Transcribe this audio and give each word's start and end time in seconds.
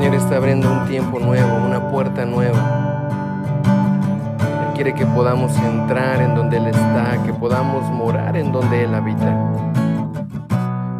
Señor 0.00 0.14
está 0.14 0.36
abriendo 0.36 0.72
un 0.72 0.88
tiempo 0.88 1.20
nuevo, 1.20 1.56
una 1.58 1.90
puerta 1.90 2.24
nueva. 2.24 2.58
Él 4.66 4.72
quiere 4.74 4.94
que 4.94 5.04
podamos 5.04 5.54
entrar 5.58 6.22
en 6.22 6.34
donde 6.34 6.56
Él 6.56 6.68
está, 6.68 7.22
que 7.26 7.34
podamos 7.34 7.84
morar 7.90 8.34
en 8.34 8.50
donde 8.50 8.84
Él 8.84 8.94
habita. 8.94 9.36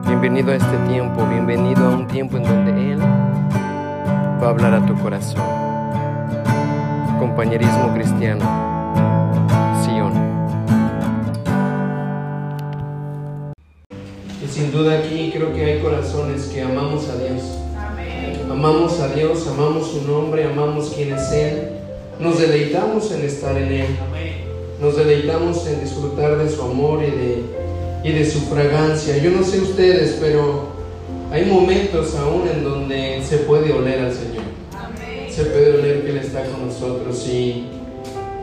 Bienvenido 0.06 0.52
a 0.52 0.56
este 0.56 0.76
tiempo, 0.86 1.26
bienvenido 1.26 1.86
a 1.86 1.94
un 1.94 2.06
tiempo 2.08 2.36
en 2.36 2.42
donde 2.42 2.92
Él 2.92 3.00
va 3.00 4.48
a 4.48 4.50
hablar 4.50 4.74
a 4.74 4.84
tu 4.84 4.94
corazón. 4.96 5.40
Compañerismo 7.18 7.94
cristiano, 7.94 8.44
Sion. 9.82 10.12
Y 14.44 14.46
sin 14.46 14.70
duda 14.70 14.98
aquí 14.98 15.32
creo 15.34 15.54
que 15.54 15.64
hay 15.64 15.80
corazones 15.80 16.48
que 16.48 16.62
amamos 16.62 17.08
a 17.08 17.16
Dios. 17.16 17.60
Amamos 18.50 18.98
a 18.98 19.14
Dios, 19.14 19.46
amamos 19.46 19.92
su 19.92 20.02
nombre, 20.02 20.44
amamos 20.44 20.92
quién 20.96 21.12
es 21.12 21.30
Él. 21.30 21.68
Nos 22.18 22.40
deleitamos 22.40 23.12
en 23.12 23.24
estar 23.24 23.56
en 23.56 23.72
Él. 23.72 23.86
Nos 24.80 24.96
deleitamos 24.96 25.64
en 25.68 25.80
disfrutar 25.80 26.36
de 26.36 26.50
su 26.50 26.60
amor 26.60 27.00
y 27.00 27.10
de, 27.12 27.44
y 28.02 28.12
de 28.12 28.28
su 28.28 28.40
fragancia. 28.40 29.16
Yo 29.18 29.30
no 29.30 29.44
sé 29.44 29.60
ustedes, 29.60 30.18
pero 30.20 30.64
hay 31.30 31.44
momentos 31.44 32.16
aún 32.16 32.48
en 32.48 32.64
donde 32.64 33.22
se 33.22 33.38
puede 33.38 33.72
oler 33.72 34.00
al 34.00 34.12
Señor. 34.12 34.42
Se 35.30 35.44
puede 35.44 35.78
oler 35.78 36.02
que 36.02 36.10
Él 36.10 36.16
está 36.16 36.42
con 36.42 36.66
nosotros 36.66 37.24
y 37.28 37.66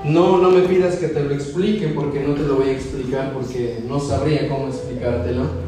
no, 0.05 0.37
no 0.37 0.51
me 0.51 0.61
pidas 0.61 0.95
que 0.95 1.09
te 1.09 1.21
lo 1.21 1.33
explique 1.33 1.89
porque 1.89 2.21
no 2.21 2.33
te 2.33 2.43
lo 2.43 2.55
voy 2.55 2.69
a 2.69 2.71
explicar 2.71 3.33
porque 3.33 3.83
no 3.85 3.99
sabría 3.99 4.47
cómo 4.47 4.69
explicártelo. 4.69 5.67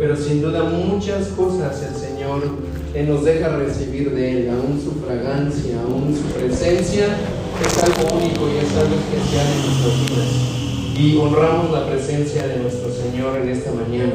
Pero 0.00 0.16
sin 0.16 0.40
duda 0.40 0.64
muchas 0.64 1.28
cosas 1.28 1.82
el 1.82 1.94
Señor 1.94 2.42
nos 3.02 3.24
deja 3.24 3.48
recibir 3.56 4.12
de 4.12 4.30
Él, 4.30 4.50
aún 4.50 4.80
su 4.80 4.92
fragancia, 5.04 5.80
aún 5.82 6.14
su 6.16 6.32
presencia, 6.38 7.06
es 7.60 7.82
algo 7.82 8.14
único 8.14 8.48
y 8.48 8.58
es 8.58 8.70
algo 8.76 8.94
especial 8.94 9.46
en 9.50 9.66
nuestras 9.66 9.94
vidas. 10.00 10.54
Y 10.96 11.16
honramos 11.18 11.72
la 11.72 11.88
presencia 11.88 12.46
de 12.46 12.58
nuestro 12.58 12.88
Señor 12.92 13.36
en 13.38 13.48
esta 13.48 13.72
mañana. 13.72 14.12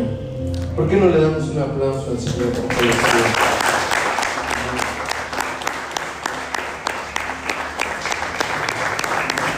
¿Por 0.78 0.88
qué 0.88 0.96
no 0.96 1.10
le 1.10 1.20
damos 1.20 1.50
un 1.50 1.60
aplauso 1.60 2.12
al 2.12 2.20
Señor 2.20 2.54
por 2.54 2.70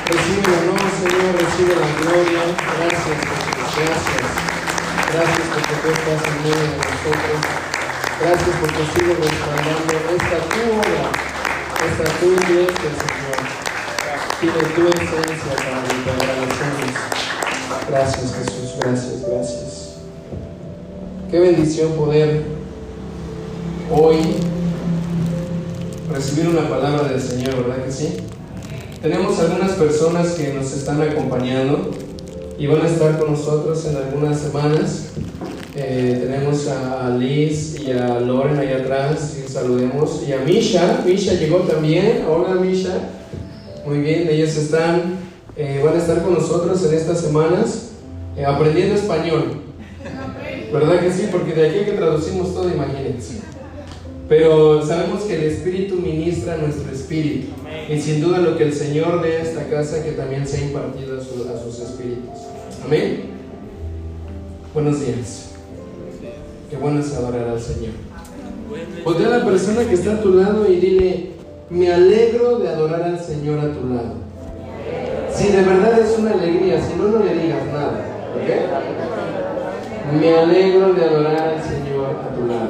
Recibe 0.07 0.41
el 0.43 0.69
honor, 0.69 0.89
Señor, 0.97 1.31
recibe 1.37 1.75
la 1.75 1.89
gloria. 2.01 2.41
Gracias, 2.79 3.05
Jesús, 3.05 3.69
gracias. 3.77 4.25
Gracias 5.13 5.47
porque 5.53 5.73
tú 5.81 5.87
estás 5.89 6.27
en 6.27 6.43
medio 6.43 6.57
de 6.57 6.77
nosotros. 6.77 7.80
Gracias 8.21 8.55
porque 8.61 8.83
sigues 8.93 9.17
respaldando 9.17 9.93
esta 10.13 10.37
obra, 10.69 11.03
esta 11.89 12.05
tu 12.19 12.25
iglesia, 12.33 12.91
Señor. 13.01 13.39
Tiene 14.39 14.61
tu 14.75 14.81
esencia 14.89 15.53
los 16.37 16.53
hombres. 16.61 16.95
Gracias, 17.89 18.35
Jesús. 18.35 18.75
Gracias, 18.79 19.15
gracias. 19.27 19.95
Qué 21.31 21.39
bendición 21.39 21.93
poder 21.93 22.43
hoy 23.91 24.17
recibir 26.11 26.49
una 26.49 26.69
palabra 26.69 27.07
del 27.07 27.21
Señor, 27.21 27.67
¿verdad 27.67 27.85
que 27.85 27.91
sí? 27.91 28.17
Tenemos 29.01 29.39
algunas 29.39 29.71
personas 29.71 30.33
que 30.33 30.53
nos 30.53 30.71
están 30.73 31.01
acompañando 31.01 31.89
y 32.59 32.67
van 32.67 32.81
a 32.83 32.87
estar 32.87 33.17
con 33.17 33.31
nosotros 33.31 33.83
en 33.85 33.97
algunas 33.97 34.39
semanas. 34.39 35.07
Eh, 35.75 36.17
tenemos 36.21 36.67
a, 36.67 37.15
Liz 37.17 37.79
y 37.79 37.91
a 37.91 38.19
Loren 38.19 38.59
ahí 38.59 38.73
atrás, 38.73 39.37
y 39.37 39.49
saludemos. 39.49 40.21
Y 40.27 40.33
a 40.33 40.39
Misha, 40.39 41.03
Misha 41.05 41.33
llegó 41.33 41.59
también. 41.59 42.25
Hola 42.27 42.55
Misha. 42.55 43.09
Muy 43.85 43.99
bien, 43.99 44.27
ellos 44.29 44.55
están, 44.57 45.17
eh, 45.55 45.81
van 45.83 45.95
a 45.95 45.97
estar 45.97 46.21
con 46.23 46.33
nosotros 46.33 46.85
en 46.85 46.93
estas 46.93 47.21
semanas 47.21 47.91
eh, 48.37 48.45
aprendiendo 48.45 48.95
español. 48.95 49.61
¿Verdad 50.73 50.99
que 50.99 51.11
sí? 51.11 51.27
Porque 51.31 51.53
de 51.53 51.69
aquí 51.69 51.85
que 51.85 51.93
traducimos 51.93 52.53
todo, 52.53 52.69
imagínense. 52.69 53.41
Pero 54.27 54.85
sabemos 54.85 55.23
que 55.23 55.35
el 55.35 55.43
Espíritu 55.43 55.95
ministra 55.95 56.57
nuestro 56.57 56.91
espíritu. 56.91 57.47
Y 57.89 57.99
sin 57.99 58.21
duda 58.21 58.37
lo 58.37 58.57
que 58.57 58.65
el 58.65 58.73
Señor 58.73 59.21
dé 59.21 59.37
a 59.37 59.41
esta 59.41 59.67
casa, 59.67 60.03
que 60.03 60.11
también 60.11 60.47
se 60.47 60.57
ha 60.57 60.61
impartido 60.61 61.15
a, 61.15 61.19
a 61.19 61.61
sus 61.61 61.79
espíritus. 61.79 62.39
Amén. 62.85 63.31
Buenos 64.73 65.05
días. 65.05 65.50
Qué 66.71 66.77
bueno 66.77 67.01
es 67.01 67.13
adorar 67.13 67.49
al 67.49 67.59
Señor. 67.59 67.91
Podría 69.03 69.27
a 69.27 69.39
la 69.39 69.45
persona 69.45 69.83
que 69.83 69.93
está 69.93 70.13
a 70.13 70.21
tu 70.21 70.35
lado 70.35 70.71
y 70.71 70.77
dile, 70.77 71.31
me 71.69 71.91
alegro 71.91 72.59
de 72.59 72.69
adorar 72.69 73.03
al 73.03 73.19
Señor 73.19 73.59
a 73.59 73.73
tu 73.73 73.89
lado. 73.89 74.13
Si 75.33 75.49
de 75.49 75.63
verdad 75.63 75.99
es 75.99 76.17
una 76.17 76.31
alegría, 76.31 76.81
si 76.81 76.95
no, 76.95 77.09
no 77.09 77.25
le 77.25 77.33
digas 77.33 77.65
nada. 77.73 78.05
Me 80.17 80.33
alegro 80.33 80.93
de 80.93 81.03
adorar 81.03 81.49
al 81.49 81.61
Señor 81.61 82.15
a 82.15 82.35
tu 82.35 82.47
lado. 82.47 82.69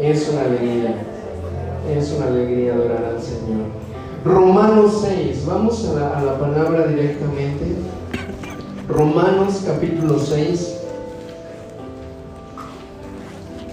Es 0.00 0.26
una 0.30 0.40
alegría. 0.40 0.94
Es 1.94 2.12
una 2.12 2.28
alegría 2.28 2.72
adorar 2.72 3.04
al 3.14 3.22
Señor. 3.22 3.66
Romanos 4.24 5.04
6. 5.06 5.44
Vamos 5.44 5.86
a 5.86 6.00
la, 6.00 6.18
a 6.18 6.22
la 6.22 6.38
palabra 6.38 6.86
directamente. 6.86 7.74
Romanos 8.88 9.64
capítulo 9.66 10.18
6. 10.18 10.73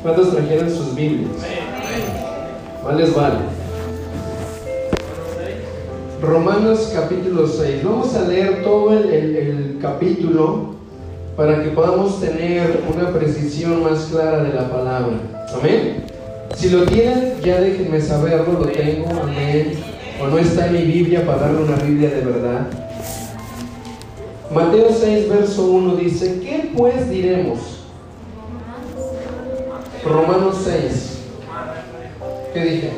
¿Cuántos 0.02 0.32
trajeron 0.32 0.68
sus 0.68 0.96
Biblias? 0.96 1.30
¿Cuáles 2.82 3.14
vale? 3.14 3.36
Romanos 6.20 6.92
capítulo 6.94 7.48
6. 7.48 7.84
Vamos 7.84 8.16
a 8.16 8.28
leer 8.28 8.64
todo 8.64 8.94
el, 8.94 9.14
el, 9.14 9.78
capítulo 9.80 10.76
para 11.36 11.64
que 11.64 11.70
podamos 11.70 12.20
tener 12.20 12.84
una 12.92 13.12
precisión 13.12 13.84
más 13.84 14.06
clara 14.06 14.44
de 14.44 14.54
la 14.54 14.70
palabra. 14.72 15.18
Amén. 15.54 16.06
Si 16.56 16.70
lo 16.70 16.84
tienen, 16.86 17.36
ya 17.44 17.62
déjenme 17.62 18.02
saberlo, 18.02 18.54
lo 18.54 18.68
tengo, 18.68 19.08
amén. 19.22 19.74
O 20.20 20.28
no 20.28 20.38
está 20.40 20.68
en 20.68 20.74
mi 20.74 20.82
Biblia 20.82 21.26
para 21.28 21.44
darle 21.44 21.62
una 21.62 21.76
Biblia 21.76 22.10
de 22.10 22.22
verdad. 22.22 22.68
Mateo 24.54 24.88
6, 24.92 25.30
verso 25.30 25.64
1 25.64 25.96
dice, 25.96 26.40
¿qué 26.42 26.72
pues 26.76 27.08
diremos? 27.08 27.81
Romanos 30.06 30.58
6. 30.64 31.18
¿Qué 32.54 32.64
dije? 32.64 32.92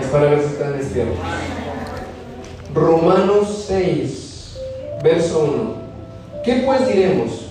Es 0.00 0.06
para 0.08 0.30
ver 0.30 0.40
si 0.40 0.46
están 0.46 0.76
despiertos. 0.76 1.16
Romanos 2.74 3.64
6, 3.66 4.58
verso 5.02 5.38
1. 5.40 6.42
¿Qué 6.44 6.62
pues 6.66 6.86
diremos? 6.86 7.46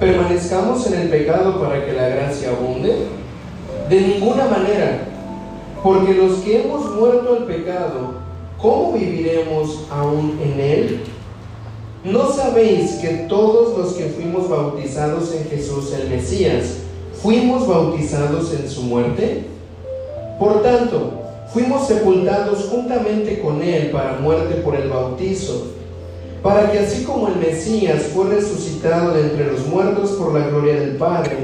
¿Permanezcamos 0.00 0.86
en 0.88 1.00
el 1.00 1.08
pecado 1.08 1.60
para 1.60 1.84
que 1.86 1.92
la 1.92 2.08
gracia 2.08 2.50
abunde? 2.50 3.06
De 3.88 4.00
ninguna 4.00 4.46
manera, 4.46 4.98
porque 5.82 6.14
los 6.14 6.38
que 6.38 6.62
hemos 6.62 6.90
muerto 6.96 7.36
al 7.36 7.44
pecado, 7.44 8.14
¿cómo 8.58 8.92
viviremos 8.92 9.86
aún 9.90 10.38
en 10.42 10.60
él? 10.60 11.00
¿No 12.04 12.30
sabéis 12.30 12.92
que 12.96 13.26
todos 13.28 13.78
los 13.78 13.94
que 13.94 14.06
fuimos 14.06 14.48
bautizados 14.48 15.32
en 15.34 15.48
Jesús 15.48 15.92
el 15.92 16.10
Mesías, 16.10 16.78
fuimos 17.22 17.66
bautizados 17.66 18.52
en 18.54 18.68
su 18.68 18.82
muerte? 18.82 19.44
Por 20.38 20.62
tanto, 20.62 21.12
fuimos 21.52 21.86
sepultados 21.86 22.68
juntamente 22.70 23.40
con 23.40 23.62
Él 23.62 23.90
para 23.90 24.18
muerte 24.20 24.56
por 24.56 24.76
el 24.76 24.88
bautizo, 24.88 25.68
para 26.42 26.70
que 26.70 26.78
así 26.78 27.04
como 27.04 27.28
el 27.28 27.36
Mesías 27.36 28.04
fue 28.14 28.28
resucitado 28.28 29.12
de 29.12 29.22
entre 29.22 29.52
los 29.52 29.66
muertos 29.66 30.10
por 30.12 30.32
la 30.32 30.46
gloria 30.46 30.74
del 30.74 30.96
Padre, 30.96 31.36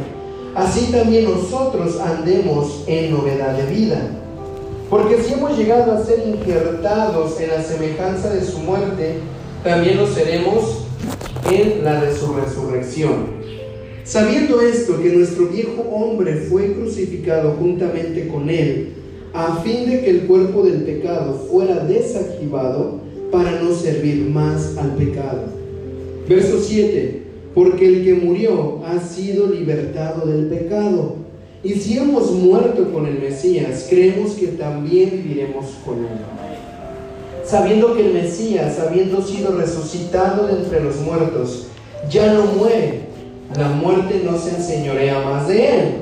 así 0.55 0.93
también 0.93 1.25
nosotros 1.25 1.99
andemos 2.01 2.85
en 2.87 3.13
novedad 3.13 3.57
de 3.57 3.67
vida. 3.67 3.99
Porque 4.89 5.21
si 5.23 5.33
hemos 5.33 5.59
llegado 5.59 5.93
a 5.93 6.05
ser 6.05 6.29
injertados 6.29 7.41
en 7.41 7.51
la 7.51 7.63
semejanza 7.63 8.31
de 8.31 8.45
su 8.45 8.59
muerte, 8.61 9.17
también 9.65 9.97
lo 9.97 10.07
seremos 10.07 10.85
en 11.51 11.83
la 11.83 12.01
de 12.01 12.15
su 12.15 12.33
resurrección. 12.35 13.44
Sabiendo 14.05 14.61
esto, 14.61 15.01
que 15.01 15.09
nuestro 15.13 15.47
viejo 15.47 15.81
hombre 15.91 16.35
fue 16.35 16.75
crucificado 16.75 17.53
juntamente 17.59 18.29
con 18.29 18.51
él, 18.51 18.93
a 19.33 19.63
fin 19.63 19.89
de 19.89 20.03
que 20.03 20.11
el 20.11 20.21
cuerpo 20.27 20.63
del 20.63 20.83
pecado 20.83 21.49
fuera 21.51 21.83
desactivado 21.85 23.01
para 23.33 23.63
no 23.63 23.75
servir 23.75 24.29
más 24.29 24.77
al 24.77 24.95
pecado. 24.97 25.45
Verso 26.29 26.61
7. 26.61 27.23
Porque 27.55 27.87
el 27.87 28.05
que 28.05 28.15
murió 28.15 28.83
ha 28.85 29.01
sido 29.01 29.47
libertado 29.47 30.27
del 30.27 30.49
pecado. 30.49 31.17
Y 31.63 31.73
si 31.73 31.97
hemos 31.97 32.31
muerto 32.31 32.93
con 32.93 33.07
el 33.07 33.19
Mesías, 33.19 33.87
creemos 33.89 34.33
que 34.33 34.49
también 34.49 35.11
viviremos 35.13 35.65
con 35.83 36.01
él. 36.01 36.19
Sabiendo 37.43 37.95
que 37.97 38.07
el 38.07 38.13
Mesías, 38.13 38.79
habiendo 38.81 39.23
sido 39.23 39.57
resucitado 39.57 40.47
de 40.47 40.63
entre 40.63 40.85
los 40.85 40.97
muertos, 41.01 41.69
ya 42.11 42.35
no 42.35 42.45
muere 42.47 43.04
la 43.57 43.69
muerte 43.69 44.23
no 44.25 44.39
se 44.39 44.51
enseñorea 44.51 45.21
más 45.21 45.49
de 45.49 45.69
él. 45.69 45.95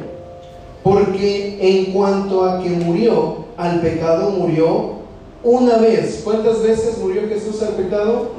Porque 0.82 1.58
en 1.60 1.92
cuanto 1.92 2.44
a 2.44 2.60
que 2.62 2.70
murió, 2.70 3.44
al 3.56 3.80
pecado 3.80 4.30
murió 4.30 5.02
una 5.44 5.76
vez. 5.76 6.22
¿Cuántas 6.24 6.62
veces 6.62 6.98
murió 6.98 7.28
Jesús 7.28 7.62
al 7.62 7.74
pecado? 7.74 8.30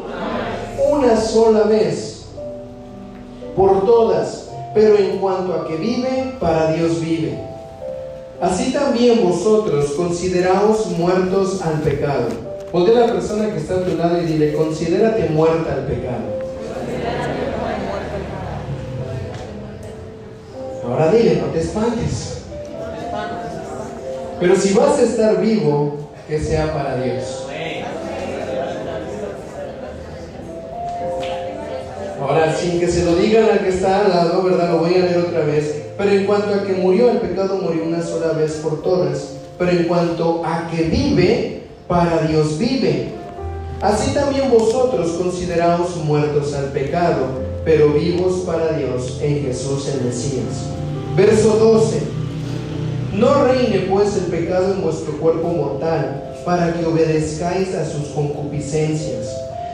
Una 0.91 1.15
sola 1.15 1.63
vez. 1.63 2.25
Por 3.55 3.85
todas. 3.85 4.49
Pero 4.73 4.97
en 4.97 5.19
cuanto 5.19 5.53
a 5.53 5.67
que 5.67 5.75
vive, 5.75 6.33
para 6.39 6.73
Dios 6.73 6.99
vive. 6.99 7.37
Así 8.41 8.73
también 8.73 9.23
vosotros 9.23 9.91
consideraos 9.91 10.87
muertos 10.97 11.61
al 11.61 11.81
pecado. 11.81 12.27
Ponte 12.71 12.91
a 12.91 13.01
la 13.01 13.13
persona 13.13 13.51
que 13.51 13.57
está 13.57 13.75
a 13.75 13.83
tu 13.83 13.95
lado 13.95 14.19
y 14.21 14.25
dile, 14.25 14.53
considérate 14.53 15.29
muerta 15.29 15.73
al 15.73 15.85
pecado. 15.85 16.32
Ahora 20.93 21.11
dile, 21.11 21.41
no 21.41 21.47
te 21.47 21.59
espantes. 21.59 22.43
Pero 24.39 24.55
si 24.55 24.73
vas 24.73 24.99
a 24.99 25.01
estar 25.01 25.41
vivo, 25.41 25.97
que 26.27 26.39
sea 26.39 26.71
para 26.71 26.97
Dios. 26.97 27.47
Ahora, 32.21 32.55
sin 32.55 32.79
que 32.79 32.87
se 32.87 33.05
lo 33.05 33.15
digan 33.15 33.45
al 33.49 33.59
que 33.61 33.69
está 33.69 34.01
al 34.01 34.09
lado, 34.09 34.43
¿verdad? 34.43 34.73
Lo 34.73 34.77
voy 34.77 34.93
a 34.93 34.99
leer 34.99 35.17
otra 35.17 35.45
vez. 35.45 35.83
Pero 35.97 36.11
en 36.11 36.25
cuanto 36.27 36.53
a 36.53 36.63
que 36.63 36.73
murió, 36.73 37.09
el 37.09 37.17
pecado 37.17 37.57
murió 37.57 37.85
una 37.85 38.03
sola 38.03 38.33
vez 38.33 38.53
por 38.57 38.83
todas. 38.83 39.33
Pero 39.57 39.71
en 39.71 39.85
cuanto 39.85 40.45
a 40.45 40.67
que 40.69 40.83
vive, 40.83 41.63
para 41.87 42.21
Dios 42.27 42.59
vive. 42.59 43.13
Así 43.81 44.13
también 44.13 44.51
vosotros 44.51 45.13
consideraos 45.13 45.97
muertos 46.05 46.53
al 46.53 46.65
pecado, 46.65 47.52
pero 47.65 47.93
vivos 47.93 48.41
para 48.45 48.77
Dios 48.77 49.19
en 49.21 49.41
Jesús 49.41 49.87
el 49.87 50.05
Mesías. 50.05 50.67
Verso 51.15 51.55
12. 51.57 52.01
No 53.13 53.45
reine 53.45 53.87
pues 53.89 54.17
el 54.17 54.23
pecado 54.23 54.73
en 54.73 54.81
vuestro 54.81 55.13
cuerpo 55.19 55.49
mortal, 55.49 56.33
para 56.45 56.73
que 56.73 56.85
obedezcáis 56.85 57.73
a 57.75 57.85
sus 57.85 58.09
concupiscencias, 58.09 59.27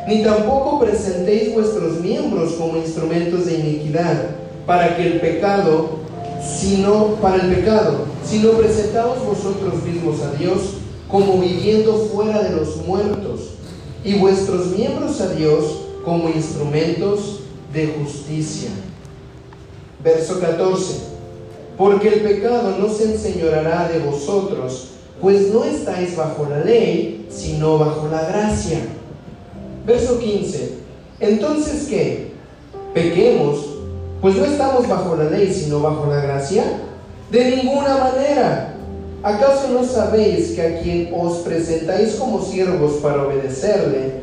ni 0.08 0.22
tampoco 0.24 0.80
presentéis 0.80 1.54
vuestros 1.54 2.00
miembros 2.02 2.54
como 2.54 2.78
instrumentos 2.78 3.46
de 3.46 3.56
iniquidad, 3.56 4.36
para 4.66 4.96
que 4.96 5.08
el 5.08 5.20
pecado, 5.20 6.00
sino 6.44 7.16
para 7.22 7.44
el 7.44 7.56
pecado, 7.56 8.06
sino 8.24 8.52
presentaos 8.52 9.26
vosotros 9.26 9.82
mismos 9.84 10.22
a 10.22 10.38
Dios 10.38 10.76
como 11.10 11.40
viviendo 11.40 11.94
fuera 12.14 12.44
de 12.44 12.56
los 12.56 12.86
muertos, 12.86 13.52
y 14.04 14.14
vuestros 14.16 14.68
miembros 14.78 15.22
a 15.22 15.30
Dios 15.30 15.64
como 16.06 16.30
instrumentos 16.30 17.39
de 17.74 17.88
justicia. 17.88 18.70
Verso 20.04 20.40
14 20.40 21.10
porque 21.80 22.10
el 22.10 22.20
pecado 22.20 22.76
no 22.78 22.90
se 22.90 23.06
enseñorará 23.06 23.88
de 23.88 24.00
vosotros, 24.00 24.90
pues 25.22 25.48
no 25.54 25.64
estáis 25.64 26.14
bajo 26.18 26.46
la 26.50 26.60
ley, 26.60 27.26
sino 27.30 27.78
bajo 27.78 28.10
la 28.10 28.22
gracia. 28.24 28.80
Verso 29.86 30.20
15. 30.20 30.74
Entonces, 31.22 31.88
¿qué? 31.88 32.34
¿Pequemos? 32.94 33.78
Pues 34.20 34.36
no 34.36 34.44
estamos 34.44 34.90
bajo 34.90 35.16
la 35.16 35.30
ley, 35.30 35.54
sino 35.54 35.80
bajo 35.80 36.08
la 36.08 36.20
gracia. 36.20 36.66
De 37.32 37.56
ninguna 37.56 37.96
manera. 37.96 38.76
¿Acaso 39.24 39.70
no 39.72 39.86
sabéis 39.86 40.52
que 40.52 40.62
a 40.62 40.82
quien 40.82 41.14
os 41.18 41.38
presentáis 41.40 42.16
como 42.16 42.44
siervos 42.44 42.96
para 42.96 43.26
obedecerle, 43.26 44.22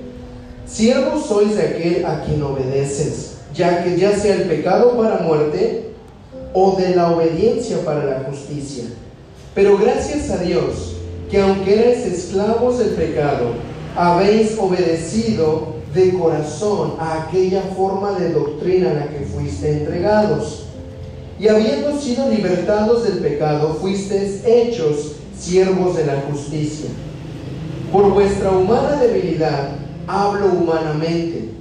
siervos 0.67 1.25
sois 1.25 1.57
de 1.57 1.63
aquel 1.63 2.05
a 2.05 2.23
quien 2.23 2.43
obedeces, 2.43 3.36
ya 3.57 3.83
que 3.83 3.97
ya 3.97 4.17
sea 4.17 4.35
el 4.37 4.43
pecado 4.43 4.97
para 4.97 5.19
muerte, 5.19 5.87
o 6.53 6.75
de 6.77 6.95
la 6.95 7.11
obediencia 7.11 7.85
para 7.85 8.05
la 8.05 8.21
justicia. 8.21 8.85
Pero 9.55 9.77
gracias 9.77 10.31
a 10.31 10.39
Dios, 10.39 10.97
que 11.31 11.41
aunque 11.41 11.75
erais 11.75 12.07
esclavos 12.07 12.79
del 12.79 12.91
pecado, 12.91 13.53
habéis 13.95 14.57
obedecido 14.59 15.77
de 15.95 16.15
corazón 16.15 16.95
a 16.99 17.25
aquella 17.25 17.63
forma 17.77 18.13
de 18.19 18.31
doctrina 18.33 18.91
a 18.91 18.95
la 18.95 19.09
que 19.09 19.27
fuiste 19.27 19.71
entregados. 19.71 20.67
Y 21.39 21.49
habiendo 21.49 21.99
sido 21.99 22.29
libertados 22.31 23.05
del 23.05 23.19
pecado, 23.19 23.77
fuisteis 23.81 24.43
hechos 24.47 25.17
siervos 25.39 25.97
de 25.97 26.07
la 26.07 26.23
justicia. 26.31 26.89
Por 27.93 28.15
vuestra 28.15 28.51
humana 28.51 28.97
debilidad, 28.97 29.73
hablo 30.07 30.47
humanamente 30.47 31.56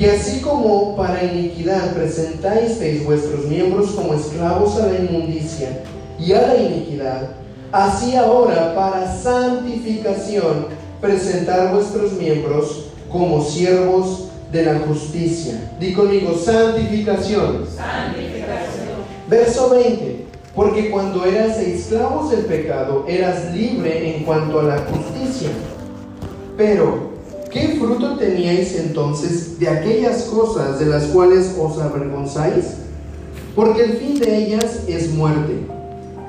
que 0.00 0.10
así 0.10 0.40
como 0.40 0.96
para 0.96 1.22
iniquidad 1.22 1.92
presentáis 1.92 2.78
vuestros 3.04 3.44
miembros 3.44 3.90
como 3.90 4.14
esclavos 4.14 4.80
a 4.80 4.86
la 4.86 4.98
inmundicia 4.98 5.82
y 6.18 6.32
a 6.32 6.40
la 6.40 6.56
iniquidad, 6.56 7.32
así 7.70 8.16
ahora 8.16 8.74
para 8.74 9.14
santificación 9.14 10.68
presentar 11.02 11.74
vuestros 11.74 12.14
miembros 12.14 12.86
como 13.12 13.44
siervos 13.44 14.28
de 14.50 14.64
la 14.64 14.78
justicia. 14.78 15.70
Di 15.78 15.92
conmigo, 15.92 16.34
santificación. 16.34 17.66
Santificación. 17.66 19.04
Verso 19.28 19.68
20. 19.68 20.24
Porque 20.54 20.90
cuando 20.90 21.26
eras 21.26 21.58
esclavos 21.58 22.30
del 22.30 22.46
pecado, 22.46 23.04
eras 23.06 23.52
libre 23.54 24.16
en 24.16 24.24
cuanto 24.24 24.60
a 24.60 24.62
la 24.62 24.78
justicia. 24.78 25.50
Pero 26.56 27.09
¿Qué 27.50 27.76
fruto 27.80 28.16
teníais 28.16 28.76
entonces 28.76 29.58
de 29.58 29.68
aquellas 29.68 30.22
cosas 30.24 30.78
de 30.78 30.86
las 30.86 31.06
cuales 31.06 31.56
os 31.58 31.80
avergonzáis? 31.80 32.76
Porque 33.56 33.82
el 33.82 33.92
fin 33.94 34.20
de 34.20 34.44
ellas 34.44 34.84
es 34.86 35.12
muerte. 35.12 35.54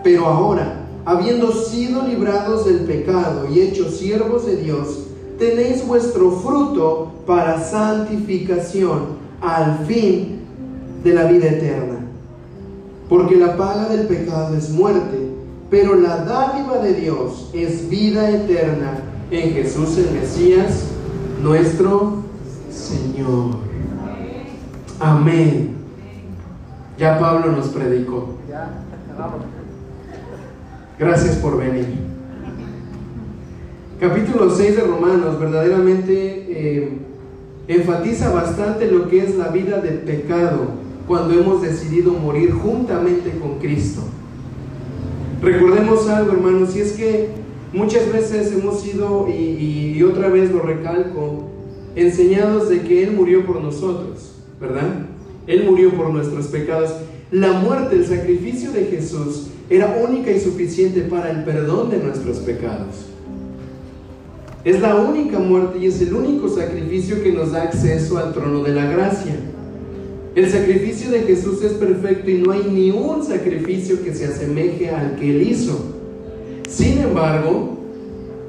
Pero 0.04 0.26
ahora, 0.26 0.88
habiendo 1.06 1.52
sido 1.52 2.08
librados 2.08 2.66
del 2.66 2.80
pecado 2.80 3.48
y 3.54 3.60
hechos 3.60 3.98
siervos 3.98 4.48
de 4.48 4.56
Dios, 4.56 5.02
tenéis 5.38 5.86
vuestro 5.86 6.32
fruto 6.32 7.12
para 7.28 7.64
santificación 7.64 9.22
al 9.42 9.86
fin 9.86 10.40
de 11.04 11.14
la 11.14 11.26
vida 11.26 11.50
eterna. 11.50 12.00
Porque 13.08 13.36
la 13.36 13.58
paga 13.58 13.90
del 13.90 14.08
pecado 14.08 14.58
es 14.58 14.72
muerte, 14.72 15.30
pero 15.70 15.94
la 15.94 16.26
dádiva 16.26 16.80
de 16.80 16.96
Dios 16.96 17.52
es 17.54 17.88
vida 17.90 18.28
eterna 18.28 19.04
en 19.30 19.54
Jesús 19.54 20.00
el 20.00 20.12
Mesías 20.20 20.91
nuestro 21.42 22.24
Señor. 22.72 23.58
Amén. 25.00 25.76
Ya 26.98 27.20
Pablo 27.20 27.52
nos 27.52 27.70
predicó. 27.70 28.36
Gracias 31.00 31.36
por 31.38 31.58
venir. 31.58 32.12
Capítulo 34.00 34.50
6 34.50 34.76
de 34.76 34.82
Romanos 34.84 35.40
verdaderamente 35.40 36.14
eh, 36.14 36.98
enfatiza 37.68 38.32
bastante 38.32 38.90
lo 38.90 39.08
que 39.10 39.24
es 39.24 39.36
la 39.36 39.50
vida 39.50 39.80
de 39.80 39.92
pecado 39.92 40.72
cuando 41.08 41.34
hemos 41.34 41.62
decidido 41.62 42.14
morir 42.14 42.52
juntamente 42.52 43.32
con 43.40 43.60
Cristo. 43.60 44.02
Recordemos 45.42 46.08
algo, 46.08 46.34
hermanos, 46.34 46.76
y 46.76 46.82
es 46.82 46.94
que 46.94 47.41
Muchas 47.74 48.12
veces 48.12 48.52
hemos 48.52 48.82
sido, 48.82 49.30
y, 49.30 50.04
otra 50.04 50.28
vez 50.28 50.52
lo 50.52 50.62
recalco, 50.62 51.48
enseñados 51.96 52.68
de 52.68 52.82
que 52.82 53.04
Él 53.04 53.12
murió 53.12 53.46
por 53.46 53.62
nosotros, 53.62 54.34
¿verdad? 54.60 55.06
Él 55.48 55.64
murió 55.66 55.94
por 55.96 56.10
nuestros 56.12 56.48
pecados. 56.48 56.92
La 57.32 57.54
muerte, 57.54 57.96
el 57.96 58.06
sacrificio 58.06 58.72
de 58.72 58.86
Jesús 58.86 59.48
era 59.70 60.04
única 60.06 60.32
y 60.32 60.40
suficiente 60.42 61.02
para 61.02 61.32
el 61.32 61.46
perdón 61.46 61.90
de 61.90 62.00
nuestros 62.00 62.40
pecados. 62.40 63.06
Es 64.66 64.82
la 64.82 64.96
única 64.96 65.40
muerte 65.40 65.80
y 65.80 65.86
es 65.86 66.02
el 66.02 66.14
único 66.14 66.50
sacrificio 66.50 67.24
que 67.24 67.32
nos 67.32 67.54
da 67.54 67.64
acceso 67.64 68.18
al 68.18 68.34
trono 68.34 68.64
de 68.64 68.74
la 68.74 68.86
gracia. 68.86 69.34
El 70.36 70.50
sacrificio 70.50 71.10
de 71.10 71.22
Jesús 71.22 71.64
es 71.64 71.72
perfecto 71.74 72.30
y 72.30 72.38
no 72.38 72.52
hay 72.52 72.64
ni 72.70 72.92
un 72.92 73.24
sacrificio 73.24 74.04
que 74.04 74.14
se 74.14 74.26
asemeje 74.26 74.90
al 74.90 75.16
que 75.16 75.30
Él 75.32 75.42
hizo. 75.50 76.01
Sin 76.72 77.00
embargo, 77.00 77.78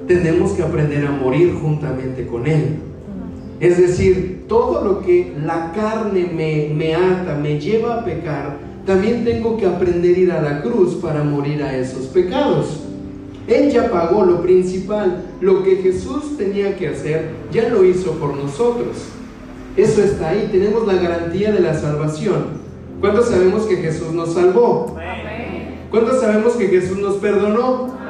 tenemos 0.07 0.53
que 0.53 0.63
aprender 0.63 1.05
a 1.05 1.11
morir 1.11 1.59
juntamente 1.61 2.25
con 2.25 2.47
Él. 2.47 2.77
Es 3.59 3.79
decir, 3.79 4.45
todo 4.49 4.85
lo 4.85 5.03
que 5.03 5.33
la 5.45 5.73
carne 5.73 6.31
me, 6.33 6.73
me 6.73 6.95
ata, 6.95 7.35
me 7.35 7.59
lleva 7.59 7.99
a 7.99 8.05
pecar, 8.05 8.59
también 8.87 9.25
tengo 9.25 9.57
que 9.57 9.67
aprender 9.67 10.15
a 10.15 10.19
ir 10.21 10.33
a 10.33 10.41
la 10.41 10.63
cruz 10.63 10.95
para 10.95 11.25
morir 11.25 11.65
a 11.65 11.77
esos 11.77 12.07
pecados. 12.07 12.81
Él 13.49 13.73
ya 13.73 13.91
pagó 13.91 14.25
lo 14.25 14.41
principal, 14.41 15.25
lo 15.41 15.65
que 15.65 15.77
Jesús 15.77 16.37
tenía 16.39 16.77
que 16.77 16.89
hacer, 16.89 17.31
ya 17.53 17.69
lo 17.71 17.85
hizo 17.85 18.13
por 18.13 18.37
nosotros. 18.37 18.99
Eso 19.77 20.01
está 20.01 20.29
ahí, 20.29 20.49
tenemos 20.53 20.87
la 20.87 20.95
garantía 20.95 21.51
de 21.51 21.61
la 21.61 21.75
salvación. 21.75 22.63
¿Cuántos 23.01 23.31
sabemos 23.31 23.65
que 23.65 23.79
Jesús 23.79 24.13
nos 24.13 24.35
salvó? 24.35 24.97
¿Cuántos 25.91 26.21
sabemos 26.21 26.53
que 26.53 26.69
Jesús 26.69 26.99
nos 26.99 27.17
perdonó? 27.17 28.02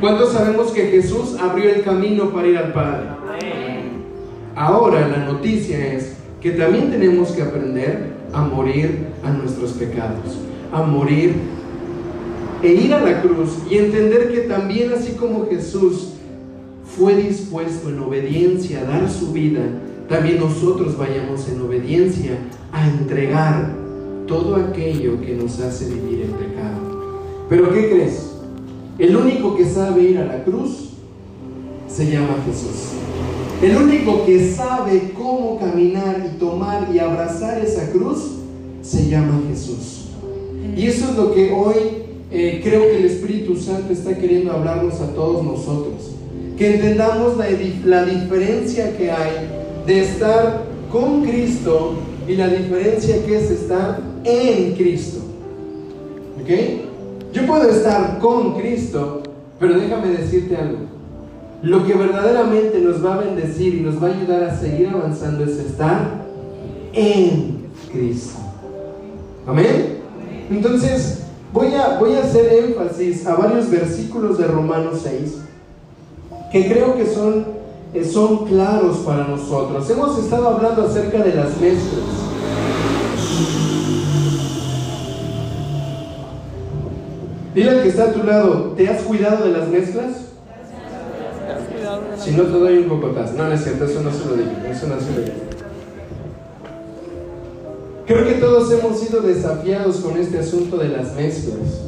¿Cuántos 0.00 0.32
sabemos 0.32 0.72
que 0.72 0.86
Jesús 0.88 1.36
abrió 1.40 1.70
el 1.70 1.82
camino 1.82 2.30
para 2.30 2.48
ir 2.48 2.58
al 2.58 2.72
Padre? 2.72 3.06
Ahora 4.54 5.08
la 5.08 5.18
noticia 5.24 5.94
es 5.94 6.16
que 6.40 6.50
también 6.50 6.90
tenemos 6.90 7.32
que 7.32 7.42
aprender 7.42 8.12
a 8.32 8.42
morir 8.42 9.06
a 9.24 9.30
nuestros 9.30 9.72
pecados, 9.72 10.38
a 10.72 10.82
morir 10.82 11.34
e 12.62 12.72
ir 12.72 12.92
a 12.92 13.00
la 13.00 13.22
cruz 13.22 13.58
y 13.70 13.78
entender 13.78 14.32
que 14.32 14.40
también 14.40 14.92
así 14.92 15.12
como 15.12 15.46
Jesús 15.48 16.12
fue 16.96 17.14
dispuesto 17.16 17.88
en 17.88 17.98
obediencia 17.98 18.80
a 18.80 18.84
dar 18.84 19.10
su 19.10 19.32
vida, 19.32 19.62
también 20.08 20.40
nosotros 20.40 20.96
vayamos 20.96 21.48
en 21.48 21.60
obediencia 21.60 22.32
a 22.72 22.86
entregar 22.86 23.74
todo 24.26 24.56
aquello 24.56 25.20
que 25.20 25.34
nos 25.34 25.58
hace 25.60 25.86
vivir 25.86 26.22
el 26.22 26.30
pecado. 26.30 27.20
Pero 27.48 27.72
¿qué 27.72 27.90
crees? 27.90 28.35
El 28.98 29.14
único 29.14 29.56
que 29.56 29.64
sabe 29.66 30.02
ir 30.02 30.18
a 30.18 30.24
la 30.24 30.44
cruz 30.44 30.90
se 31.88 32.10
llama 32.10 32.42
Jesús. 32.46 32.92
El 33.62 33.76
único 33.76 34.24
que 34.24 34.50
sabe 34.52 35.12
cómo 35.16 35.58
caminar 35.58 36.30
y 36.30 36.38
tomar 36.38 36.88
y 36.94 36.98
abrazar 36.98 37.58
esa 37.58 37.90
cruz 37.90 38.32
se 38.82 39.08
llama 39.08 39.42
Jesús. 39.48 40.06
Y 40.76 40.86
eso 40.86 41.10
es 41.10 41.16
lo 41.16 41.34
que 41.34 41.52
hoy 41.52 41.74
eh, 42.30 42.60
creo 42.62 42.82
que 42.82 42.98
el 42.98 43.04
Espíritu 43.06 43.56
Santo 43.56 43.92
está 43.92 44.16
queriendo 44.16 44.52
hablarnos 44.52 45.00
a 45.00 45.12
todos 45.14 45.44
nosotros. 45.44 46.12
Que 46.56 46.76
entendamos 46.76 47.36
la, 47.36 47.46
la 47.84 48.04
diferencia 48.04 48.96
que 48.96 49.10
hay 49.10 49.48
de 49.86 50.00
estar 50.00 50.64
con 50.90 51.22
Cristo 51.22 51.94
y 52.26 52.34
la 52.34 52.48
diferencia 52.48 53.24
que 53.24 53.36
es 53.36 53.50
estar 53.50 54.00
en 54.24 54.74
Cristo. 54.74 55.18
¿Ok? 56.42 56.95
Yo 57.36 57.46
puedo 57.46 57.68
estar 57.68 58.18
con 58.18 58.54
Cristo, 58.54 59.22
pero 59.60 59.78
déjame 59.78 60.08
decirte 60.08 60.56
algo. 60.56 60.78
Lo 61.62 61.84
que 61.84 61.92
verdaderamente 61.92 62.80
nos 62.80 63.04
va 63.04 63.16
a 63.16 63.18
bendecir 63.18 63.74
y 63.74 63.80
nos 63.80 64.02
va 64.02 64.08
a 64.08 64.12
ayudar 64.12 64.44
a 64.44 64.58
seguir 64.58 64.88
avanzando 64.88 65.44
es 65.44 65.58
estar 65.58 66.24
en 66.94 67.66
Cristo. 67.92 68.38
Amén. 69.46 69.98
Entonces, 70.50 71.24
voy 71.52 71.74
a, 71.74 71.98
voy 71.98 72.14
a 72.14 72.20
hacer 72.20 72.70
énfasis 72.70 73.26
a 73.26 73.34
varios 73.34 73.68
versículos 73.68 74.38
de 74.38 74.46
Romanos 74.46 75.00
6 75.02 75.34
que 76.50 76.72
creo 76.72 76.96
que 76.96 77.04
son, 77.04 77.44
eh, 77.92 78.02
son 78.02 78.46
claros 78.46 78.96
para 79.04 79.28
nosotros. 79.28 79.90
Hemos 79.90 80.18
estado 80.18 80.48
hablando 80.48 80.86
acerca 80.86 81.22
de 81.22 81.34
las 81.34 81.60
mezclas. 81.60 82.15
Dile 87.56 87.70
al 87.70 87.82
que 87.82 87.88
está 87.88 88.04
a 88.04 88.12
tu 88.12 88.22
lado, 88.22 88.74
¿te 88.76 88.86
has 88.86 89.00
cuidado 89.00 89.46
de 89.46 89.52
las 89.58 89.66
mezclas? 89.68 90.26
Si 92.18 92.32
no 92.32 92.42
te 92.42 92.50
doy 92.50 92.76
un 92.76 92.88
cocotazo. 92.90 93.32
No, 93.32 93.48
no 93.48 93.52
es 93.54 93.64
cierto, 93.64 93.86
eso 93.86 94.02
no 94.02 94.12
se 94.12 94.26
lo 94.26 94.34
digo. 94.34 94.50
Eso 94.70 94.86
no 94.86 95.00
se 95.00 95.10
lo 95.10 95.22
digo. 95.22 95.36
Creo 98.06 98.26
que 98.26 98.34
todos 98.34 98.70
hemos 98.72 99.00
sido 99.00 99.22
desafiados 99.22 99.96
con 99.96 100.18
este 100.18 100.38
asunto 100.38 100.76
de 100.76 100.90
las 100.90 101.14
mezclas. 101.14 101.80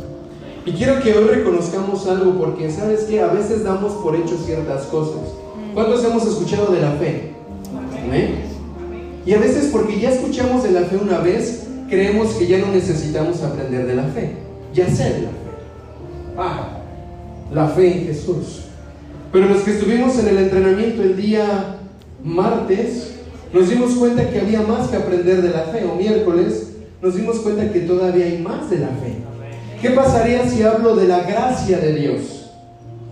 Y 0.64 0.72
quiero 0.72 1.02
que 1.02 1.12
hoy 1.12 1.24
reconozcamos 1.26 2.06
algo 2.06 2.32
porque 2.38 2.70
sabes 2.70 3.00
que 3.00 3.20
a 3.20 3.26
veces 3.26 3.62
damos 3.62 3.92
por 3.92 4.16
hecho 4.16 4.38
ciertas 4.38 4.84
cosas. 4.84 5.20
¿Cuántos 5.74 6.02
hemos 6.02 6.26
escuchado 6.26 6.72
de 6.72 6.80
la 6.80 6.92
fe? 6.92 7.34
¿Amén? 8.06 8.36
Y 9.26 9.34
a 9.34 9.38
veces 9.38 9.68
porque 9.70 10.00
ya 10.00 10.12
escuchamos 10.12 10.62
de 10.62 10.70
la 10.70 10.84
fe 10.84 10.96
una 10.96 11.18
vez, 11.18 11.66
creemos 11.90 12.32
que 12.36 12.46
ya 12.46 12.56
no 12.56 12.68
necesitamos 12.68 13.42
aprender 13.42 13.86
de 13.86 13.94
la 13.96 14.04
fe. 14.04 14.32
Ya 14.72 14.88
sé. 14.88 15.28
Ah, 16.38 16.68
la 17.52 17.66
fe 17.66 17.98
en 17.98 18.06
Jesús. 18.06 18.60
Pero 19.32 19.46
los 19.46 19.62
que 19.62 19.72
estuvimos 19.72 20.16
en 20.20 20.28
el 20.28 20.38
entrenamiento 20.38 21.02
el 21.02 21.16
día 21.16 21.78
martes, 22.22 23.16
nos 23.52 23.68
dimos 23.68 23.94
cuenta 23.94 24.30
que 24.30 24.40
había 24.40 24.62
más 24.62 24.88
que 24.88 24.96
aprender 24.96 25.42
de 25.42 25.50
la 25.50 25.64
fe, 25.64 25.84
o 25.84 25.96
miércoles, 25.96 26.74
nos 27.02 27.16
dimos 27.16 27.40
cuenta 27.40 27.72
que 27.72 27.80
todavía 27.80 28.26
hay 28.26 28.38
más 28.38 28.70
de 28.70 28.78
la 28.78 28.86
fe. 28.86 29.16
¿Qué 29.82 29.90
pasaría 29.90 30.48
si 30.48 30.62
hablo 30.62 30.94
de 30.94 31.08
la 31.08 31.22
gracia 31.22 31.78
de 31.78 31.94
Dios? 31.94 32.50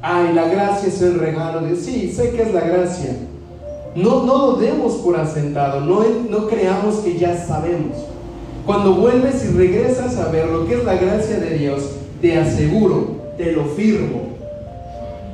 Ay, 0.02 0.32
la 0.32 0.48
gracia 0.48 0.88
es 0.88 1.02
el 1.02 1.18
regalo 1.18 1.66
de 1.66 1.74
Sí, 1.74 2.12
sé 2.14 2.30
que 2.30 2.42
es 2.42 2.54
la 2.54 2.60
gracia. 2.60 3.10
No, 3.96 4.22
no 4.22 4.38
lo 4.38 4.52
demos 4.56 4.94
por 4.96 5.16
asentado, 5.16 5.80
no, 5.80 6.04
no 6.30 6.46
creamos 6.46 6.96
que 6.96 7.18
ya 7.18 7.36
sabemos. 7.36 7.96
Cuando 8.64 8.94
vuelves 8.94 9.44
y 9.44 9.56
regresas 9.56 10.16
a 10.16 10.28
ver 10.28 10.46
lo 10.46 10.66
que 10.66 10.74
es 10.74 10.84
la 10.84 10.94
gracia 10.94 11.38
de 11.38 11.58
Dios, 11.58 11.82
te 12.20 12.38
aseguro, 12.38 13.15
te 13.36 13.52
lo 13.52 13.64
firmo, 13.64 14.36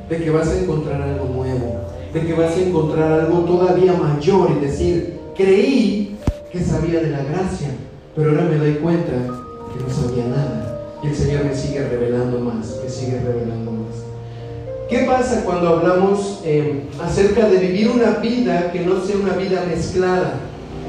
de 0.09 0.17
que 0.17 0.29
vas 0.29 0.47
a 0.49 0.59
encontrar 0.59 1.01
algo 1.01 1.25
nuevo, 1.25 1.81
de 2.13 2.21
que 2.21 2.33
vas 2.33 2.55
a 2.55 2.61
encontrar 2.61 3.21
algo 3.21 3.39
todavía 3.39 3.93
mayor 3.93 4.51
y 4.57 4.65
decir, 4.65 5.19
creí 5.35 6.17
que 6.51 6.59
sabía 6.59 7.01
de 7.01 7.09
la 7.09 7.23
gracia, 7.23 7.69
pero 8.15 8.31
ahora 8.31 8.43
me 8.43 8.57
doy 8.57 8.73
cuenta 8.75 9.11
que 9.11 9.83
no 9.83 9.89
sabía 9.89 10.25
nada. 10.25 10.69
Y 11.03 11.07
el 11.07 11.15
Señor 11.15 11.45
me 11.45 11.55
sigue 11.55 11.87
revelando 11.87 12.39
más, 12.39 12.79
me 12.83 12.89
sigue 12.89 13.19
revelando 13.19 13.71
más. 13.71 13.83
¿Qué 14.89 14.99
pasa 14.99 15.43
cuando 15.43 15.69
hablamos 15.69 16.41
eh, 16.45 16.83
acerca 17.01 17.49
de 17.49 17.57
vivir 17.57 17.89
una 17.89 18.11
vida 18.19 18.71
que 18.71 18.81
no 18.81 19.03
sea 19.03 19.17
una 19.17 19.33
vida 19.33 19.65
mezclada? 19.67 20.35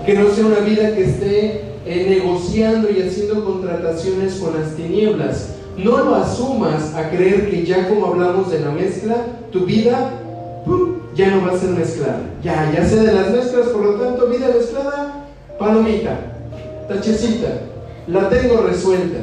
Que 0.05 0.15
no 0.15 0.29
sea 0.31 0.45
una 0.45 0.61
vida 0.61 0.95
que 0.95 1.05
esté 1.05 1.63
eh, 1.87 2.07
negociando 2.09 2.91
y 2.91 3.01
haciendo 3.01 3.45
contrataciones 3.45 4.35
con 4.35 4.61
las 4.61 4.77
tinieblas. 4.77 5.55
No 5.77 6.05
lo 6.05 6.15
asumas 6.15 6.95
a 6.95 7.11
creer 7.11 7.51
que 7.51 7.65
ya 7.65 7.89
como 7.89 8.07
hablamos 8.07 8.51
de 8.51 8.61
la 8.61 8.71
mezcla, 8.71 9.17
tu 9.51 9.65
vida 9.65 10.21
ya 11.15 11.31
no 11.31 11.47
va 11.47 11.53
a 11.53 11.59
ser 11.59 11.71
mezclada. 11.71 12.21
Ya, 12.43 12.73
ya 12.75 12.87
sé 12.87 13.01
de 13.01 13.13
las 13.13 13.31
mezclas, 13.31 13.69
por 13.69 13.83
lo 13.83 13.95
tanto, 13.95 14.27
vida 14.27 14.49
mezclada, 14.49 15.27
palomita, 15.59 16.19
tachecita, 16.89 17.61
la 18.09 18.29
tengo 18.29 18.63
resuelta. 18.63 19.21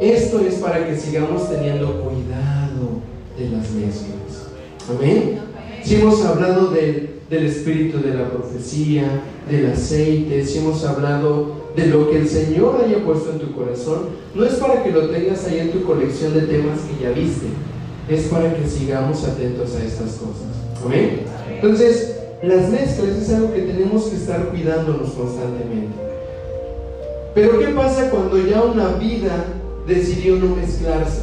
Esto 0.00 0.40
es 0.40 0.54
para 0.54 0.86
que 0.86 0.96
sigamos 0.96 1.50
teniendo 1.50 2.00
cuidado 2.00 3.00
de 3.38 3.48
las 3.50 3.70
mezclas. 3.72 4.48
Amén. 4.88 5.40
Si 5.82 5.96
hemos 5.96 6.24
hablado 6.24 6.68
del 6.68 7.20
espíritu 7.30 8.00
de 8.00 8.14
la 8.14 8.30
profecía, 8.30 9.22
del 9.50 9.72
aceite, 9.72 10.44
si 10.44 10.58
hemos 10.58 10.84
hablado 10.84 11.60
de 11.76 11.86
lo 11.86 12.10
que 12.10 12.18
el 12.18 12.28
Señor 12.28 12.82
haya 12.84 13.04
puesto 13.04 13.32
en 13.32 13.38
tu 13.38 13.52
corazón, 13.52 14.06
no 14.34 14.44
es 14.44 14.54
para 14.54 14.82
que 14.82 14.90
lo 14.90 15.08
tengas 15.08 15.44
ahí 15.46 15.58
en 15.58 15.72
tu 15.72 15.82
colección 15.84 16.34
de 16.34 16.42
temas 16.42 16.80
que 16.80 17.04
ya 17.04 17.10
viste, 17.10 17.46
es 18.08 18.24
para 18.24 18.54
que 18.54 18.66
sigamos 18.66 19.24
atentos 19.24 19.74
a 19.74 19.84
estas 19.84 20.14
cosas. 20.14 20.50
Amén. 20.84 21.20
Entonces, 21.54 22.16
las 22.42 22.70
mezclas 22.70 23.16
es 23.16 23.30
algo 23.30 23.52
que 23.52 23.62
tenemos 23.62 24.04
que 24.04 24.16
estar 24.16 24.48
cuidándonos 24.48 25.10
constantemente. 25.10 25.94
Pero 27.34 27.58
¿qué 27.58 27.68
pasa 27.68 28.10
cuando 28.10 28.38
ya 28.38 28.62
una 28.62 28.94
vida 28.94 29.44
decidió 29.86 30.36
no 30.36 30.56
mezclarse? 30.56 31.22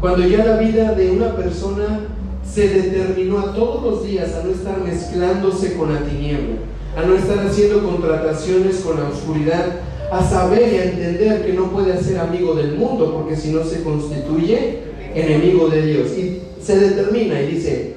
Cuando 0.00 0.26
ya 0.26 0.44
la 0.44 0.56
vida 0.58 0.92
de 0.92 1.10
una 1.10 1.36
persona 1.36 2.06
se 2.48 2.68
determinó 2.68 3.38
a 3.38 3.54
todos 3.54 3.82
los 3.82 4.04
días 4.04 4.34
a 4.34 4.44
no 4.44 4.50
estar 4.50 4.80
mezclándose 4.80 5.74
con 5.74 5.94
la 5.94 6.00
tiniebla, 6.02 6.56
a 6.96 7.02
no 7.02 7.14
estar 7.14 7.38
haciendo 7.46 7.82
contrataciones 7.82 8.80
con 8.80 8.98
la 8.98 9.08
oscuridad, 9.08 9.80
a 10.10 10.28
saber 10.28 10.72
y 10.72 10.76
a 10.76 10.84
entender 10.84 11.46
que 11.46 11.52
no 11.52 11.70
puede 11.70 12.02
ser 12.02 12.18
amigo 12.18 12.54
del 12.54 12.76
mundo, 12.76 13.14
porque 13.14 13.36
si 13.36 13.52
no 13.52 13.64
se 13.64 13.82
constituye 13.82 14.78
enemigo 15.14 15.68
de 15.68 15.82
Dios. 15.82 16.08
Y 16.18 16.42
se 16.60 16.78
determina 16.78 17.40
y 17.40 17.46
dice, 17.46 17.94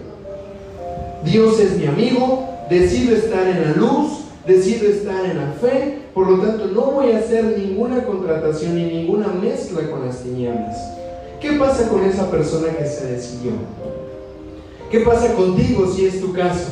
Dios 1.26 1.60
es 1.60 1.78
mi 1.78 1.88
amigo, 1.88 2.48
decido 2.70 3.16
estar 3.16 3.48
en 3.48 3.62
la 3.62 3.72
luz, 3.74 4.20
decido 4.46 4.88
estar 4.90 5.26
en 5.26 5.38
la 5.38 5.54
fe, 5.54 6.00
por 6.14 6.30
lo 6.30 6.40
tanto 6.40 6.68
no 6.68 6.92
voy 6.92 7.12
a 7.12 7.20
hacer 7.20 7.58
ninguna 7.58 8.04
contratación 8.06 8.76
ni 8.76 8.86
ninguna 8.86 9.28
mezcla 9.30 9.90
con 9.90 10.06
las 10.06 10.20
tinieblas. 10.20 10.78
¿Qué 11.42 11.54
pasa 11.54 11.90
con 11.90 12.04
esa 12.04 12.30
persona 12.30 12.70
que 12.78 12.86
se 12.86 13.08
decidió? 13.08 13.52
¿Qué 14.92 15.00
pasa 15.00 15.34
contigo 15.34 15.88
si 15.88 16.06
es 16.06 16.22
tu 16.22 16.32
caso? 16.32 16.70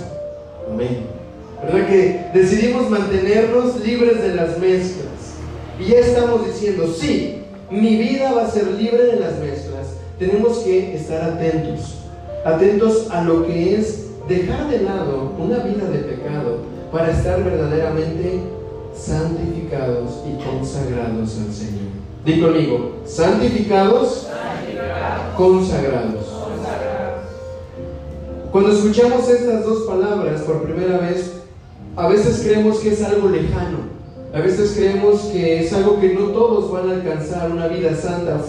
Amén. 0.72 1.21
¿Verdad 1.64 1.88
que 1.88 2.26
decidimos 2.34 2.90
mantenernos 2.90 3.80
libres 3.86 4.22
de 4.22 4.36
las 4.36 4.58
mezclas? 4.58 5.36
Y 5.80 5.86
ya 5.86 6.00
estamos 6.00 6.46
diciendo, 6.46 6.88
sí, 6.88 7.44
mi 7.70 7.98
vida 7.98 8.34
va 8.34 8.46
a 8.46 8.50
ser 8.50 8.68
libre 8.72 9.04
de 9.04 9.20
las 9.20 9.38
mezclas. 9.38 9.88
Tenemos 10.18 10.60
que 10.60 10.96
estar 10.96 11.22
atentos, 11.22 12.00
atentos 12.44 13.10
a 13.12 13.24
lo 13.24 13.46
que 13.46 13.76
es 13.76 14.08
dejar 14.28 14.70
de 14.70 14.82
lado 14.82 15.34
una 15.38 15.60
vida 15.60 15.86
de 15.86 16.00
pecado 16.00 16.58
para 16.92 17.12
estar 17.12 17.44
verdaderamente 17.44 18.42
santificados 18.96 20.24
y 20.28 20.44
consagrados 20.44 21.38
al 21.38 21.54
Señor. 21.54 21.92
Di 22.26 22.42
conmigo, 22.42 22.98
santificados, 23.06 24.28
consagrados. 25.38 26.26
Cuando 28.52 28.72
escuchamos 28.72 29.30
estas 29.30 29.64
dos 29.64 29.84
palabras 29.84 30.42
por 30.42 30.64
primera 30.64 30.98
vez, 30.98 31.41
a 31.96 32.08
veces 32.08 32.42
creemos 32.44 32.80
que 32.80 32.94
es 32.94 33.04
algo 33.04 33.30
lejano, 33.30 33.80
a 34.34 34.40
veces 34.40 34.74
creemos 34.78 35.22
que 35.34 35.62
es 35.62 35.74
algo 35.74 36.00
que 36.00 36.14
no 36.14 36.28
todos 36.28 36.72
van 36.72 36.90
a 36.90 36.94
alcanzar, 36.94 37.52
una 37.52 37.68
vida 37.68 37.96
santa, 37.96 38.42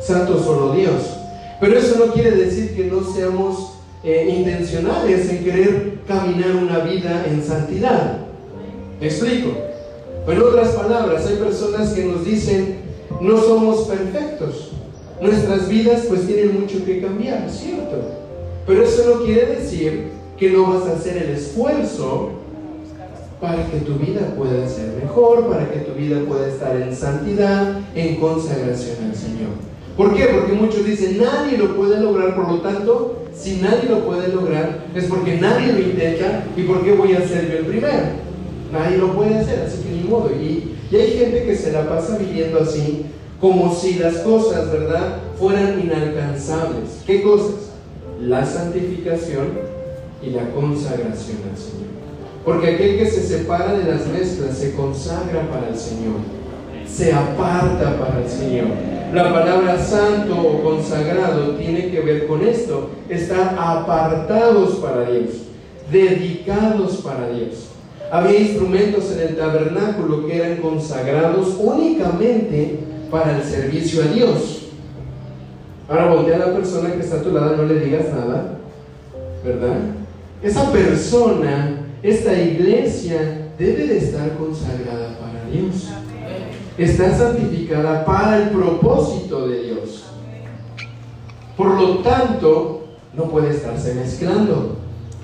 santo 0.00 0.42
solo 0.42 0.74
Dios. 0.74 1.16
Pero 1.60 1.78
eso 1.78 1.98
no 1.98 2.12
quiere 2.12 2.32
decir 2.32 2.74
que 2.74 2.84
no 2.84 3.02
seamos 3.04 3.74
eh, 4.02 4.34
intencionales 4.38 5.30
en 5.30 5.44
querer 5.44 5.98
caminar 6.06 6.56
una 6.56 6.80
vida 6.80 7.24
en 7.26 7.42
santidad. 7.42 8.18
¿Me 9.00 9.06
explico? 9.06 9.50
En 10.26 10.42
otras 10.42 10.68
palabras, 10.70 11.26
hay 11.26 11.36
personas 11.36 11.92
que 11.92 12.04
nos 12.04 12.24
dicen, 12.24 12.76
no 13.20 13.40
somos 13.40 13.88
perfectos, 13.88 14.72
nuestras 15.20 15.68
vidas 15.68 16.04
pues 16.08 16.26
tienen 16.26 16.60
mucho 16.60 16.84
que 16.84 17.00
cambiar, 17.00 17.50
¿cierto? 17.50 17.96
Pero 18.66 18.84
eso 18.84 19.02
no 19.06 19.24
quiere 19.24 19.46
decir 19.56 20.08
que 20.38 20.50
no 20.50 20.72
vas 20.72 20.86
a 20.86 20.94
hacer 20.94 21.16
el 21.16 21.30
esfuerzo 21.30 22.39
para 23.40 23.66
que 23.66 23.78
tu 23.78 23.94
vida 23.94 24.34
pueda 24.36 24.68
ser 24.68 24.94
mejor, 25.02 25.48
para 25.48 25.70
que 25.70 25.80
tu 25.80 25.94
vida 25.94 26.20
pueda 26.28 26.46
estar 26.46 26.76
en 26.76 26.94
santidad, 26.94 27.80
en 27.94 28.16
consagración 28.16 28.96
al 29.08 29.16
Señor. 29.16 29.50
¿Por 29.96 30.14
qué? 30.14 30.26
Porque 30.26 30.52
muchos 30.52 30.84
dicen, 30.84 31.18
nadie 31.18 31.56
lo 31.56 31.74
puede 31.76 32.00
lograr, 32.00 32.36
por 32.36 32.48
lo 32.48 32.60
tanto, 32.60 33.24
si 33.34 33.56
nadie 33.56 33.88
lo 33.88 34.04
puede 34.04 34.28
lograr, 34.28 34.84
es 34.94 35.04
porque 35.04 35.38
nadie 35.38 35.72
lo 35.72 35.80
intenta 35.80 36.44
y 36.56 36.62
¿por 36.62 36.84
qué 36.84 36.92
voy 36.92 37.14
a 37.14 37.26
ser 37.26 37.50
yo 37.50 37.58
el 37.58 37.66
primero? 37.66 38.30
Nadie 38.72 38.98
lo 38.98 39.14
puede 39.14 39.38
hacer, 39.38 39.64
así 39.66 39.82
que 39.82 39.90
ni 39.90 40.08
modo. 40.08 40.30
Y, 40.30 40.76
y 40.90 40.96
hay 40.96 41.10
gente 41.12 41.44
que 41.44 41.56
se 41.56 41.72
la 41.72 41.88
pasa 41.88 42.18
viviendo 42.18 42.60
así, 42.60 43.06
como 43.40 43.74
si 43.74 43.94
las 43.94 44.18
cosas, 44.18 44.70
¿verdad?, 44.70 45.16
fueran 45.38 45.80
inalcanzables. 45.80 47.00
¿Qué 47.06 47.22
cosas? 47.22 47.70
La 48.20 48.44
santificación 48.44 49.48
y 50.22 50.30
la 50.30 50.50
consagración 50.50 51.38
al 51.50 51.56
Señor. 51.56 51.99
Porque 52.44 52.74
aquel 52.74 52.98
que 52.98 53.06
se 53.06 53.22
separa 53.22 53.74
de 53.74 53.84
las 53.84 54.06
mezclas 54.06 54.56
se 54.56 54.74
consagra 54.74 55.48
para 55.50 55.68
el 55.68 55.76
Señor, 55.76 56.16
se 56.86 57.12
aparta 57.12 57.98
para 57.98 58.22
el 58.22 58.28
Señor. 58.28 58.68
La 59.12 59.32
palabra 59.32 59.78
santo 59.78 60.40
o 60.40 60.62
consagrado 60.62 61.56
tiene 61.56 61.90
que 61.90 62.00
ver 62.00 62.26
con 62.26 62.46
esto, 62.46 62.90
estar 63.08 63.56
apartados 63.58 64.76
para 64.76 65.10
Dios, 65.10 65.30
dedicados 65.90 66.98
para 66.98 67.28
Dios. 67.30 67.70
Había 68.10 68.40
instrumentos 68.40 69.12
en 69.12 69.28
el 69.28 69.36
tabernáculo 69.36 70.26
que 70.26 70.36
eran 70.36 70.56
consagrados 70.58 71.56
únicamente 71.58 72.78
para 73.10 73.36
el 73.36 73.42
servicio 73.42 74.02
a 74.02 74.06
Dios. 74.06 74.68
Ahora 75.88 76.06
voltea 76.06 76.36
a 76.36 76.46
la 76.46 76.54
persona 76.54 76.92
que 76.92 77.00
está 77.00 77.16
a 77.16 77.22
tu 77.22 77.32
lado, 77.32 77.56
no 77.56 77.64
le 77.64 77.80
digas 77.80 78.06
nada, 78.12 78.58
¿verdad? 79.44 79.76
Esa 80.40 80.70
persona, 80.70 81.79
esta 82.02 82.32
iglesia, 82.40 83.50
debe 83.58 83.86
de 83.86 83.98
estar 83.98 84.36
consagrada 84.38 85.18
para 85.18 85.44
Dios. 85.50 85.88
Está 86.78 87.16
santificada 87.16 88.04
para 88.04 88.42
el 88.42 88.50
propósito 88.50 89.48
de 89.48 89.62
Dios. 89.64 90.04
Por 91.56 91.78
lo 91.78 91.98
tanto, 91.98 92.84
no 93.14 93.24
puede 93.24 93.50
estarse 93.50 93.94
mezclando, 93.94 94.76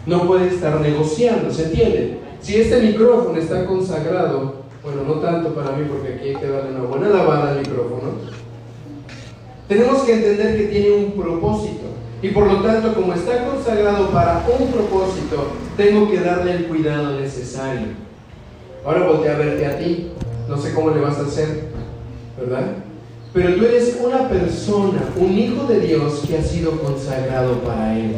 no 0.05 0.27
puede 0.27 0.49
estar 0.49 0.81
negociando, 0.81 1.51
¿se 1.51 1.65
entiende? 1.65 2.19
Si 2.41 2.57
este 2.57 2.83
micrófono 2.83 3.39
está 3.39 3.65
consagrado, 3.65 4.67
bueno, 4.83 5.03
no 5.03 5.15
tanto 5.15 5.55
para 5.55 5.73
mí 5.77 5.87
porque 5.89 6.15
aquí 6.15 6.29
hay 6.29 6.37
que 6.37 6.47
darle 6.47 6.73
una 6.73 6.83
buena 6.83 7.09
lavada 7.09 7.53
al 7.53 7.59
micrófono, 7.61 8.13
tenemos 9.67 10.03
que 10.03 10.13
entender 10.13 10.57
que 10.59 10.65
tiene 10.65 10.93
un 10.93 11.13
propósito. 11.13 11.96
Y 12.23 12.29
por 12.29 12.47
lo 12.47 12.63
tanto, 12.63 12.95
como 12.95 13.13
está 13.13 13.45
consagrado 13.45 14.11
para 14.11 14.45
un 14.59 14.71
propósito, 14.73 15.53
tengo 15.77 16.11
que 16.11 16.21
darle 16.21 16.53
el 16.53 16.67
cuidado 16.67 17.21
necesario. 17.21 17.89
Ahora 18.85 19.07
volteé 19.07 19.31
a 19.31 19.39
verte 19.39 19.67
a 19.67 19.79
ti. 19.79 20.11
No 20.49 20.57
sé 20.57 20.73
cómo 20.73 20.91
le 20.91 21.01
vas 21.01 21.19
a 21.19 21.27
hacer, 21.27 21.65
¿verdad? 22.39 22.69
Pero 23.35 23.57
tú 23.57 23.65
eres 23.65 23.99
una 24.03 24.29
persona, 24.29 25.03
un 25.17 25.37
hijo 25.37 25.67
de 25.67 25.81
Dios 25.81 26.23
que 26.27 26.39
ha 26.39 26.43
sido 26.43 26.81
consagrado 26.81 27.61
para 27.61 27.99
Él. 27.99 28.15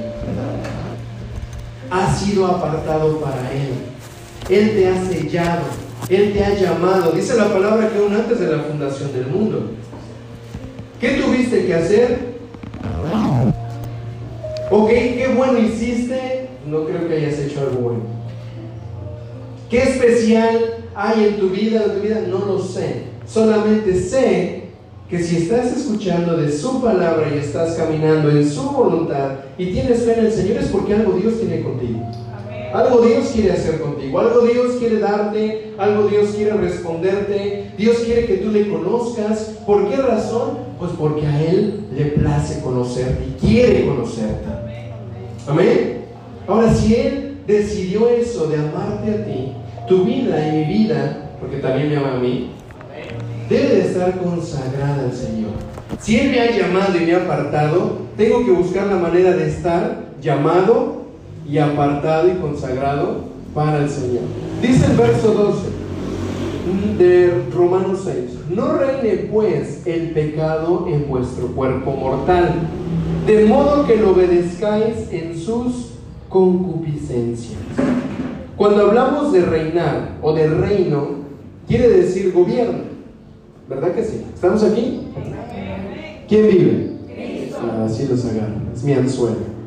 Ha 1.91 2.15
sido 2.15 2.47
apartado 2.47 3.19
para 3.19 3.51
Él. 3.51 3.73
Él 4.49 4.71
te 4.77 4.89
ha 4.89 5.05
sellado. 5.05 5.63
Él 6.09 6.33
te 6.33 6.45
ha 6.45 6.55
llamado. 6.55 7.13
Dice 7.13 7.35
la 7.37 7.53
palabra 7.53 7.89
que 7.89 7.99
aún 7.99 8.15
antes 8.15 8.39
de 8.39 8.47
la 8.47 8.63
fundación 8.63 9.13
del 9.13 9.27
mundo. 9.27 9.71
¿Qué 11.01 11.21
tuviste 11.21 11.67
que 11.67 11.75
hacer? 11.75 12.28
Ok, 14.71 14.89
qué 14.91 15.33
bueno 15.35 15.59
hiciste, 15.59 16.49
no 16.67 16.85
creo 16.85 17.09
que 17.09 17.15
hayas 17.15 17.39
hecho 17.39 17.61
algo 17.61 17.81
bueno. 17.81 18.01
¿Qué 19.71 19.79
especial 19.79 20.85
hay 20.95 21.25
en 21.25 21.37
tu 21.39 21.49
vida, 21.49 21.85
en 21.85 21.95
tu 21.95 22.01
vida? 22.01 22.21
No 22.29 22.45
lo 22.45 22.63
sé. 22.63 23.05
Solamente 23.27 23.99
sé 23.99 24.65
que 25.09 25.23
si 25.23 25.39
estás 25.39 25.75
escuchando 25.75 26.37
de 26.37 26.53
su 26.53 26.83
palabra 26.83 27.29
y 27.35 27.39
estás 27.39 27.77
caminando 27.77 28.31
en 28.31 28.47
su 28.47 28.63
voluntad 28.63 29.37
y 29.57 29.73
tienes 29.73 30.03
fe 30.03 30.19
en 30.19 30.27
el 30.27 30.33
Señor 30.33 30.59
es 30.59 30.69
porque 30.69 30.95
algo 30.95 31.13
Dios 31.13 31.41
tiene 31.41 31.63
contigo. 31.63 32.01
Algo 32.75 33.01
Dios 33.01 33.31
quiere 33.33 33.53
hacer 33.53 33.81
contigo, 33.81 34.21
algo 34.21 34.43
Dios 34.43 34.77
quiere 34.79 34.99
darte, 34.99 35.73
algo 35.79 36.09
Dios 36.09 36.33
quiere 36.37 36.53
responderte, 36.53 37.71
Dios 37.79 37.97
quiere 38.01 38.27
que 38.27 38.37
tú 38.37 38.51
le 38.51 38.69
conozcas. 38.69 39.57
¿Por 39.65 39.89
qué 39.89 39.97
razón? 39.97 40.59
Pues 40.79 40.91
porque 40.99 41.27
a 41.27 41.43
Él 41.43 41.87
le 41.97 42.05
place 42.07 42.61
conocerte 42.61 43.25
y 43.25 43.47
quiere 43.47 43.87
conocerte. 43.87 44.58
Amén. 45.49 46.05
Ahora, 46.47 46.73
si 46.73 46.95
Él 46.95 47.39
decidió 47.47 48.09
eso 48.09 48.49
de 48.49 48.57
amarte 48.57 49.11
a 49.11 49.25
ti, 49.25 49.53
tu 49.89 50.05
vida 50.05 50.47
y 50.47 50.59
mi 50.59 50.65
vida, 50.65 51.31
porque 51.41 51.57
también 51.57 51.89
me 51.89 51.97
ama 51.97 52.17
a 52.17 52.19
mí, 52.19 52.51
debe 53.49 53.77
de 53.77 53.81
estar 53.87 54.19
consagrada 54.19 55.05
al 55.05 55.13
Señor. 55.13 55.51
Si 55.99 56.19
Él 56.19 56.31
me 56.31 56.41
ha 56.41 56.51
llamado 56.51 56.99
y 56.99 57.07
me 57.07 57.15
ha 57.15 57.25
apartado, 57.25 57.99
tengo 58.17 58.45
que 58.45 58.51
buscar 58.51 58.87
la 58.89 58.97
manera 58.97 59.33
de 59.33 59.49
estar 59.49 60.09
llamado 60.21 61.05
y 61.49 61.57
apartado 61.59 62.29
y 62.29 62.33
consagrado 62.33 63.25
para 63.55 63.79
el 63.79 63.89
Señor. 63.89 64.23
Dice 64.61 64.85
el 64.85 64.97
verso 64.99 65.33
12 65.33 65.78
de 66.99 67.45
Romanos 67.55 68.01
6, 68.05 68.17
no 68.55 68.79
reine 68.79 69.29
pues 69.33 69.87
el 69.87 70.11
pecado 70.11 70.87
en 70.89 71.09
vuestro 71.09 71.49
cuerpo 71.49 71.93
mortal, 71.93 72.55
de 73.27 73.47
modo 73.47 73.87
que 73.87 73.97
lo 73.97 74.11
obedezcáis 74.11 75.11
en 75.11 75.39
sus 75.39 75.93
concupiscencias. 76.29 77.59
Cuando 78.57 78.87
hablamos 78.87 79.33
de 79.33 79.43
reinar 79.43 80.17
o 80.21 80.33
de 80.33 80.49
reino, 80.49 81.09
quiere 81.67 81.89
decir 81.89 82.33
gobierno, 82.33 82.81
¿verdad 83.69 83.93
que 83.93 84.05
sí? 84.05 84.25
¿Estamos 84.35 84.63
aquí? 84.65 85.03
¿Quién 86.29 86.49
vive? 86.49 86.93
Ah, 87.61 87.85
así 87.87 88.07
los 88.09 88.25
agarran, 88.25 88.71
es 88.75 88.83
mi 88.83 88.93
anzuelo. 88.93 89.58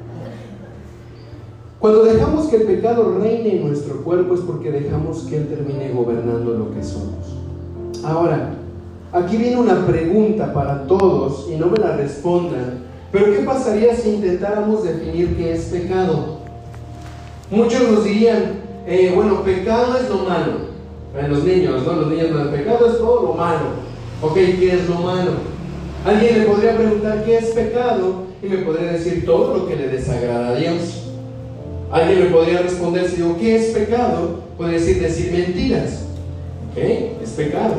Cuando 1.81 2.03
dejamos 2.03 2.45
que 2.45 2.57
el 2.57 2.63
pecado 2.63 3.17
reine 3.19 3.55
en 3.55 3.67
nuestro 3.67 4.03
cuerpo 4.03 4.35
es 4.35 4.41
porque 4.41 4.71
dejamos 4.71 5.23
que 5.23 5.37
Él 5.37 5.47
termine 5.47 5.91
gobernando 5.91 6.53
lo 6.53 6.71
que 6.71 6.83
somos. 6.83 7.35
Ahora, 8.03 8.51
aquí 9.11 9.35
viene 9.35 9.57
una 9.57 9.87
pregunta 9.87 10.53
para 10.53 10.85
todos 10.85 11.49
y 11.51 11.55
no 11.55 11.65
me 11.65 11.79
la 11.79 11.97
respondan, 11.97 12.83
pero 13.11 13.33
¿qué 13.33 13.39
pasaría 13.39 13.95
si 13.95 14.11
intentáramos 14.11 14.83
definir 14.83 15.35
qué 15.35 15.53
es 15.53 15.65
pecado? 15.65 16.37
Muchos 17.49 17.91
nos 17.91 18.03
dirían, 18.03 18.59
eh, 18.85 19.11
bueno, 19.15 19.41
pecado 19.41 19.97
es 19.97 20.07
lo 20.07 20.17
malo. 20.19 20.71
En 21.19 21.31
los 21.31 21.43
niños, 21.43 21.83
¿no? 21.83 21.93
Los 21.93 22.11
niños, 22.11 22.29
no, 22.29 22.51
pecado 22.51 22.85
es 22.85 22.99
todo 22.99 23.23
lo 23.23 23.33
malo. 23.33 23.65
Ok, 24.21 24.35
¿qué 24.35 24.75
es 24.75 24.87
lo 24.87 24.99
malo? 24.99 25.31
Alguien 26.05 26.39
le 26.41 26.45
podría 26.45 26.77
preguntar 26.77 27.25
qué 27.25 27.39
es 27.39 27.45
pecado 27.47 28.25
y 28.43 28.47
me 28.47 28.57
podría 28.57 28.91
decir 28.91 29.25
todo 29.25 29.57
lo 29.57 29.67
que 29.67 29.75
le 29.75 29.87
desagrada 29.87 30.49
a 30.49 30.55
Dios. 30.55 31.00
Alguien 31.91 32.23
me 32.23 32.29
podría 32.29 32.61
responder 32.61 33.09
si 33.09 33.17
digo, 33.17 33.37
¿qué 33.37 33.57
es 33.57 33.65
pecado? 33.67 34.41
Puede 34.57 34.73
decir 34.73 35.01
decir 35.01 35.31
mentiras. 35.31 36.05
¿Ok? 36.71 36.77
Es 37.21 37.31
pecado. 37.31 37.75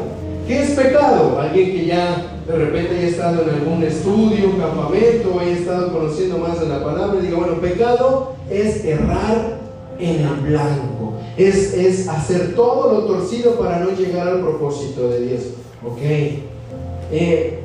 ¿Qué 0.47 0.63
es 0.63 0.71
pecado? 0.71 1.41
Alguien 1.41 1.73
que 1.73 1.87
ya 1.87 2.41
de 2.47 2.57
repente 2.57 2.99
haya 2.99 3.09
estado 3.09 3.43
en 3.43 3.51
algún 3.51 3.83
estudio, 3.85 4.59
campamento, 4.59 5.39
haya 5.41 5.53
estado 5.53 5.93
conociendo 5.93 6.39
más 6.39 6.61
de 6.61 6.69
la 6.69 6.85
palabra 6.85 7.21
diga, 7.21 7.39
bueno, 7.39 7.61
pecado 7.61 8.35
es 8.51 8.85
errar 8.85 9.59
en 9.99 10.27
el 10.27 10.35
blanco. 10.49 11.15
Es, 11.39 11.73
es 11.73 12.09
hacer 12.09 12.55
todo 12.55 12.93
lo 12.93 13.07
torcido 13.07 13.59
para 13.59 13.79
no 13.79 13.93
llegar 13.93 14.29
al 14.29 14.41
propósito 14.41 15.09
de 15.09 15.21
Dios. 15.21 15.43
¿Ok? 15.87 16.01
Eh, 17.13 17.61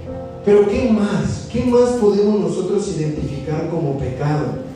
pero 0.45 0.65
¿qué 0.69 0.89
más? 0.89 1.49
¿Qué 1.51 1.65
más 1.65 1.89
podemos 1.99 2.39
nosotros 2.39 2.87
identificar 2.97 3.69
como 3.69 3.97
pecado? 3.97 4.66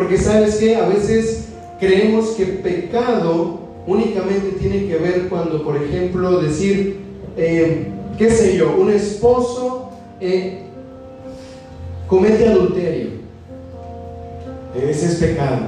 Porque 0.00 0.16
sabes 0.16 0.56
que 0.56 0.76
a 0.76 0.88
veces 0.88 1.48
creemos 1.78 2.30
que 2.30 2.46
pecado 2.46 3.60
únicamente 3.86 4.52
tiene 4.58 4.86
que 4.86 4.96
ver 4.96 5.28
cuando, 5.28 5.62
por 5.62 5.76
ejemplo, 5.76 6.40
decir, 6.40 7.00
eh, 7.36 7.88
qué 8.16 8.30
sé 8.30 8.56
yo, 8.56 8.76
un 8.78 8.90
esposo 8.90 9.90
eh, 10.18 10.62
comete 12.08 12.48
adulterio. 12.48 13.10
Ese 14.74 15.04
es 15.04 15.14
pecado. 15.16 15.66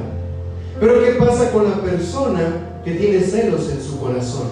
Pero 0.80 1.04
¿qué 1.04 1.10
pasa 1.22 1.52
con 1.52 1.68
la 1.68 1.82
persona 1.82 2.80
que 2.86 2.92
tiene 2.92 3.20
celos 3.20 3.70
en 3.70 3.82
su 3.82 4.00
corazón? 4.00 4.48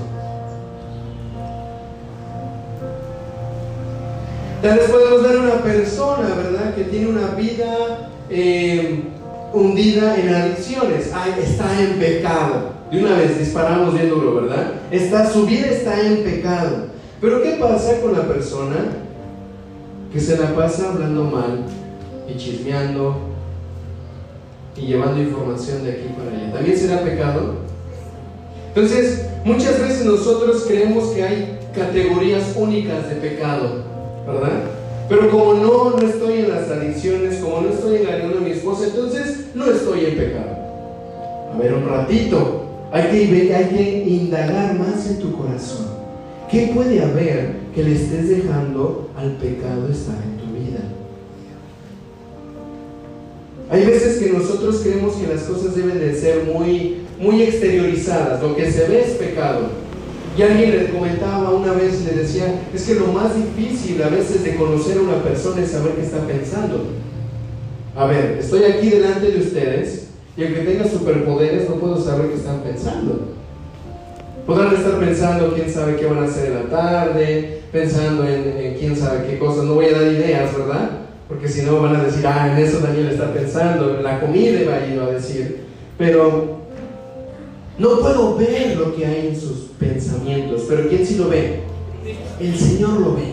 Tal 4.61 4.79
vez 4.79 4.91
podemos 4.91 5.23
ver 5.23 5.39
una 5.39 5.63
persona, 5.63 6.35
¿verdad?, 6.35 6.75
que 6.75 6.85
tiene 6.85 7.07
una 7.07 7.29
vida 7.29 8.11
eh, 8.29 9.05
hundida 9.53 10.19
en 10.19 10.35
adicciones. 10.35 11.13
Está 11.43 11.81
en 11.81 11.99
pecado. 11.99 12.81
De 12.91 12.99
una 12.99 13.17
vez 13.17 13.39
disparamos 13.39 13.95
bien 13.95 14.11
duro, 14.11 14.35
¿verdad? 14.35 14.73
Está, 14.91 15.31
su 15.31 15.47
vida 15.47 15.67
está 15.67 16.01
en 16.01 16.25
pecado. 16.25 16.87
Pero 17.21 17.43
¿qué 17.43 17.53
pasa 17.61 18.01
con 18.01 18.13
la 18.13 18.27
persona 18.27 18.77
que 20.13 20.21
se 20.21 20.37
la 20.37 20.55
pasa 20.55 20.91
hablando 20.93 21.25
mal 21.25 21.65
y 22.29 22.37
chismeando 22.37 23.31
y 24.77 24.87
llevando 24.87 25.21
información 25.21 25.85
de 25.85 25.93
aquí 25.93 26.09
para 26.17 26.37
allá. 26.37 26.53
¿También 26.53 26.77
será 26.77 27.03
pecado? 27.03 27.55
Entonces, 28.69 29.27
muchas 29.45 29.81
veces 29.81 30.05
nosotros 30.05 30.65
creemos 30.67 31.11
que 31.11 31.23
hay 31.23 31.59
categorías 31.75 32.55
únicas 32.57 33.09
de 33.09 33.17
pecado, 33.17 33.85
¿verdad? 34.27 34.63
Pero 35.11 35.29
como 35.29 35.55
no, 35.55 35.91
no 35.91 36.09
estoy 36.09 36.39
en 36.39 36.51
las 36.51 36.71
adicciones, 36.71 37.39
como 37.39 37.63
no 37.63 37.71
estoy 37.71 37.97
engañando 37.97 38.39
a 38.39 38.43
mi 38.43 38.53
esposa, 38.53 38.87
entonces 38.87 39.47
no 39.57 39.69
estoy 39.69 40.05
en 40.05 40.17
pecado. 40.17 40.57
A 41.53 41.59
ver, 41.59 41.75
un 41.75 41.89
ratito, 41.89 42.63
hay 42.93 43.03
que, 43.11 43.53
hay 43.53 43.65
que 43.71 44.05
indagar 44.09 44.79
más 44.79 45.05
en 45.09 45.19
tu 45.19 45.37
corazón. 45.37 45.87
¿Qué 46.49 46.71
puede 46.73 47.03
haber 47.03 47.57
que 47.75 47.83
le 47.83 47.97
estés 47.97 48.29
dejando 48.29 49.11
al 49.17 49.33
pecado 49.33 49.89
estar 49.91 50.15
en 50.15 50.37
tu 50.37 50.55
vida? 50.55 50.81
Hay 53.69 53.87
veces 53.87 54.19
que 54.19 54.31
nosotros 54.31 54.81
creemos 54.81 55.17
que 55.17 55.27
las 55.27 55.43
cosas 55.43 55.75
deben 55.75 55.99
de 55.99 56.15
ser 56.15 56.45
muy, 56.45 56.99
muy 57.19 57.43
exteriorizadas. 57.43 58.41
Lo 58.41 58.55
que 58.55 58.71
se 58.71 58.87
ve 58.87 59.03
es 59.03 59.11
pecado. 59.15 59.71
Y 60.41 60.43
alguien 60.43 60.71
le 60.71 60.89
comentaba 60.89 61.51
una 61.51 61.75
vez, 61.75 62.03
le 62.03 62.23
decía, 62.23 62.63
es 62.73 62.85
que 62.85 62.95
lo 62.95 63.09
más 63.09 63.37
difícil 63.37 64.03
a 64.03 64.09
veces 64.09 64.43
de 64.43 64.57
conocer 64.57 64.97
a 64.97 65.03
una 65.03 65.23
persona 65.23 65.61
es 65.61 65.71
saber 65.71 65.93
qué 65.93 66.01
está 66.01 66.27
pensando. 66.27 66.87
A 67.95 68.07
ver, 68.07 68.39
estoy 68.41 68.65
aquí 68.65 68.89
delante 68.89 69.33
de 69.33 69.39
ustedes 69.39 70.07
y 70.39 70.43
el 70.43 70.55
que 70.55 70.61
tenga 70.63 70.89
superpoderes 70.89 71.69
no 71.69 71.75
puedo 71.75 72.03
saber 72.03 72.29
qué 72.29 72.37
están 72.37 72.61
pensando. 72.61 73.35
Podrán 74.47 74.75
estar 74.75 74.99
pensando 74.99 75.53
quién 75.53 75.71
sabe 75.71 75.97
qué 75.97 76.07
van 76.07 76.21
a 76.21 76.27
hacer 76.27 76.53
en 76.53 76.55
la 76.55 76.71
tarde, 76.71 77.61
pensando 77.71 78.27
en, 78.27 78.77
quién 78.79 78.97
sabe 78.97 79.27
qué 79.29 79.39
cosas. 79.39 79.65
No 79.65 79.75
voy 79.75 79.89
a 79.89 79.93
dar 79.93 80.11
ideas, 80.11 80.57
¿verdad? 80.57 80.91
Porque 81.29 81.49
si 81.49 81.67
no 81.67 81.83
van 81.83 81.97
a 81.97 82.05
decir, 82.05 82.27
ah, 82.27 82.51
en 82.51 82.65
eso 82.65 82.81
Daniel 82.81 83.11
está 83.11 83.31
pensando, 83.35 83.95
en 83.95 84.03
la 84.03 84.19
comida 84.19 84.59
va 84.67 84.77
a 84.77 84.87
ir 84.87 84.99
a 85.01 85.07
decir. 85.11 85.65
Pero 85.99 86.60
no 87.81 87.99
puedo 87.99 88.37
ver 88.37 88.77
lo 88.77 88.95
que 88.95 89.07
hay 89.07 89.29
en 89.29 89.41
sus 89.41 89.71
pensamientos, 89.79 90.67
pero 90.69 90.87
¿quién 90.87 91.05
sí 91.05 91.15
lo 91.15 91.29
ve? 91.29 91.61
El 92.39 92.55
Señor 92.55 93.01
lo 93.01 93.15
ve. 93.15 93.33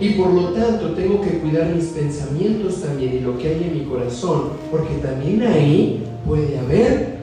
Y 0.00 0.14
por 0.14 0.32
lo 0.32 0.48
tanto 0.48 0.94
tengo 0.94 1.20
que 1.20 1.38
cuidar 1.40 1.66
mis 1.66 1.88
pensamientos 1.88 2.80
también 2.80 3.16
y 3.16 3.20
lo 3.20 3.36
que 3.36 3.48
hay 3.48 3.64
en 3.64 3.78
mi 3.78 3.84
corazón, 3.84 4.44
porque 4.70 4.94
también 4.94 5.42
ahí 5.42 6.04
puede 6.26 6.58
haber 6.58 7.18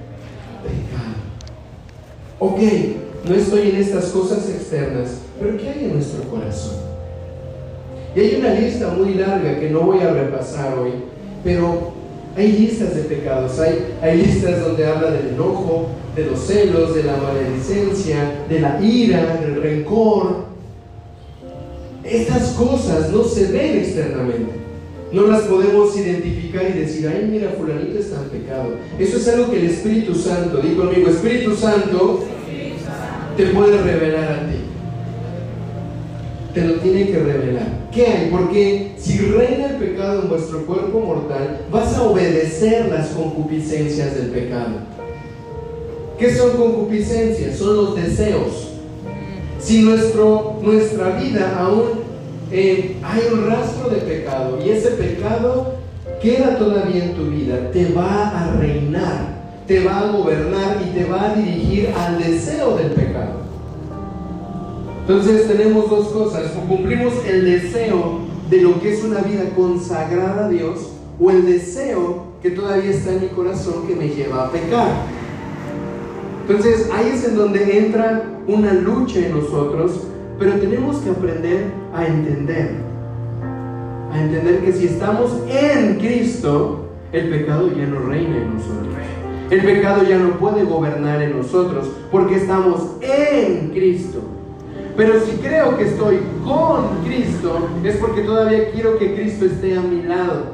pecado. 0.61 1.15
Ok, 2.37 2.59
no 3.27 3.35
estoy 3.35 3.71
en 3.71 3.75
estas 3.77 4.05
cosas 4.09 4.47
externas, 4.47 5.21
pero 5.39 5.57
¿qué 5.57 5.69
hay 5.69 5.85
en 5.85 5.95
nuestro 5.95 6.21
corazón? 6.25 6.75
Y 8.15 8.19
hay 8.19 8.35
una 8.35 8.53
lista 8.53 8.89
muy 8.89 9.15
larga 9.15 9.59
que 9.59 9.71
no 9.71 9.81
voy 9.81 10.01
a 10.01 10.13
repasar 10.13 10.77
hoy, 10.77 10.91
pero 11.43 11.93
hay 12.37 12.51
listas 12.51 12.95
de 12.95 13.01
pecados, 13.01 13.59
hay, 13.59 13.95
hay 14.03 14.17
listas 14.19 14.61
donde 14.61 14.85
habla 14.85 15.09
del 15.09 15.29
enojo, 15.29 15.87
de 16.19 16.25
los 16.25 16.39
celos, 16.39 16.95
de 16.95 17.03
la 17.03 17.17
maledicencia, 17.17 18.43
de 18.49 18.59
la 18.59 18.81
ira, 18.81 19.37
del 19.37 19.61
rencor. 19.61 20.49
Estas 22.03 22.49
cosas 22.49 23.11
no 23.11 23.23
se 23.23 23.51
ven 23.51 23.77
externamente. 23.77 24.59
No 25.13 25.27
las 25.27 25.43
podemos 25.43 25.95
identificar 25.97 26.63
y 26.69 26.79
decir, 26.79 27.07
ay, 27.07 27.27
mira, 27.31 27.55
fulanito 27.57 27.97
está 27.97 28.21
en 28.21 28.41
pecado. 28.41 28.75
Eso 28.99 29.17
es 29.17 29.27
algo 29.29 29.49
que 29.49 29.59
el 29.59 29.69
Espíritu 29.69 30.13
Santo, 30.13 30.57
digo 30.57 30.83
conmigo, 30.83 31.09
Espíritu 31.09 31.55
Santo 31.55 32.23
te 33.35 33.45
puede 33.47 33.81
revelar 33.81 34.31
a 34.31 34.49
ti. 34.49 34.57
Te 36.53 36.67
lo 36.67 36.75
tiene 36.75 37.07
que 37.07 37.19
revelar. 37.19 37.87
¿Qué 37.91 38.05
hay? 38.05 38.29
Porque 38.29 38.91
si 38.97 39.17
reina 39.19 39.67
el 39.67 39.75
pecado 39.77 40.23
en 40.23 40.29
vuestro 40.29 40.65
cuerpo 40.65 40.99
mortal, 40.99 41.61
vas 41.71 41.95
a 41.95 42.03
obedecer 42.03 42.89
las 42.89 43.09
concupiscencias 43.09 44.15
del 44.15 44.27
pecado. 44.27 44.98
¿Qué 46.19 46.35
son 46.35 46.57
concupiscencias? 46.57 47.57
Son 47.57 47.77
los 47.77 47.95
deseos. 47.95 48.73
Si 49.57 49.83
nuestro, 49.83 50.59
nuestra 50.61 51.17
vida 51.17 51.57
aún 51.57 52.09
eh, 52.51 52.97
hay 53.01 53.21
un 53.31 53.47
rastro 53.47 53.89
de 53.89 53.97
pecado 53.97 54.59
y 54.63 54.69
ese 54.69 54.91
pecado 54.91 55.75
queda 56.21 56.57
todavía 56.57 57.05
en 57.05 57.13
tu 57.13 57.25
vida, 57.27 57.71
te 57.71 57.93
va 57.93 58.31
a 58.31 58.51
reinar, 58.57 59.63
te 59.65 59.81
va 59.83 59.99
a 59.99 60.11
gobernar 60.11 60.83
y 60.85 60.97
te 60.97 61.05
va 61.05 61.31
a 61.31 61.35
dirigir 61.35 61.89
al 61.97 62.21
deseo 62.21 62.75
del 62.75 62.91
pecado. 62.91 63.39
Entonces 65.01 65.47
tenemos 65.47 65.89
dos 65.89 66.09
cosas, 66.09 66.51
o 66.57 66.67
cumplimos 66.67 67.13
el 67.25 67.45
deseo 67.45 68.19
de 68.49 68.61
lo 68.61 68.81
que 68.81 68.93
es 68.93 69.03
una 69.05 69.21
vida 69.21 69.43
consagrada 69.55 70.47
a 70.47 70.49
Dios 70.49 70.89
o 71.19 71.31
el 71.31 71.45
deseo 71.45 72.23
que 72.41 72.51
todavía 72.51 72.91
está 72.91 73.13
en 73.13 73.21
mi 73.21 73.27
corazón 73.29 73.87
que 73.87 73.95
me 73.95 74.09
lleva 74.09 74.45
a 74.45 74.51
pecar. 74.51 75.18
Entonces 76.49 76.89
ahí 76.91 77.11
es 77.13 77.23
en 77.25 77.35
donde 77.35 77.77
entra 77.77 78.23
una 78.47 78.73
lucha 78.73 79.19
en 79.19 79.39
nosotros, 79.39 80.07
pero 80.39 80.53
tenemos 80.53 80.97
que 80.97 81.11
aprender 81.11 81.65
a 81.93 82.07
entender, 82.07 82.71
a 84.11 84.19
entender 84.19 84.61
que 84.61 84.73
si 84.73 84.87
estamos 84.87 85.31
en 85.47 85.99
Cristo, 85.99 86.87
el 87.11 87.29
pecado 87.29 87.69
ya 87.71 87.85
no 87.85 87.99
reina 87.99 88.37
en 88.37 88.55
nosotros. 88.55 88.95
El 89.51 89.61
pecado 89.61 90.03
ya 90.03 90.17
no 90.17 90.39
puede 90.39 90.63
gobernar 90.63 91.21
en 91.21 91.37
nosotros 91.37 91.87
porque 92.11 92.37
estamos 92.37 92.95
en 93.01 93.69
Cristo. 93.69 94.19
Pero 94.97 95.19
si 95.19 95.33
creo 95.37 95.77
que 95.77 95.83
estoy 95.83 96.17
con 96.43 97.03
Cristo, 97.05 97.59
es 97.83 97.95
porque 97.97 98.21
todavía 98.21 98.71
quiero 98.71 98.97
que 98.97 99.13
Cristo 99.13 99.45
esté 99.45 99.77
a 99.77 99.81
mi 99.81 100.01
lado, 100.01 100.45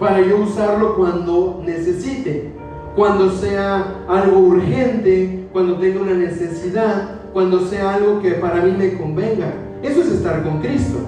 para 0.00 0.20
yo 0.20 0.38
usarlo 0.38 0.96
cuando 0.96 1.62
necesite, 1.64 2.50
cuando 2.96 3.30
sea 3.30 4.04
algo 4.08 4.38
urgente, 4.38 5.46
cuando 5.52 5.76
tenga 5.76 6.00
una 6.00 6.14
necesidad, 6.14 7.20
cuando 7.32 7.66
sea 7.66 7.94
algo 7.94 8.20
que 8.20 8.32
para 8.32 8.62
mí 8.62 8.72
me 8.76 8.96
convenga. 8.98 9.52
Eso 9.82 10.02
es 10.02 10.08
estar 10.08 10.42
con 10.42 10.60
Cristo. 10.60 10.98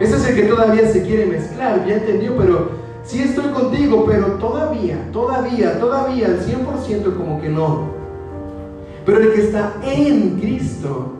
Ese 0.00 0.16
es 0.16 0.28
el 0.28 0.34
que 0.34 0.42
todavía 0.44 0.88
se 0.88 1.02
quiere 1.02 1.26
mezclar, 1.26 1.86
ya 1.86 1.96
entendió, 1.96 2.36
pero 2.36 2.70
sí 3.04 3.20
estoy 3.20 3.50
contigo, 3.52 4.04
pero 4.08 4.26
todavía, 4.34 4.96
todavía, 5.12 5.78
todavía, 5.78 6.26
al 6.26 6.40
100% 6.40 7.16
como 7.16 7.40
que 7.40 7.48
no. 7.48 7.90
Pero 9.04 9.18
el 9.18 9.32
que 9.32 9.42
está 9.42 9.74
en 9.84 10.40
Cristo, 10.40 11.12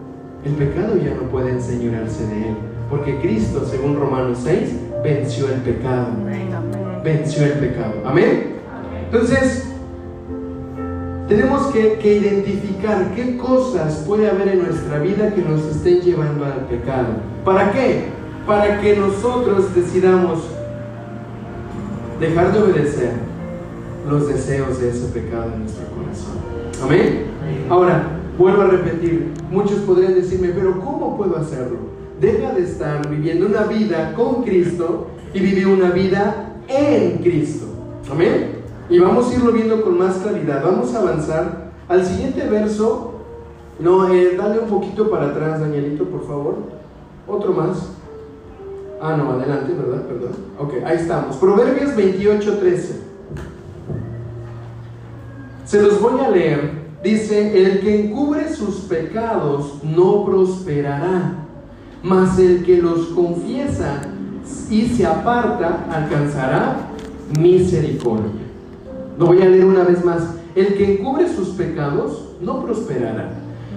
el 0.44 0.52
pecado 0.54 0.96
ya 0.96 1.14
no 1.14 1.28
puede 1.30 1.50
enseñarse 1.50 2.26
de 2.26 2.48
él, 2.48 2.54
porque 2.88 3.20
Cristo, 3.20 3.66
según 3.70 3.98
Romanos 3.98 4.38
6, 4.42 4.74
venció 5.04 5.48
el 5.48 5.61
pecado. 5.61 6.09
Venció 7.04 7.44
el 7.44 7.52
pecado. 7.52 7.94
Amén. 8.04 8.49
Entonces, 9.12 9.66
tenemos 11.29 11.66
que, 11.68 11.99
que, 11.99 12.16
identificar 12.16 13.12
qué 13.14 13.37
cosas 13.37 14.05
puede 14.07 14.29
haber 14.29 14.49
en 14.49 14.62
nuestra 14.64 14.99
vida 14.99 15.35
que 15.35 15.42
nos 15.42 15.64
estén 15.64 16.01
llevando 16.01 16.44
al 16.44 16.66
pecado. 16.66 17.09
¿Para 17.44 17.73
qué? 17.73 18.05
Para 18.46 18.81
que 18.81 18.96
nosotros 18.96 19.75
decidamos 19.75 20.40
dejar 22.20 22.53
de 22.53 22.59
obedecer 22.61 23.12
los 24.09 24.29
deseos 24.29 24.81
de 24.81 24.90
ese 24.90 25.07
pecado 25.09 25.53
en 25.55 25.61
nuestro 25.61 25.85
corazón. 25.94 26.37
Amén. 26.83 27.25
Ahora, 27.68 28.20
Vuelvo 28.40 28.62
a 28.62 28.68
repetir, 28.68 29.33
muchos 29.51 29.81
podrían 29.81 30.14
decirme, 30.14 30.49
pero 30.55 30.81
¿cómo 30.81 31.14
puedo 31.18 31.37
hacerlo? 31.37 31.77
Deja 32.23 32.55
de 32.55 32.62
estar 32.62 33.07
viviendo 33.11 33.44
una 33.44 33.64
vida 33.64 34.14
con 34.14 34.44
Cristo 34.44 35.09
y 35.35 35.40
vivir 35.40 35.66
una 35.66 35.90
vida 35.90 36.55
en 36.66 37.18
Cristo. 37.18 37.66
Amén. 38.11 38.60
Y 38.90 38.98
vamos 38.98 39.31
a 39.31 39.35
irlo 39.35 39.53
viendo 39.53 39.83
con 39.83 39.96
más 39.96 40.16
claridad. 40.16 40.62
Vamos 40.64 40.94
a 40.94 41.00
avanzar 41.00 41.70
al 41.88 42.05
siguiente 42.05 42.46
verso. 42.48 43.14
No, 43.79 44.12
eh, 44.12 44.37
dale 44.37 44.59
un 44.59 44.68
poquito 44.68 45.09
para 45.09 45.29
atrás, 45.29 45.61
Danielito, 45.61 46.05
por 46.05 46.26
favor. 46.26 46.57
Otro 47.26 47.53
más. 47.53 47.92
Ah, 49.00 49.16
no, 49.16 49.31
adelante, 49.31 49.72
¿verdad? 49.72 50.03
Perdón. 50.03 50.33
Ok, 50.59 50.74
ahí 50.85 50.96
estamos. 50.96 51.37
Proverbios 51.37 51.96
28, 51.96 52.59
13. 52.59 53.00
Se 55.64 55.81
los 55.81 56.00
voy 56.00 56.20
a 56.20 56.29
leer 56.29 56.81
Dice, 57.03 57.66
el 57.66 57.81
que 57.81 58.05
encubre 58.05 58.53
sus 58.55 58.81
pecados 58.81 59.83
no 59.83 60.26
prosperará, 60.26 61.46
mas 62.03 62.38
el 62.38 62.62
que 62.62 62.76
los 62.83 63.07
confiesa 63.09 64.03
y 64.68 64.87
se 64.87 65.07
aparta 65.07 65.87
alcanzará 65.90 66.90
misericordia. 67.38 68.39
Lo 69.20 69.26
voy 69.26 69.42
a 69.42 69.44
leer 69.44 69.66
una 69.66 69.85
vez 69.85 70.02
más. 70.02 70.22
El 70.54 70.78
que 70.78 70.94
encubre 70.94 71.28
sus 71.28 71.50
pecados 71.50 72.30
no 72.40 72.64
prosperará. 72.64 73.35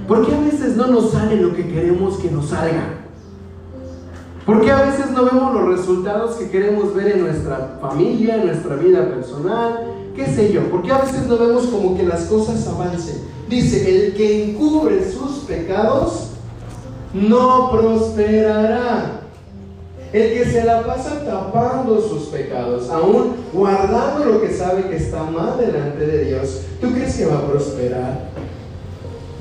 Porque 0.08 0.34
a 0.34 0.40
veces 0.40 0.78
no 0.78 0.88
nos 0.88 1.12
sale 1.12 1.36
lo 1.36 1.54
que 1.54 1.68
queremos 1.68 2.18
que 2.18 2.32
nos 2.32 2.48
salga? 2.48 3.02
Porque 4.46 4.72
a 4.72 4.84
veces 4.84 5.12
no 5.12 5.26
vemos 5.26 5.54
los 5.54 5.68
resultados 5.68 6.38
que 6.38 6.50
queremos 6.50 6.96
ver 6.96 7.18
en 7.18 7.24
nuestra 7.26 7.78
familia, 7.82 8.38
en 8.38 8.46
nuestra 8.46 8.78
vida 8.78 9.10
personal, 9.10 9.84
qué 10.16 10.28
sé 10.28 10.54
yo, 10.54 10.62
porque 10.72 10.94
a 10.94 11.00
veces 11.00 11.28
no 11.28 11.38
vemos 11.38 11.68
como 11.68 11.98
que 11.98 12.04
las 12.04 12.22
cosas 12.28 12.66
avancen. 12.66 13.18
Dice, 13.50 14.06
el 14.08 14.14
que 14.14 14.52
encubre 14.52 15.12
sus 15.12 15.40
pecados 15.40 16.30
no 17.14 17.70
prosperará. 17.70 19.23
El 20.14 20.34
que 20.34 20.46
se 20.46 20.64
la 20.64 20.84
pasa 20.84 21.26
tapando 21.26 22.00
sus 22.00 22.28
pecados, 22.28 22.88
aún 22.90 23.36
guardando 23.52 24.26
lo 24.26 24.42
que 24.42 24.54
sabe 24.54 24.88
que 24.88 24.98
está 24.98 25.24
mal 25.24 25.58
delante 25.58 26.06
de 26.06 26.26
Dios, 26.26 26.62
¿tú 26.80 26.92
crees 26.94 27.16
que 27.18 27.26
va 27.26 27.40
a 27.40 27.48
prosperar? 27.48 28.30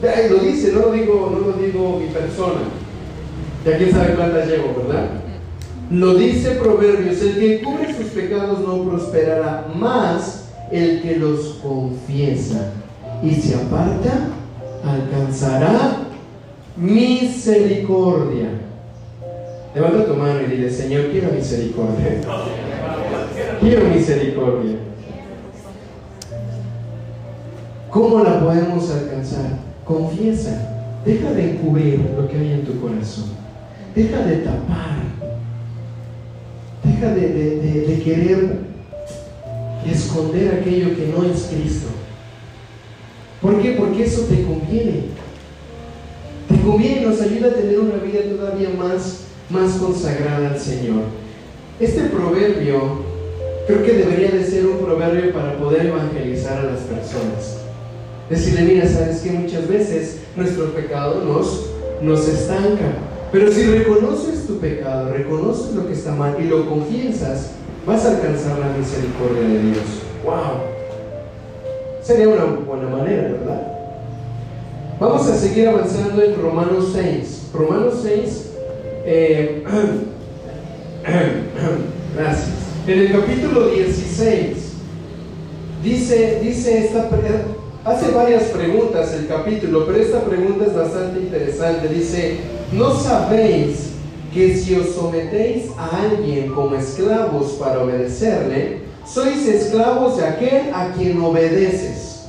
Ahí 0.03 0.31
lo 0.31 0.39
dice, 0.39 0.73
no 0.73 0.81
lo 0.81 0.93
digo, 0.93 1.31
no 1.31 1.47
lo 1.47 1.53
digo 1.53 2.01
mi 2.01 2.07
persona. 2.07 2.63
Ya 3.67 3.77
quién 3.77 3.93
sabe 3.93 4.15
cuántas 4.15 4.49
llevo, 4.49 4.75
¿verdad? 4.79 5.11
Lo 5.91 6.15
dice 6.15 6.53
Proverbios, 6.53 7.21
el 7.21 7.39
que 7.39 7.63
cubre 7.63 7.95
sus 7.95 8.07
pecados 8.07 8.61
no 8.61 8.83
prosperará, 8.89 9.67
más 9.75 10.47
el 10.71 11.03
que 11.03 11.17
los 11.17 11.59
confiesa 11.63 12.73
y 13.23 13.35
se 13.35 13.55
aparta 13.57 14.31
alcanzará 14.83 15.99
misericordia. 16.77 18.49
Levanta 19.75 20.05
tu 20.05 20.15
mano 20.15 20.41
y 20.43 20.51
dile, 20.51 20.71
Señor, 20.71 21.11
quiero 21.11 21.33
misericordia. 21.33 22.21
Quiero 23.61 23.85
misericordia. 23.89 24.77
¿Cómo 27.91 28.23
la 28.23 28.41
podemos 28.41 28.91
alcanzar? 28.91 29.59
Confiesa. 29.85 30.69
Deja 31.05 31.33
de 31.33 31.53
encubrir 31.53 32.01
lo 32.17 32.29
que 32.29 32.39
hay 32.39 32.53
en 32.53 32.65
tu 32.65 32.81
corazón. 32.81 33.31
Deja 33.95 34.19
de 34.19 34.37
tapar. 34.37 34.99
Deja 36.85 37.15
de, 37.15 38.03
querer 38.05 38.59
esconder 39.87 40.61
aquello 40.61 40.97
que 40.97 41.13
no 41.15 41.25
es 41.25 41.51
Cristo. 41.53 41.89
¿Por 43.41 43.61
qué? 43.61 43.73
Porque 43.73 44.05
eso 44.05 44.23
te 44.23 44.43
conviene. 44.43 45.05
Te 46.49 46.61
conviene 46.61 47.03
y 47.03 47.05
nos 47.05 47.21
ayuda 47.21 47.49
a 47.49 47.55
tener 47.55 47.81
una 47.81 47.97
vida 47.97 48.21
todavía 48.37 48.71
más, 48.71 49.22
más 49.53 49.73
consagrada 49.73 50.51
al 50.51 50.59
Señor. 50.59 51.03
Este 51.79 52.05
proverbio 52.05 53.03
creo 53.67 53.83
que 53.85 53.93
debería 53.93 54.31
de 54.31 54.45
ser 54.45 54.67
un 54.67 54.79
proverbio 54.79 55.33
para 55.33 55.57
poder 55.59 55.87
evangelizar 55.87 56.59
a 56.59 56.73
las 56.73 56.81
personas. 56.81 57.59
Decirle, 58.31 58.63
mira, 58.63 58.89
sabes 58.89 59.21
que 59.21 59.31
muchas 59.31 59.69
veces 59.69 60.21
nuestro 60.37 60.73
pecado 60.73 61.23
nos, 61.25 61.67
nos 62.01 62.27
estanca. 62.27 62.93
Pero 63.31 63.51
si 63.53 63.65
reconoces 63.67 64.47
tu 64.47 64.59
pecado, 64.59 65.13
reconoces 65.13 65.75
lo 65.75 65.87
que 65.87 65.93
está 65.93 66.15
mal 66.15 66.37
y 66.41 66.45
lo 66.45 66.69
confiesas, 66.69 67.53
vas 67.87 68.05
a 68.05 68.17
alcanzar 68.17 68.59
la 68.59 68.77
misericordia 68.77 69.49
de 69.49 69.63
Dios. 69.63 69.85
¡Wow! 70.25 70.73
Sería 72.03 72.29
una 72.29 72.45
buena 72.45 72.89
manera, 72.89 73.23
¿verdad? 73.23 73.73
Vamos 74.99 75.27
a 75.27 75.37
seguir 75.37 75.69
avanzando 75.69 76.23
en 76.23 76.41
Romanos 76.41 76.91
6. 76.95 77.51
Romanos 77.55 78.01
6, 78.03 78.52
eh, 79.05 79.65
gracias. 82.17 82.49
En 82.87 82.99
el 82.99 83.13
capítulo 83.13 83.69
16, 83.69 84.57
dice, 85.83 86.41
dice 86.43 86.87
esta, 86.87 87.09
hace 87.85 88.11
varias 88.11 88.45
preguntas 88.45 89.13
el 89.15 89.29
capítulo, 89.29 89.87
pero 89.87 89.99
esta 89.99 90.25
pregunta 90.25 90.67
es 90.67 90.75
bastante 90.75 91.21
interesante. 91.21 91.89
Dice, 91.89 92.39
¿no 92.73 92.95
sabéis 92.95 93.93
que 94.33 94.57
si 94.57 94.75
os 94.75 94.95
sometéis 94.95 95.71
a 95.77 96.03
alguien 96.03 96.53
como 96.53 96.75
esclavos 96.75 97.53
para 97.53 97.81
obedecerle, 97.81 98.81
sois 99.05 99.47
esclavos 99.47 100.17
de 100.17 100.27
aquel 100.27 100.75
a 100.75 100.93
quien 100.93 101.21
obedeces, 101.21 102.27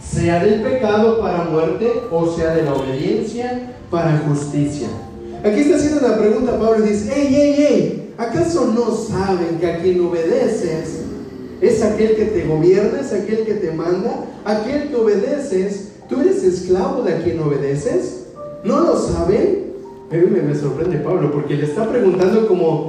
sea 0.00 0.44
del 0.44 0.62
pecado 0.62 1.20
para 1.20 1.44
muerte 1.44 1.90
o 2.10 2.26
sea 2.34 2.54
de 2.54 2.62
la 2.62 2.74
obediencia 2.74 3.74
para 3.90 4.18
justicia. 4.18 4.88
Aquí 5.46 5.60
está 5.60 5.76
haciendo 5.76 6.04
una 6.04 6.18
pregunta, 6.18 6.58
Pablo 6.58 6.84
dice, 6.84 7.08
hey, 7.14 7.28
hey, 7.30 7.54
hey, 7.56 8.14
¿acaso 8.18 8.72
no 8.74 8.90
saben 8.90 9.58
que 9.60 9.66
a 9.70 9.80
quien 9.80 10.00
obedeces 10.00 11.02
es 11.60 11.82
aquel 11.82 12.16
que 12.16 12.24
te 12.24 12.46
gobierna, 12.46 13.00
es 13.00 13.12
aquel 13.12 13.44
que 13.44 13.54
te 13.54 13.70
manda, 13.70 14.24
aquel 14.44 14.88
que 14.88 14.96
obedeces, 14.96 15.92
tú 16.08 16.20
eres 16.20 16.42
esclavo 16.42 17.02
de 17.02 17.14
a 17.14 17.22
quien 17.22 17.38
obedeces? 17.38 18.26
¿No 18.64 18.80
lo 18.80 18.98
saben? 18.98 19.66
A 20.10 20.16
me, 20.16 20.54
sorprende 20.56 20.98
Pablo 20.98 21.30
porque 21.30 21.54
le 21.54 21.66
está 21.66 21.88
preguntando 21.88 22.48
como, 22.48 22.88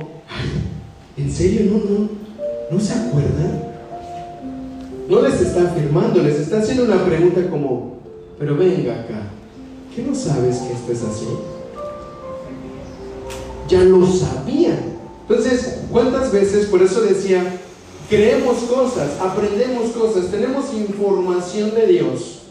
¿en 1.15 1.31
serio 1.31 1.71
no, 1.71 1.77
no, 1.77 2.09
¿No 2.71 2.79
se 2.79 2.93
acuerdan? 2.93 3.65
No 5.07 5.21
les 5.21 5.41
está 5.41 5.61
afirmando, 5.61 6.23
les 6.23 6.39
está 6.39 6.57
haciendo 6.57 6.85
una 6.85 7.05
pregunta 7.05 7.47
como, 7.51 7.97
pero 8.39 8.57
venga 8.57 8.93
acá, 8.93 9.29
¿qué 9.95 10.01
no 10.01 10.15
sabes 10.15 10.57
que 10.57 10.73
esto 10.73 10.91
es 10.91 11.03
así? 11.03 11.27
Ya 13.67 13.83
lo 13.83 14.05
sabían. 14.07 14.97
Entonces, 15.27 15.79
¿cuántas 15.91 16.31
veces, 16.31 16.67
por 16.67 16.81
eso 16.81 17.01
decía, 17.01 17.59
creemos 18.09 18.59
cosas, 18.59 19.19
aprendemos 19.19 19.91
cosas, 19.91 20.31
tenemos 20.31 20.73
información 20.73 21.75
de 21.75 21.87
Dios? 21.87 22.43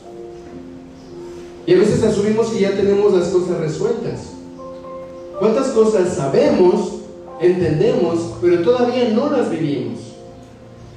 Y 1.67 1.75
a 1.75 1.79
veces 1.79 2.03
asumimos 2.03 2.49
que 2.49 2.61
ya 2.61 2.77
tenemos 2.77 3.15
las 3.15 3.29
cosas 3.29 3.59
resueltas. 3.59 4.33
¿Cuántas 5.39 5.69
cosas 5.69 6.15
sabemos, 6.15 6.97
entendemos, 7.41 8.35
pero 8.41 8.63
todavía 8.63 9.09
no 9.09 9.31
las 9.31 9.51
vivimos? 9.51 9.99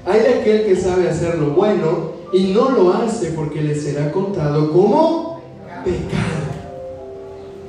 Hay 0.05 0.19
de 0.19 0.29
aquel 0.35 0.65
que 0.65 0.75
sabe 0.75 1.09
hacer 1.09 1.37
lo 1.37 1.51
bueno 1.51 2.11
y 2.33 2.51
no 2.53 2.71
lo 2.71 2.93
hace 2.93 3.31
porque 3.31 3.61
le 3.61 3.75
será 3.75 4.11
contado 4.11 4.71
como 4.71 5.41
pecado. 5.83 6.49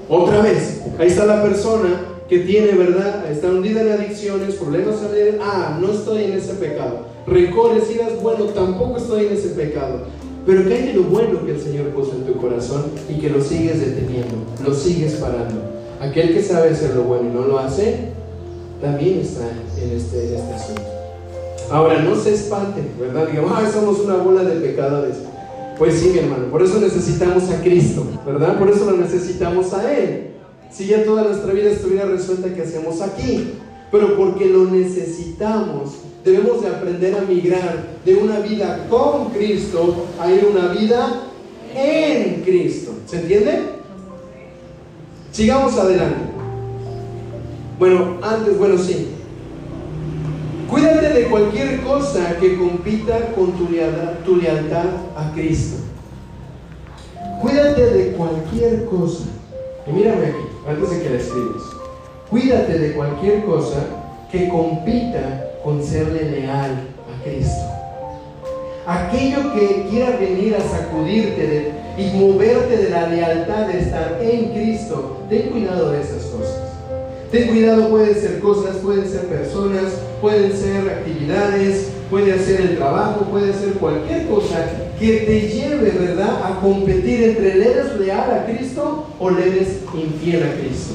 Otra 0.09 0.43
vez, 0.43 0.83
ahí 0.99 1.07
está 1.07 1.25
la 1.25 1.43
persona 1.43 2.10
que 2.31 2.39
tiene, 2.39 2.73
¿verdad? 2.73 3.29
Está 3.29 3.49
hundida 3.49 3.83
en 3.83 3.91
adicciones, 3.91 4.55
problemas 4.55 5.01
familiares. 5.01 5.35
Ah, 5.43 5.77
no 5.81 5.91
estoy 5.91 6.25
en 6.25 6.35
ese 6.35 6.55
pecado. 6.55 7.01
Rencores, 7.27 7.91
iras, 7.93 8.23
bueno, 8.23 8.45
tampoco 8.45 8.99
estoy 8.99 9.27
en 9.27 9.33
ese 9.33 9.49
pecado. 9.49 10.05
Pero 10.47 10.65
que 10.65 10.75
hay 10.75 10.87
de 10.87 10.93
lo 10.95 11.03
bueno 11.03 11.45
que 11.45 11.53
el 11.53 11.61
Señor 11.61 11.89
puso 11.89 12.13
en 12.13 12.25
tu 12.25 12.41
corazón 12.41 12.85
y 13.09 13.21
que 13.21 13.31
lo 13.31 13.43
sigues 13.43 13.81
deteniendo, 13.81 14.37
lo 14.65 14.73
sigues 14.73 15.15
parando. 15.15 15.61
Aquel 16.01 16.33
que 16.33 16.41
sabe 16.41 16.71
hacer 16.71 16.95
lo 16.95 17.03
bueno 17.03 17.29
y 17.29 17.35
no 17.35 17.47
lo 17.49 17.59
hace, 17.59 18.11
también 18.81 19.19
está 19.19 19.51
en 19.83 19.97
este, 19.97 20.29
en 20.29 20.35
este 20.37 20.55
asunto. 20.55 20.83
Ahora, 21.69 22.01
no 22.01 22.15
se 22.15 22.33
espanten, 22.33 22.93
¿verdad? 22.99 23.27
Digamos, 23.27 23.53
ah, 23.57 23.69
somos 23.73 23.99
una 23.99 24.15
bola 24.17 24.45
de 24.45 24.61
pecadores. 24.61 25.17
Pues 25.79 25.95
sí, 25.95 26.11
mi 26.11 26.21
hermano, 26.21 26.47
por 26.47 26.63
eso 26.63 26.79
necesitamos 26.79 27.51
a 27.51 27.61
Cristo, 27.61 28.05
¿verdad? 28.25 28.57
Por 28.57 28.71
eso 28.71 28.89
lo 28.89 28.97
necesitamos 28.97 29.73
a 29.75 29.93
Él. 29.93 30.30
Si 30.71 30.87
ya 30.87 31.05
toda 31.05 31.25
nuestra 31.25 31.53
vida 31.53 31.71
estuviera 31.71 32.07
resuelta, 32.07 32.55
¿qué 32.55 32.63
hacemos 32.63 33.01
aquí? 33.01 33.55
Pero 33.91 34.17
porque 34.17 34.47
lo 34.47 34.67
necesitamos, 34.67 35.97
debemos 36.25 36.63
de 36.63 36.69
aprender 36.69 37.17
a 37.17 37.23
migrar 37.23 37.99
de 38.05 38.15
una 38.15 38.39
vida 38.39 38.87
con 38.89 39.31
Cristo 39.31 40.07
a 40.21 40.31
ir 40.31 40.45
una 40.45 40.69
vida 40.69 41.23
en 41.75 42.43
Cristo. 42.43 42.93
¿Se 43.07 43.21
entiende? 43.21 43.81
Sigamos 45.33 45.77
adelante. 45.77 46.31
Bueno, 47.79 48.19
antes, 48.23 48.59
bueno, 48.59 48.79
sí. 48.79 49.09
Cuídate 50.71 51.09
de 51.09 51.25
cualquier 51.25 51.81
cosa 51.81 52.37
que 52.39 52.57
compita 52.57 53.33
con 53.35 53.53
tu 53.53 53.69
lealtad, 54.37 54.87
a 55.17 55.33
Cristo. 55.35 55.79
Cuídate 57.41 57.87
de 57.87 58.13
cualquier 58.13 58.85
cosa. 58.85 59.25
Y 59.87 59.93
mírame 59.93 60.27
aquí, 60.27 60.50
antes 60.67 60.91
de 60.91 61.03
que 61.03 61.11
la 61.11 61.17
escribas. 61.17 61.63
Cuídate 62.29 62.79
de 62.79 62.93
cualquier 62.93 63.45
cosa 63.45 63.87
que 64.31 64.49
compita 64.49 65.53
con 65.65 65.83
serle 65.83 66.31
leal 66.31 66.89
a 67.09 67.25
Cristo. 67.25 67.65
Aquello 68.87 69.53
que 69.53 69.87
quiera 69.91 70.17
venir 70.17 70.57
a 70.57 70.61
sacudirte 70.61 71.73
y 71.99 72.17
moverte 72.17 72.77
de 72.77 72.91
la 72.91 73.09
lealtad 73.09 73.67
de 73.67 73.79
estar 73.81 74.19
en 74.23 74.53
Cristo, 74.53 75.19
ten 75.29 75.51
cuidado 75.51 75.91
de 75.91 76.01
esas 76.01 76.25
cosas. 76.25 76.71
Ten 77.31 77.49
cuidado, 77.49 77.89
pueden 77.91 78.15
ser 78.15 78.41
cosas, 78.41 78.77
pueden 78.77 79.09
ser 79.09 79.27
personas, 79.27 79.93
pueden 80.21 80.53
ser 80.53 80.89
actividades, 80.89 81.91
puede 82.11 82.37
ser 82.39 82.61
el 82.61 82.77
trabajo, 82.77 83.27
puede 83.27 83.53
ser 83.53 83.75
cualquier 83.75 84.27
cosa 84.27 84.67
que 85.01 85.17
te 85.21 85.41
lleve, 85.49 85.91
¿verdad?, 85.91 86.45
a 86.45 86.61
competir 86.61 87.25
entre 87.25 87.55
le 87.57 87.71
eres 87.71 87.99
leal 87.99 88.31
a 88.31 88.45
Cristo 88.45 89.07
o 89.19 89.31
le 89.31 89.49
eres 89.49 89.79
infiel 89.95 90.43
a 90.43 90.53
Cristo. 90.55 90.95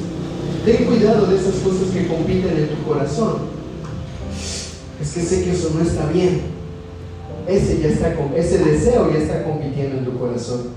Ten 0.63 0.85
cuidado 0.85 1.25
de 1.25 1.37
esas 1.37 1.55
cosas 1.55 1.89
que 1.91 2.07
compiten 2.07 2.55
en 2.55 2.69
tu 2.69 2.83
corazón. 2.87 3.37
Es 5.01 5.11
que 5.11 5.21
sé 5.21 5.43
que 5.43 5.51
eso 5.51 5.71
no 5.73 5.81
está 5.81 6.07
bien. 6.07 6.41
Ese, 7.47 7.79
ya 7.79 7.89
está, 7.89 8.15
ese 8.35 8.59
deseo 8.59 9.11
ya 9.11 9.19
está 9.19 9.43
compitiendo 9.43 9.97
en 9.97 10.05
tu 10.05 10.17
corazón. 10.17 10.69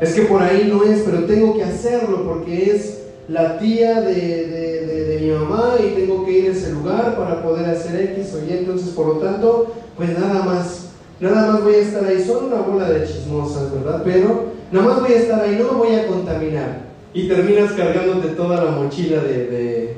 Es 0.00 0.12
que 0.12 0.22
por 0.22 0.42
ahí 0.42 0.70
no 0.70 0.84
es, 0.84 1.00
pero 1.00 1.24
tengo 1.24 1.56
que 1.56 1.64
hacerlo 1.64 2.24
porque 2.24 2.72
es 2.72 2.98
la 3.28 3.58
tía 3.58 4.02
de, 4.02 5.18
mi 5.20 5.30
mamá 5.30 5.74
y 5.80 5.98
tengo 5.98 6.24
que 6.24 6.32
ir 6.32 6.50
a 6.50 6.52
ese 6.52 6.72
lugar 6.72 7.16
para 7.16 7.42
poder 7.42 7.66
hacer 7.66 8.12
X 8.16 8.34
o 8.34 8.44
Y. 8.44 8.58
Entonces, 8.58 8.90
por 8.90 9.06
lo 9.06 9.14
tanto, 9.14 9.74
pues 9.96 10.18
nada 10.18 10.44
más, 10.44 10.85
nada 11.20 11.52
más 11.52 11.62
voy 11.62 11.74
a 11.74 11.78
estar 11.78 12.04
ahí. 12.04 12.22
Son 12.24 12.46
una 12.46 12.60
bola 12.62 12.90
de 12.90 13.06
chismosas, 13.06 13.72
¿verdad? 13.72 14.02
Pero 14.04 14.46
nada 14.70 14.86
más 14.86 15.00
voy 15.00 15.12
a 15.12 15.20
estar 15.20 15.40
ahí, 15.40 15.56
no 15.56 15.72
me 15.72 15.78
voy 15.78 15.94
a 15.94 16.06
contaminar. 16.06 16.86
y 17.14 17.28
terminas 17.28 17.72
cargándote 17.72 18.28
toda 18.34 18.62
la 18.62 18.72
mochila 18.72 19.22
de, 19.22 19.96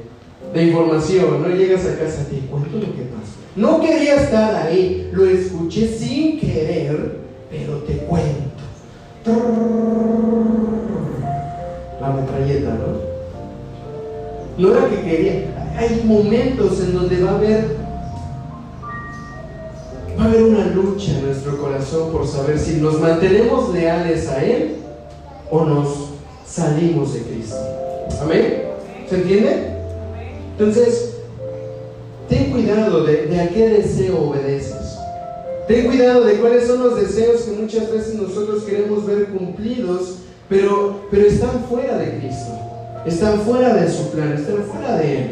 de, 0.54 0.62
información, 0.62 1.42
¿no? 1.42 1.48
Llegas 1.48 1.85
a 1.85 1.98
casa, 1.98 2.24
te 2.31 2.38
cuento 2.46 2.76
lo 2.76 2.94
que 2.94 3.02
pasa. 3.02 3.33
No 3.57 3.81
quería 3.81 4.14
estar 4.14 4.54
ahí, 4.54 5.11
lo 5.12 5.26
escuché 5.26 5.88
sin 5.88 6.38
querer, 6.38 7.16
pero 7.50 7.78
te 7.78 7.94
cuento. 8.07 8.38
La 12.00 12.11
metralleta, 12.11 12.70
¿no? 12.70 13.09
No 14.59 14.76
era 14.76 14.88
que 14.88 15.02
quería. 15.02 15.74
Hay 15.76 16.02
momentos 16.04 16.81
en 16.81 16.94
donde 16.94 17.22
va 17.22 17.31
a 17.33 17.37
haber 17.37 17.77
va 20.18 20.24
a 20.24 20.28
haber 20.28 20.42
una 20.42 20.66
lucha 20.66 21.12
en 21.12 21.26
nuestro 21.26 21.59
corazón 21.59 22.11
por 22.11 22.26
saber 22.26 22.59
si 22.59 22.76
nos 22.76 23.00
mantenemos 23.00 23.72
leales 23.72 24.28
a 24.28 24.44
Él 24.44 24.76
o 25.50 25.64
nos 25.64 26.11
salimos 26.46 27.14
de 27.14 27.20
Cristo. 27.20 27.57
Amén. 28.20 28.64
¿Se 29.09 29.14
entiende? 29.14 29.78
Entonces, 30.59 31.14
ten 32.28 32.50
cuidado 32.50 33.04
de, 33.04 33.40
a 33.40 33.48
qué 33.48 33.68
deseo 33.68 34.31
obedeces. 34.31 34.98
Ten 35.68 35.87
cuidado 35.87 36.24
de 36.24 36.35
cuáles 36.35 36.66
son 36.66 36.83
los 36.83 36.96
deseos 36.96 37.42
que 37.42 37.52
muchas 37.52 37.92
veces 37.92 38.14
nosotros 38.14 38.64
queremos 38.64 39.07
ver 39.07 39.26
cumplidos, 39.26 40.16
pero, 40.48 41.02
pero 41.11 41.26
están 41.26 41.64
fuera 41.68 41.96
de 41.98 42.18
Cristo. 42.18 42.52
Están 43.07 43.40
fuera 43.42 43.74
de 43.74 43.90
su 43.90 44.11
plan, 44.11 44.33
están 44.33 44.64
fuera 44.64 44.96
de 44.96 45.18
Él. 45.18 45.31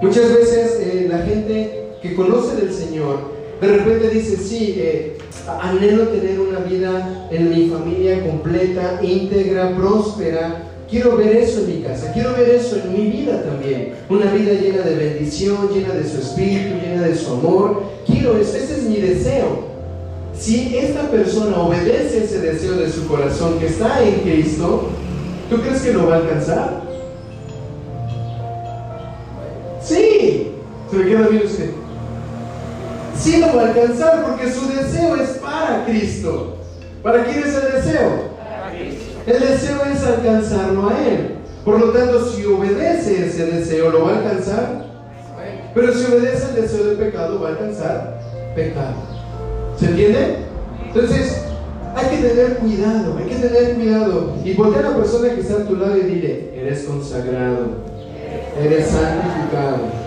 Muchas 0.00 0.28
veces 0.34 0.78
eh, 0.80 1.06
la 1.10 1.18
gente 1.18 1.96
que 2.00 2.14
conoce 2.14 2.56
del 2.56 2.72
Señor 2.72 3.41
de 3.62 3.68
repente 3.68 4.08
dice, 4.08 4.36
sí, 4.38 4.74
eh, 4.76 5.16
anhelo 5.60 6.08
tener 6.08 6.40
una 6.40 6.58
vida 6.58 7.28
en 7.30 7.48
mi 7.48 7.68
familia 7.68 8.20
completa, 8.20 8.98
íntegra, 9.00 9.76
próspera. 9.76 10.64
Quiero 10.90 11.16
ver 11.16 11.36
eso 11.36 11.60
en 11.60 11.68
mi 11.68 11.82
casa, 11.84 12.12
quiero 12.12 12.32
ver 12.32 12.48
eso 12.50 12.76
en 12.76 12.92
mi 12.92 13.08
vida 13.08 13.40
también. 13.44 13.94
Una 14.08 14.32
vida 14.32 14.54
llena 14.54 14.82
de 14.82 14.96
bendición, 14.96 15.68
llena 15.72 15.94
de 15.94 16.08
su 16.08 16.18
espíritu, 16.18 16.74
llena 16.84 17.02
de 17.02 17.14
su 17.14 17.32
amor. 17.34 17.84
Quiero 18.04 18.36
eso, 18.36 18.56
ese 18.56 18.78
es 18.78 18.82
mi 18.82 18.96
deseo. 18.96 19.70
Si 20.36 20.76
esta 20.76 21.08
persona 21.08 21.56
obedece 21.58 22.24
ese 22.24 22.40
deseo 22.40 22.72
de 22.72 22.90
su 22.90 23.06
corazón 23.06 23.60
que 23.60 23.66
está 23.66 24.02
en 24.02 24.14
Cristo, 24.22 24.88
¿tú 25.48 25.60
crees 25.60 25.82
que 25.82 25.92
lo 25.92 26.08
va 26.08 26.16
a 26.16 26.18
alcanzar? 26.18 26.82
Sí. 29.80 30.48
Se 30.90 30.96
me 30.96 31.04
queda 31.04 31.28
bien 31.28 31.42
usted 31.46 31.81
sí 33.22 33.38
lo 33.38 33.54
va 33.54 33.62
a 33.62 33.66
alcanzar 33.68 34.24
porque 34.24 34.50
su 34.50 34.68
deseo 34.68 35.16
es 35.16 35.30
para 35.38 35.84
Cristo. 35.86 36.56
¿Para 37.02 37.24
quién 37.24 37.38
es 37.38 37.54
el 37.54 37.72
deseo? 37.72 38.32
El 39.26 39.40
deseo 39.40 39.80
es 39.92 40.04
alcanzarlo 40.04 40.88
a 40.88 41.08
Él. 41.08 41.36
Por 41.64 41.78
lo 41.78 41.90
tanto, 41.90 42.26
si 42.26 42.44
obedece 42.44 43.26
ese 43.26 43.46
deseo, 43.46 43.90
¿lo 43.90 44.04
va 44.04 44.12
a 44.12 44.18
alcanzar? 44.18 44.84
Pero 45.74 45.92
si 45.92 46.04
obedece 46.12 46.48
el 46.50 46.62
deseo 46.62 46.84
del 46.86 46.96
pecado, 46.96 47.40
va 47.40 47.48
a 47.48 47.52
alcanzar 47.52 48.20
pecado. 48.54 48.94
¿Se 49.78 49.86
entiende? 49.86 50.36
Entonces, 50.86 51.42
hay 51.94 52.16
que 52.16 52.28
tener 52.28 52.56
cuidado, 52.56 53.16
hay 53.16 53.24
que 53.26 53.36
tener 53.36 53.74
cuidado. 53.74 54.34
Y 54.44 54.54
voltea 54.54 54.80
a 54.80 54.90
la 54.90 54.96
persona 54.96 55.34
que 55.34 55.40
está 55.40 55.54
a 55.54 55.66
tu 55.66 55.76
lado 55.76 55.96
y 55.96 56.02
dile, 56.02 56.50
eres 56.56 56.84
consagrado, 56.84 57.66
eres 58.60 58.86
santificado 58.88 60.01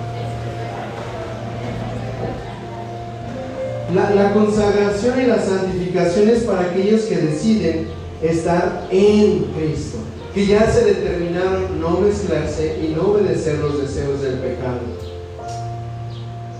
La, 3.95 4.33
consagración 4.33 5.21
y 5.21 5.25
la 5.25 5.39
santificación 5.41 6.27
es 6.27 6.43
para 6.43 6.63
aquellos 6.63 7.03
que 7.03 7.15
deciden 7.15 7.87
estar 8.21 8.87
en 8.91 9.45
Cristo, 9.57 9.99
que 10.33 10.45
ya 10.45 10.69
se 10.69 10.83
determinaron 10.83 11.79
no 11.79 12.01
mezclarse 12.01 12.77
y 12.83 12.93
no 12.93 13.11
obedecer 13.11 13.57
los 13.59 13.79
deseos 13.79 14.21
del 14.21 14.33
pecado. 14.39 14.79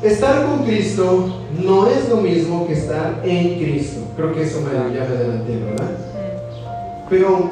Estar 0.02 0.46
con 0.46 0.64
Cristo 0.64 1.42
no 1.62 1.88
es 1.88 2.08
lo 2.08 2.18
mismo 2.18 2.68
que 2.68 2.74
estar 2.74 3.22
en 3.26 3.60
Cristo. 3.60 4.00
Creo 4.16 4.34
que 4.34 4.44
eso 4.44 4.62
me, 4.62 4.72
ya 4.96 5.04
me 5.04 5.16
adelanté, 5.18 5.58
¿verdad? 5.58 5.92
Pero 7.10 7.50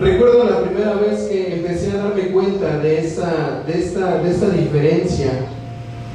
recuerdo 0.00 0.44
la 0.44 0.62
primera 0.62 0.94
vez 0.94 1.24
que 1.24 1.56
empecé 1.56 1.90
a 1.90 2.04
darme 2.04 2.28
cuenta 2.28 2.78
de 2.78 2.88
de 2.88 2.98
esta, 2.98 4.22
de 4.22 4.30
esta 4.30 4.48
diferencia 4.48 5.48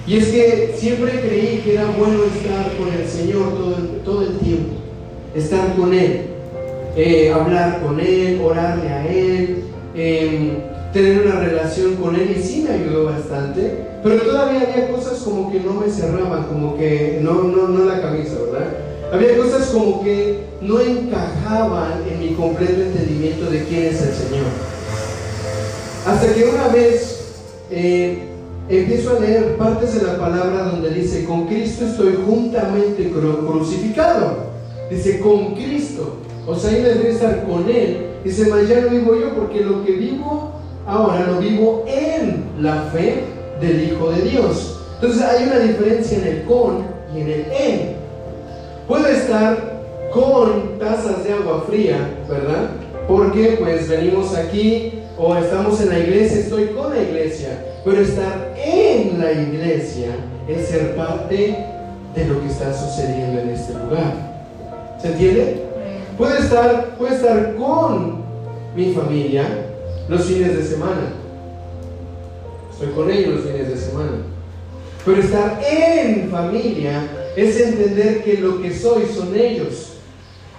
y 0.10 0.17
es 0.17 0.28
que 0.30 0.74
siempre 0.76 1.22
creí 1.22 1.62
que 1.63 1.76
era 1.76 1.86
bueno 1.86 2.24
estar 2.24 2.76
con 2.78 2.91
el 2.91 3.08
Señor 3.08 3.54
todo 3.54 3.76
el, 3.78 4.00
todo 4.04 4.22
el 4.24 4.39
tiempo, 4.39 4.74
estar 5.36 5.76
con 5.76 5.93
Él, 5.93 6.22
eh, 6.95 7.32
hablar 7.32 7.80
con 7.84 8.00
Él, 8.00 8.41
orarle 8.43 8.89
a 8.89 9.06
Él, 9.06 9.65
em, 9.93 10.50
tener 10.91 11.28
una 11.28 11.39
relación 11.41 11.93
con 11.98 12.15
Él 12.15 12.36
y 12.36 12.41
sí 12.41 12.65
me 12.67 12.74
ayudó 12.74 13.06
bastante, 13.06 13.72
pero 14.02 14.24
todavía 14.24 14.62
había 14.62 14.89
cosas 14.89 15.19
como 15.19 15.52
que 15.52 15.60
no 15.60 15.74
me 15.74 15.91
cerraban, 15.91 16.45
como 16.45 16.76
que 16.76 17.19
no, 17.22 17.43
no, 17.43 17.67
no 17.67 17.86
la 17.86 18.02
camisa, 18.02 18.34
¿verdad? 18.52 18.67
Había 19.13 19.38
cosas 19.38 19.67
como 19.67 20.04
que 20.04 20.39
no 20.60 20.80
encajaban 20.80 22.02
en 22.12 22.19
mi 22.19 22.34
completo 22.34 22.82
entendimiento 22.82 23.45
de 23.52 23.63
quién 23.65 23.84
es 23.84 24.02
el 24.02 24.13
Señor. 24.15 24.45
Hasta 26.08 26.34
que 26.34 26.45
una 26.45 26.67
vez 26.69 27.19
eh, 27.69 28.24
empiezo 28.70 29.18
a 29.18 29.20
leer 29.20 29.58
partes 29.58 29.96
de 29.96 30.06
la 30.06 30.18
palabra 30.18 30.64
donde 30.66 30.92
dice, 30.92 31.26
con 31.26 31.48
Cristo 31.48 31.86
estoy 31.86 32.20
juntamente 32.26 33.12
crucificado. 33.12 34.50
Dice, 34.90 35.20
con 35.20 35.56
Cristo. 35.56 36.18
O 36.46 36.56
sea, 36.56 36.72
ahí 36.72 36.82
debería 36.82 37.12
estar 37.12 37.46
con 37.46 37.70
Él. 37.70 38.08
Dice, 38.24 38.48
mas 38.50 38.68
ya 38.68 38.82
no 38.82 38.90
vivo 38.90 39.16
yo 39.16 39.36
porque 39.36 39.62
lo 39.62 39.84
que 39.84 39.94
vivo 39.94 40.52
ahora 40.86 41.28
lo 41.28 41.40
vivo 41.40 41.86
en 41.88 42.44
la 42.62 42.84
fe 42.94 43.24
del 43.62 43.92
Hijo 43.92 44.12
de 44.12 44.22
Dios. 44.22 44.80
Entonces 44.96 45.22
hay 45.22 45.48
una 45.48 45.60
diferencia 45.60 46.18
en 46.18 46.28
el 46.28 46.44
con 46.44 46.84
y 47.16 47.22
en 47.22 47.28
el 47.28 47.46
en. 47.52 47.96
Puedo 48.88 49.08
estar 49.08 49.80
con 50.12 50.80
tazas 50.80 51.24
de 51.24 51.34
agua 51.34 51.64
fría, 51.68 52.10
¿verdad? 52.28 52.72
Porque 53.08 53.58
pues 53.60 53.88
venimos 53.88 54.36
aquí 54.36 54.99
o 55.20 55.36
estamos 55.36 55.82
en 55.82 55.90
la 55.90 56.00
iglesia, 56.00 56.40
estoy 56.40 56.68
con 56.68 56.96
la 56.96 57.02
iglesia, 57.02 57.62
pero 57.84 58.00
estar 58.00 58.54
en 58.56 59.20
la 59.20 59.34
iglesia 59.34 60.12
es 60.48 60.68
ser 60.68 60.96
parte 60.96 61.58
de 62.16 62.26
lo 62.26 62.42
que 62.42 62.48
está 62.48 62.74
sucediendo 62.74 63.42
en 63.42 63.50
este 63.50 63.74
lugar. 63.74 64.14
¿Se 65.02 65.10
entiende? 65.10 65.64
Puede 66.18 66.40
estar, 66.40 66.96
puede 66.98 67.16
estar 67.16 67.56
con 67.56 68.24
mi 68.76 68.94
familia 68.94 69.46
los 70.08 70.24
fines 70.24 70.56
de 70.56 70.64
semana. 70.64 71.14
Estoy 72.72 72.94
con 72.94 73.12
ellos 73.12 73.36
los 73.36 73.44
fines 73.44 73.68
de 73.68 73.78
semana. 73.78 74.18
Pero 75.04 75.22
estar 75.22 75.60
en 75.70 76.30
familia 76.30 77.04
es 77.36 77.60
entender 77.60 78.24
que 78.24 78.38
lo 78.38 78.62
que 78.62 78.74
soy 78.74 79.04
son 79.14 79.36
ellos. 79.36 79.98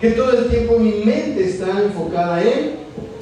Que 0.01 0.11
todo 0.11 0.33
el 0.33 0.51
tiempo 0.51 0.79
mi 0.79 1.03
mente 1.05 1.45
está 1.45 1.83
enfocada 1.83 2.43
en, 2.43 2.73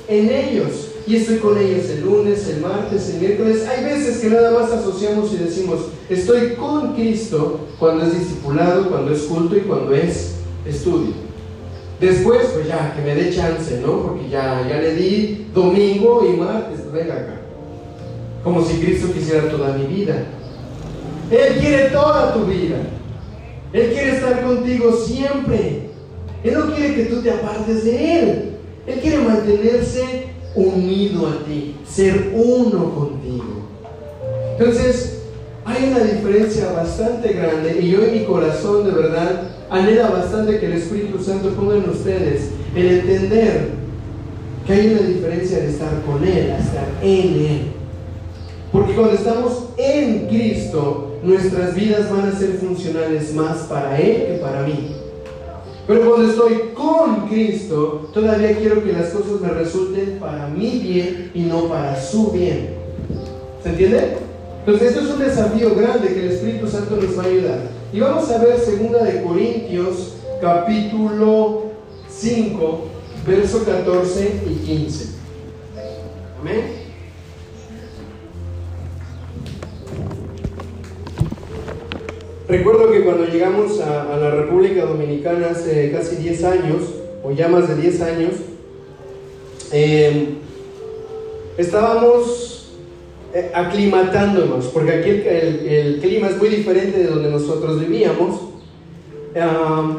en 0.09 0.31
ellos 0.31 0.88
y 1.08 1.16
estoy 1.16 1.38
con 1.38 1.56
ellos 1.56 1.88
el 1.88 2.02
lunes, 2.02 2.46
el 2.48 2.60
martes, 2.60 3.08
el 3.08 3.20
miércoles. 3.20 3.66
Hay 3.66 3.82
veces 3.82 4.18
que 4.18 4.28
nada 4.28 4.50
más 4.50 4.70
asociamos 4.70 5.32
y 5.32 5.38
decimos, 5.38 5.86
estoy 6.10 6.50
con 6.50 6.94
Cristo 6.94 7.60
cuando 7.78 8.04
es 8.04 8.18
discipulado, 8.18 8.90
cuando 8.90 9.12
es 9.12 9.22
culto 9.22 9.56
y 9.56 9.60
cuando 9.60 9.94
es 9.94 10.34
estudio. 10.66 11.14
Después, 11.98 12.48
pues 12.52 12.68
ya, 12.68 12.94
que 12.94 13.00
me 13.00 13.14
dé 13.14 13.34
chance, 13.34 13.80
¿no? 13.80 14.02
Porque 14.02 14.28
ya, 14.28 14.66
ya 14.68 14.82
le 14.82 14.94
di 14.96 15.46
domingo 15.54 16.26
y 16.28 16.36
martes, 16.36 16.92
venga 16.92 17.14
acá. 17.14 17.40
Como 18.44 18.62
si 18.62 18.78
Cristo 18.78 19.10
quisiera 19.10 19.48
toda 19.48 19.78
mi 19.78 19.86
vida. 19.86 20.26
Él 21.30 21.58
quiere 21.58 21.84
toda 21.88 22.34
tu 22.34 22.44
vida. 22.44 22.76
Él 23.72 23.92
quiere 23.92 24.16
estar 24.16 24.44
contigo 24.44 24.92
siempre. 24.92 25.88
Él 26.44 26.54
no 26.54 26.74
quiere 26.74 26.94
que 26.94 27.04
tú 27.06 27.22
te 27.22 27.30
apartes 27.30 27.84
de 27.84 28.20
Él. 28.20 28.50
Él 28.86 29.00
quiere 29.00 29.18
mantenerse 29.18 30.28
unido 30.55 31.28
a 31.28 31.44
ti, 31.44 31.76
ser 31.86 32.32
uno 32.34 32.94
contigo. 32.94 33.68
Entonces, 34.59 35.18
hay 35.64 35.90
una 35.90 36.01
diferencia 36.01 36.72
bastante 36.72 37.32
grande 37.32 37.78
y 37.80 37.90
yo 37.90 38.03
en 38.03 38.12
mi 38.12 38.24
corazón 38.24 38.84
de 38.84 38.90
verdad 38.90 39.42
anhela 39.70 40.09
bastante 40.11 40.59
que 40.59 40.66
el 40.66 40.72
Espíritu 40.72 41.22
Santo 41.22 41.51
ponga 41.51 41.76
en 41.76 41.90
ustedes 41.90 42.51
el 42.74 42.86
entender 42.86 43.68
que 44.66 44.72
hay 44.72 44.92
una 44.92 45.03
diferencia 45.03 45.59
de 45.59 45.68
estar 45.68 46.03
con 46.03 46.26
Él 46.26 46.51
a 46.51 46.59
estar 46.59 46.86
en 47.03 47.34
Él. 47.34 47.61
Porque 48.72 48.94
cuando 48.94 49.14
estamos 49.14 49.70
en 49.76 50.26
Cristo, 50.28 51.18
nuestras 51.22 51.74
vidas 51.74 52.11
van 52.11 52.28
a 52.28 52.38
ser 52.38 52.55
funcionales 52.55 53.34
más 53.34 53.59
para 53.62 53.99
Él 53.99 54.26
que 54.26 54.38
para 54.42 54.62
mí. 54.62 54.94
Pero 55.89 56.07
cuando 56.07 56.28
estoy 56.28 56.74
con 56.74 57.28
Cristo, 57.28 58.11
todavía 58.12 58.59
quiero 58.59 58.84
que 58.84 58.93
las 58.93 59.09
cosas 59.09 59.41
me 59.41 59.49
resulten 59.49 60.18
para 60.20 60.47
mi 60.49 60.80
bien 60.80 61.30
y 61.32 61.41
no 61.41 61.66
para 61.66 61.99
su 61.99 62.30
bien. 62.30 62.74
¿Se 63.62 63.70
entiende? 63.70 64.18
Entonces 64.61 64.91
esto 64.91 65.01
es 65.01 65.11
un 65.14 65.20
desafío 65.20 65.74
grande 65.74 66.09
que 66.09 66.26
el 66.26 66.32
Espíritu 66.32 66.68
Santo 66.68 66.97
nos 66.97 67.18
va 67.18 67.22
a 67.22 67.26
ayudar. 67.26 67.59
Y 67.91 68.01
vamos 68.01 68.30
a 68.30 68.36
ver 68.36 68.59
segunda 68.59 69.03
de 69.03 69.22
Corintios 69.22 70.16
capítulo 70.43 71.62
5, 72.11 72.80
verso 73.26 73.64
14 73.64 74.43
y 74.47 74.55
15. 74.66 75.07
Amén. 76.39 76.78
Recuerdo 82.49 82.90
que 82.90 83.05
cuando 83.05 83.26
llegamos 83.26 83.78
a, 83.80 84.16
la 84.16 84.30
República 84.30 84.86
Dominicana 84.86 85.49
hace 85.51 85.92
casi 85.92 86.16
10 86.16 86.44
años, 86.44 86.82
o 87.22 87.30
ya 87.30 87.46
más 87.46 87.68
de 87.68 87.76
10 87.76 88.01
años, 88.01 88.32
eh, 89.70 90.28
estábamos 91.59 92.72
eh, 93.34 93.51
aclimatándonos, 93.53 94.64
porque 94.68 94.92
aquí 94.92 95.11
el, 95.11 95.99
clima 96.01 96.28
es 96.28 96.38
muy 96.38 96.49
diferente 96.49 97.01
de 97.01 97.09
donde 97.09 97.30
nosotros 97.30 97.80
vivíamos. 97.80 98.40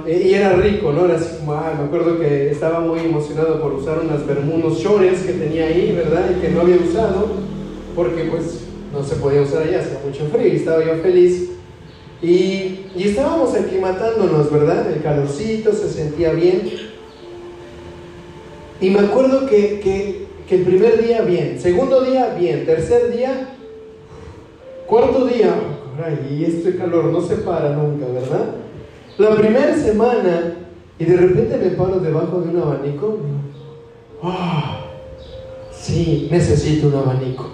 y 0.07 0.33
era 0.33 0.53
rico, 0.53 0.91
¿no? 0.91 1.05
Era 1.05 1.17
así 1.17 1.37
como, 1.37 1.53
ah, 1.53 1.75
me 1.77 1.85
acuerdo 1.85 2.17
que 2.17 2.49
estaba 2.49 2.79
muy 2.79 3.01
emocionado 3.01 3.61
por 3.61 3.73
usar 3.73 3.99
unas 3.99 4.25
bermudas 4.25 4.79
shorts 4.79 5.21
que 5.21 5.33
tenía 5.33 5.67
ahí, 5.67 5.93
¿verdad? 5.95 6.31
Y 6.35 6.41
que 6.41 6.49
no 6.49 6.61
había 6.61 6.77
usado, 6.77 7.27
porque 7.95 8.23
pues 8.23 8.61
no 8.91 9.03
se 9.03 9.17
podía 9.17 9.43
usar 9.43 9.61
allá, 9.61 9.81
hacía 9.81 9.99
mucho 10.03 10.27
frío 10.35 10.47
y 10.51 10.55
estaba 10.55 10.83
yo 10.83 10.95
feliz. 10.95 11.58
Y, 12.21 12.87
y 12.95 13.03
estábamos 13.05 13.53
aclimatándonos, 13.55 14.51
¿verdad? 14.51 14.91
El 14.91 15.01
calorcito 15.01 15.71
se 15.73 15.89
sentía 15.89 16.31
bien. 16.31 16.63
Y 18.81 18.89
me 18.89 18.99
acuerdo 18.99 19.45
que, 19.45 19.79
que 19.79 20.29
que 20.49 20.55
el 20.55 20.63
primer 20.63 21.05
día 21.05 21.21
bien, 21.21 21.59
segundo 21.59 22.01
día 22.01 22.33
bien, 22.33 22.65
tercer 22.65 23.15
día, 23.15 23.49
cuarto 24.87 25.27
día, 25.27 25.53
y 26.27 26.43
este 26.43 26.75
calor 26.75 27.05
no 27.05 27.21
se 27.21 27.35
para 27.35 27.75
nunca, 27.75 28.07
¿verdad? 28.07 28.55
La 29.19 29.35
primera 29.35 29.77
semana, 29.77 30.55
y 30.97 31.05
de 31.05 31.17
repente 31.17 31.55
me 31.57 31.69
paro 31.71 31.99
debajo 31.99 32.41
de 32.41 32.49
un 32.49 32.61
abanico, 32.63 33.19
ah, 34.23 34.87
sí, 35.71 36.27
necesito 36.31 36.87
un 36.87 36.95
abanico. 36.95 37.51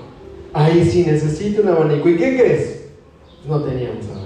Ahí 0.53 0.85
sí 0.89 1.03
necesito 1.05 1.63
un 1.63 1.67
abanico. 1.67 2.07
¿Y 2.07 2.15
qué 2.15 2.37
crees? 2.37 2.85
No 3.45 3.61
teníamos 3.61 4.05
abanico. 4.05 4.24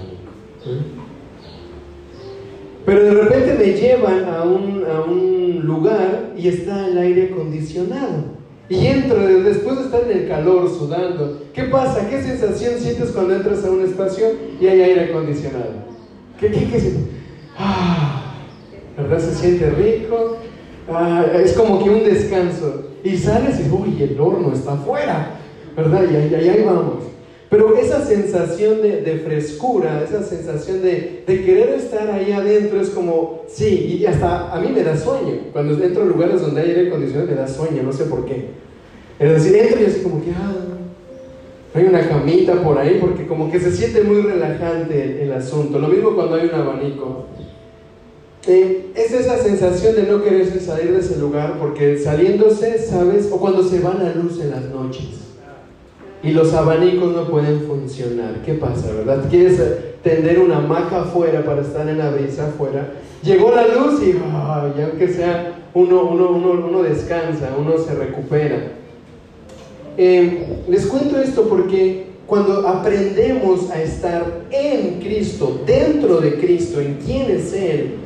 Pero 2.84 3.04
de 3.04 3.10
repente 3.10 3.54
me 3.58 3.72
llevan 3.72 4.24
a 4.24 4.42
un, 4.42 4.84
a 4.84 5.02
un 5.02 5.60
lugar 5.64 6.32
y 6.36 6.48
está 6.48 6.88
el 6.88 6.98
aire 6.98 7.30
acondicionado. 7.32 8.40
Y 8.68 8.86
entro 8.86 9.16
después 9.42 9.78
de 9.78 9.84
estar 9.84 10.02
en 10.08 10.18
el 10.18 10.28
calor, 10.28 10.68
sudando. 10.68 11.42
¿Qué 11.52 11.64
pasa? 11.64 12.08
¿Qué 12.08 12.22
sensación 12.22 12.78
sientes 12.78 13.10
cuando 13.10 13.34
entras 13.34 13.64
a 13.64 13.70
un 13.70 13.82
espacio 13.82 14.26
y 14.60 14.66
hay 14.66 14.80
aire 14.80 15.04
acondicionado? 15.06 15.90
¿Qué, 16.38 16.50
qué, 16.50 16.66
qué? 16.66 16.92
Ah, 17.58 18.32
¿verdad? 18.96 19.18
Se 19.18 19.34
siente 19.34 19.70
rico. 19.70 20.36
Ah, 20.88 21.26
es 21.34 21.52
como 21.54 21.82
que 21.82 21.90
un 21.90 22.04
descanso. 22.04 22.90
Y 23.02 23.16
sales 23.16 23.60
y, 23.60 23.70
uy, 23.70 24.02
el 24.02 24.20
horno 24.20 24.52
está 24.52 24.74
afuera. 24.74 25.40
¿Verdad? 25.76 26.04
Y 26.10 26.16
ahí, 26.16 26.34
ahí 26.34 26.62
vamos. 26.64 27.04
Pero 27.50 27.76
esa 27.76 28.06
sensación 28.06 28.80
de, 28.80 29.00
de 29.02 29.18
frescura, 29.18 30.04
esa 30.04 30.22
sensación 30.22 30.82
de, 30.82 31.24
de, 31.26 31.44
querer 31.44 31.70
estar 31.70 32.08
ahí 32.08 32.30
adentro 32.30 32.80
es 32.80 32.90
como, 32.90 33.42
sí, 33.48 33.98
y 34.00 34.06
hasta 34.06 34.52
a 34.52 34.60
mí 34.60 34.70
me 34.72 34.84
da 34.84 34.96
sueño. 34.96 35.34
Cuando 35.52 35.82
entro 35.82 36.04
a 36.04 36.06
lugares 36.06 36.40
donde 36.40 36.60
hay 36.60 36.68
aire 36.68 36.86
acondicionado 36.86 37.28
me 37.28 37.34
da 37.34 37.48
sueño, 37.48 37.82
no 37.82 37.92
sé 37.92 38.04
por 38.04 38.24
qué. 38.24 38.50
Es 39.18 39.32
decir, 39.32 39.56
entro 39.56 39.82
y 39.82 39.86
así 39.86 40.00
como 40.00 40.22
que, 40.22 40.30
ah, 40.30 40.54
hay 41.74 41.84
una 41.84 42.08
camita 42.08 42.62
por 42.62 42.78
ahí, 42.78 42.98
porque 43.00 43.26
como 43.26 43.50
que 43.50 43.58
se 43.58 43.72
siente 43.72 44.04
muy 44.04 44.22
relajante 44.22 45.24
el, 45.24 45.32
asunto. 45.32 45.80
Lo 45.80 45.88
mismo 45.88 46.14
cuando 46.14 46.36
hay 46.36 46.46
un 46.46 46.54
abanico. 46.54 47.26
Eh, 48.46 48.92
es 48.94 49.12
esa 49.12 49.36
sensación 49.38 49.96
de 49.96 50.04
no 50.04 50.22
quererse 50.22 50.60
salir 50.60 50.92
de 50.92 51.00
ese 51.00 51.18
lugar, 51.18 51.58
porque 51.58 51.98
saliéndose, 51.98 52.78
¿sabes? 52.78 53.28
O 53.32 53.38
cuando 53.38 53.64
se 53.64 53.80
va 53.80 53.94
la 53.94 54.14
luz 54.14 54.40
en 54.40 54.52
las 54.52 54.66
noches 54.66 55.29
y 56.22 56.32
los 56.32 56.52
abanicos 56.52 57.14
no 57.14 57.28
pueden 57.28 57.62
funcionar. 57.62 58.42
¿Qué 58.44 58.54
pasa, 58.54 58.92
verdad? 58.92 59.24
Quieres 59.30 59.60
tender 60.02 60.38
una 60.38 60.58
hamaca 60.58 61.02
afuera 61.02 61.44
para 61.44 61.62
estar 61.62 61.88
en 61.88 61.98
la 61.98 62.10
brisa 62.10 62.48
afuera. 62.48 62.92
Llegó 63.22 63.50
la 63.50 63.66
luz 63.66 64.02
y 64.02 64.12
ya 64.12 64.86
aunque 64.86 65.08
sea 65.08 65.60
uno, 65.74 66.04
uno, 66.04 66.30
uno, 66.30 66.66
uno, 66.66 66.82
descansa, 66.82 67.54
uno 67.58 67.78
se 67.78 67.94
recupera. 67.94 68.72
Eh, 69.96 70.62
les 70.68 70.86
cuento 70.86 71.18
esto 71.18 71.48
porque 71.48 72.06
cuando 72.26 72.66
aprendemos 72.66 73.70
a 73.70 73.82
estar 73.82 74.44
en 74.50 75.00
Cristo, 75.00 75.62
dentro 75.66 76.20
de 76.20 76.38
Cristo, 76.38 76.80
en 76.80 76.98
quién 77.04 77.30
es 77.30 77.52
Él, 77.52 77.96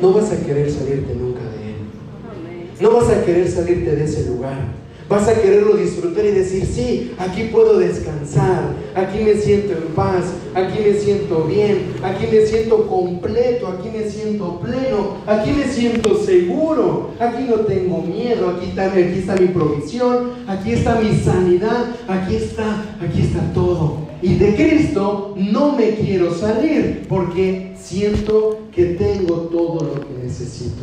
no 0.00 0.12
vas 0.12 0.32
a 0.32 0.46
querer 0.46 0.70
salirte 0.70 1.14
nunca 1.14 1.40
de 1.40 1.70
Él. 1.70 2.80
No 2.80 2.92
vas 2.92 3.10
a 3.10 3.24
querer 3.24 3.48
salirte 3.48 3.96
de 3.96 4.04
ese 4.04 4.26
lugar. 4.30 4.78
Vas 5.08 5.26
a 5.26 5.40
quererlo 5.40 5.74
disfrutar 5.74 6.22
y 6.26 6.32
decir, 6.32 6.66
sí, 6.66 7.12
aquí 7.16 7.44
puedo 7.44 7.78
descansar, 7.78 8.74
aquí 8.94 9.24
me 9.24 9.36
siento 9.36 9.72
en 9.72 9.94
paz, 9.94 10.24
aquí 10.54 10.80
me 10.84 10.92
siento 10.92 11.44
bien, 11.44 11.94
aquí 12.02 12.26
me 12.30 12.44
siento 12.44 12.86
completo, 12.86 13.68
aquí 13.68 13.88
me 13.88 14.06
siento 14.10 14.60
pleno, 14.60 15.16
aquí 15.26 15.52
me 15.52 15.64
siento 15.64 16.14
seguro, 16.22 17.12
aquí 17.18 17.46
no 17.48 17.60
tengo 17.60 18.02
miedo, 18.02 18.50
aquí 18.50 18.68
está, 18.68 18.92
aquí 18.92 19.18
está 19.18 19.36
mi 19.36 19.46
provisión, 19.46 20.32
aquí 20.46 20.72
está 20.72 21.00
mi 21.00 21.18
sanidad, 21.18 21.86
aquí 22.06 22.36
está, 22.36 22.84
aquí 23.00 23.22
está 23.22 23.40
todo. 23.54 24.08
Y 24.20 24.34
de 24.34 24.56
Cristo 24.56 25.34
no 25.38 25.72
me 25.74 25.94
quiero 25.94 26.34
salir 26.34 27.06
porque 27.08 27.72
siento 27.80 28.58
que 28.74 28.84
tengo 28.86 29.34
todo 29.50 29.84
lo 29.86 30.00
que 30.00 30.22
necesito. 30.22 30.82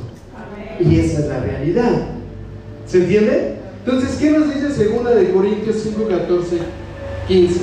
Y 0.80 1.00
esa 1.00 1.20
es 1.20 1.28
la 1.28 1.40
realidad. 1.42 2.08
¿Se 2.88 2.98
entiende? 2.98 3.65
Entonces, 3.86 4.18
¿qué 4.20 4.32
nos 4.32 4.52
dice 4.52 4.72
segunda 4.72 5.12
de 5.12 5.30
Corintios 5.30 5.76
5, 5.84 6.08
14, 6.10 6.58
15? 7.28 7.60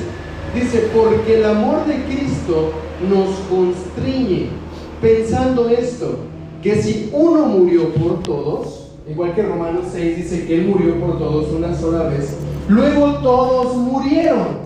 Dice, 0.55 0.89
porque 0.95 1.39
el 1.39 1.45
amor 1.45 1.85
de 1.85 1.97
Cristo 2.05 2.71
nos 3.11 3.31
constriñe, 3.51 4.47
pensando 5.01 5.69
esto, 5.69 6.19
que 6.63 6.81
si 6.81 7.11
uno 7.13 7.47
murió 7.47 7.93
por 7.95 8.23
todos, 8.23 8.93
igual 9.11 9.35
que 9.35 9.43
Romanos 9.43 9.87
6 9.91 10.17
dice 10.17 10.47
que 10.47 10.61
él 10.61 10.69
murió 10.69 11.01
por 11.01 11.19
todos 11.19 11.51
una 11.51 11.77
sola 11.77 12.05
vez, 12.05 12.37
luego 12.69 13.15
todos 13.15 13.77
murieron. 13.79 14.63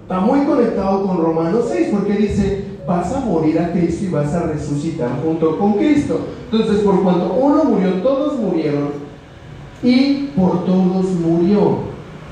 Está 0.00 0.20
muy 0.20 0.46
conectado 0.46 1.06
con 1.06 1.18
Romanos 1.18 1.66
6 1.70 1.88
porque 1.92 2.14
dice, 2.14 2.64
vas 2.86 3.12
a 3.12 3.20
morir 3.20 3.58
a 3.58 3.70
Cristo 3.70 4.06
y 4.06 4.08
vas 4.08 4.32
a 4.32 4.46
resucitar 4.46 5.10
junto 5.22 5.58
con 5.58 5.74
Cristo. 5.74 6.20
Entonces, 6.50 6.82
por 6.82 7.02
cuanto 7.02 7.34
uno 7.34 7.64
murió, 7.64 8.00
todos 8.02 8.38
murieron 8.38 9.03
y 9.84 10.30
por 10.34 10.64
todos 10.64 11.10
murió, 11.20 11.78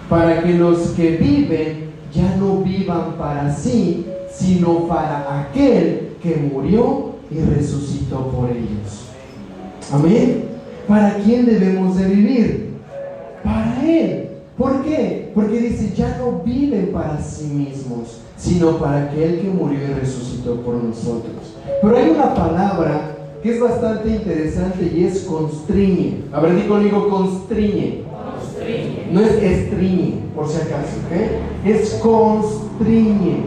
para 0.09 0.43
que 0.43 0.55
los 0.55 0.79
que 0.91 1.17
viven 1.19 1.93
ya 2.13 2.37
no 2.37 2.59
vivan 2.59 3.13
para 3.19 3.55
sí, 3.55 4.07
sino 4.31 4.89
para 4.89 5.43
aquel 5.43 6.17
que 6.23 6.37
murió 6.37 7.13
y 7.31 7.39
resucitó 7.41 8.29
por 8.29 8.51
ellos. 8.51 9.09
Amén. 9.93 10.45
¿Para 10.89 11.17
quién 11.17 11.47
debemos 11.47 11.97
de 11.97 12.09
vivir? 12.09 12.71
Para 13.45 13.83
Él. 13.87 14.29
¿Por 14.57 14.83
qué? 14.83 15.31
Porque 15.35 15.61
dice, 15.61 15.95
ya 15.95 16.19
no 16.19 16.43
viven 16.45 16.91
para 16.93 17.21
sí 17.21 17.45
mismos, 17.45 18.21
sino 18.37 18.79
para 18.79 19.05
aquel 19.05 19.41
que 19.41 19.49
murió 19.49 19.79
y 19.79 20.01
resucitó 20.01 20.61
por 20.63 20.75
nosotros. 20.75 21.57
Pero 21.81 21.97
hay 21.97 22.11
una 22.11 22.35
palabra 22.35 23.17
que 23.43 23.55
es 23.55 23.61
bastante 23.61 24.09
interesante 24.09 24.93
y 24.95 25.05
es 25.05 25.23
constriñe. 25.23 26.25
A 26.33 26.41
ver, 26.41 26.55
di 26.55 26.63
conmigo, 26.63 27.09
constriñe. 27.09 28.05
constriñe. 28.05 29.09
No 29.11 29.21
es 29.21 29.33
estriñe, 29.43 30.15
por 30.35 30.49
si 30.49 30.59
acaso, 30.59 30.97
¿ok? 31.07 31.67
Es 31.67 31.95
constriñe. 31.95 33.47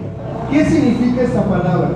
¿Qué 0.51 0.65
significa 0.65 1.21
esta 1.21 1.45
palabra? 1.45 1.91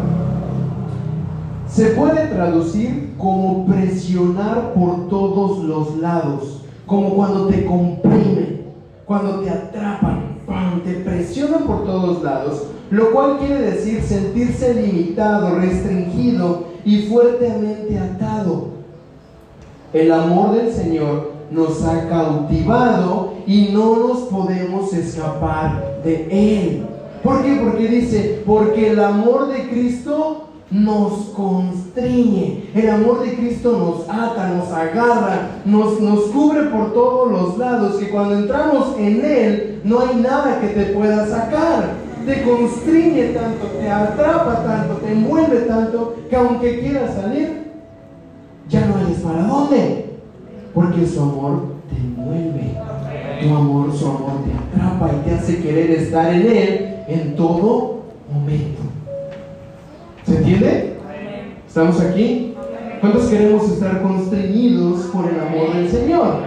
Se 1.68 1.88
puede 1.88 2.28
traducir 2.28 3.14
como 3.18 3.66
presionar 3.66 4.74
por 4.74 5.10
todos 5.10 5.64
los 5.66 5.97
lados, 5.97 6.64
como 6.86 7.16
cuando 7.16 7.47
te 7.47 7.66
comprimen, 7.66 8.62
cuando 9.06 9.41
te 9.41 9.50
atrapan, 9.50 10.39
te 10.86 10.93
presionan 10.93 11.64
por 11.64 11.84
todos 11.84 12.24
lados, 12.24 12.64
lo 12.89 13.12
cual 13.12 13.38
quiere 13.39 13.62
decir 13.62 14.02
sentirse 14.02 14.74
limitado, 14.74 15.60
restringido 15.60 16.68
y 16.86 17.04
fuertemente 17.04 17.98
atado. 17.98 18.68
El 19.94 20.12
amor 20.12 20.56
del 20.56 20.72
Señor 20.72 21.32
nos 21.52 21.84
ha 21.84 22.08
cautivado 22.08 23.34
y 23.48 23.70
no 23.74 23.96
nos 24.08 24.20
podemos 24.24 24.94
escapar 24.94 26.02
de 26.04 26.28
Él. 26.30 26.86
¿Por 27.24 27.44
qué? 27.44 27.60
Porque 27.64 27.88
dice, 27.88 28.44
porque 28.46 28.92
el 28.92 29.00
amor 29.00 29.48
de 29.48 29.70
Cristo 29.70 30.50
nos 30.72 31.32
constriñe. 31.36 32.70
El 32.76 32.90
amor 32.90 33.22
de 33.24 33.36
Cristo 33.36 33.72
nos 33.72 34.08
ata, 34.08 34.50
nos 34.50 34.70
agarra, 34.72 35.62
nos, 35.66 36.00
nos 36.00 36.26
cubre 36.26 36.66
por 36.66 36.94
todos 36.94 37.32
los 37.32 37.58
lados, 37.58 37.96
que 37.96 38.10
cuando 38.10 38.36
entramos 38.36 38.96
en 39.00 39.26
Él 39.26 39.82
no 39.84 40.02
hay 40.02 40.16
nada 40.18 40.60
que 40.62 40.68
te 40.68 40.94
pueda 40.94 41.28
sacar 41.28 42.09
te 42.26 42.43
constriñe 42.43 43.24
tanto, 43.30 43.67
te 43.67 43.89
atrapa 43.89 44.63
tanto, 44.63 44.95
te 44.95 45.11
envuelve 45.11 45.57
tanto, 45.61 46.17
que 46.30 46.36
aunque 46.36 46.80
quieras 46.80 47.15
salir, 47.15 47.72
ya 48.67 48.86
no 48.86 48.97
hayas 48.97 49.20
para 49.22 49.43
dónde. 49.43 50.05
Porque 50.74 51.05
su 51.05 51.22
amor 51.22 51.76
te 51.89 51.97
envuelve. 51.97 52.74
Tu 53.41 53.55
amor, 53.55 53.95
su 53.95 54.05
amor 54.05 54.43
te 54.43 54.78
atrapa 54.78 55.11
y 55.13 55.30
te 55.30 55.36
hace 55.36 55.61
querer 55.61 55.91
estar 55.91 56.34
en 56.34 56.41
Él 56.41 56.95
en 57.07 57.36
todo 57.36 58.03
momento. 58.32 58.82
¿Se 60.26 60.38
entiende? 60.38 60.97
¿Estamos 61.67 61.99
aquí? 62.01 62.55
¿Cuántos 62.99 63.28
queremos 63.28 63.72
estar 63.72 64.01
constreñidos 64.01 65.05
por 65.05 65.26
el 65.26 65.39
amor 65.39 65.74
del 65.74 65.89
Señor? 65.89 66.41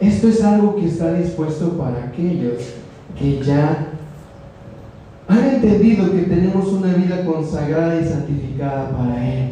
Esto 0.00 0.28
es 0.28 0.42
algo 0.42 0.76
que 0.76 0.86
está 0.86 1.12
dispuesto 1.14 1.70
para 1.76 2.04
aquellos 2.04 2.77
que 3.18 3.42
ya 3.42 3.88
han 5.28 5.44
entendido 5.44 6.10
que 6.12 6.22
tenemos 6.22 6.68
una 6.68 6.94
vida 6.94 7.24
consagrada 7.24 8.00
y 8.00 8.04
santificada 8.04 8.90
para 8.90 9.28
Él. 9.28 9.50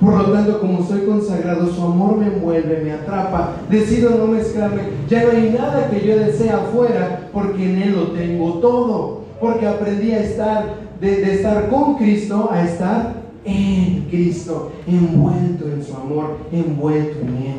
Por 0.00 0.14
lo 0.14 0.32
tanto, 0.32 0.60
como 0.60 0.86
soy 0.86 1.00
consagrado, 1.00 1.66
su 1.72 1.82
amor 1.82 2.18
me 2.18 2.26
envuelve, 2.26 2.82
me 2.84 2.92
atrapa, 2.92 3.56
decido 3.68 4.10
no 4.10 4.28
mezclarme. 4.28 4.82
Ya 5.08 5.24
no 5.24 5.32
hay 5.32 5.50
nada 5.50 5.90
que 5.90 6.06
yo 6.06 6.16
desee 6.16 6.50
afuera 6.50 7.28
porque 7.32 7.64
en 7.64 7.82
Él 7.82 7.96
lo 7.96 8.02
tengo 8.12 8.54
todo. 8.54 9.24
Porque 9.40 9.66
aprendí 9.66 10.12
a 10.12 10.20
estar, 10.20 10.64
de, 11.00 11.16
de 11.16 11.34
estar 11.34 11.68
con 11.68 11.96
Cristo 11.96 12.48
a 12.50 12.64
estar 12.64 13.14
en 13.44 14.06
Cristo, 14.10 14.72
envuelto 14.86 15.66
en 15.68 15.84
su 15.84 15.94
amor, 15.94 16.38
envuelto 16.52 17.20
en 17.20 17.36
Él. 17.36 17.58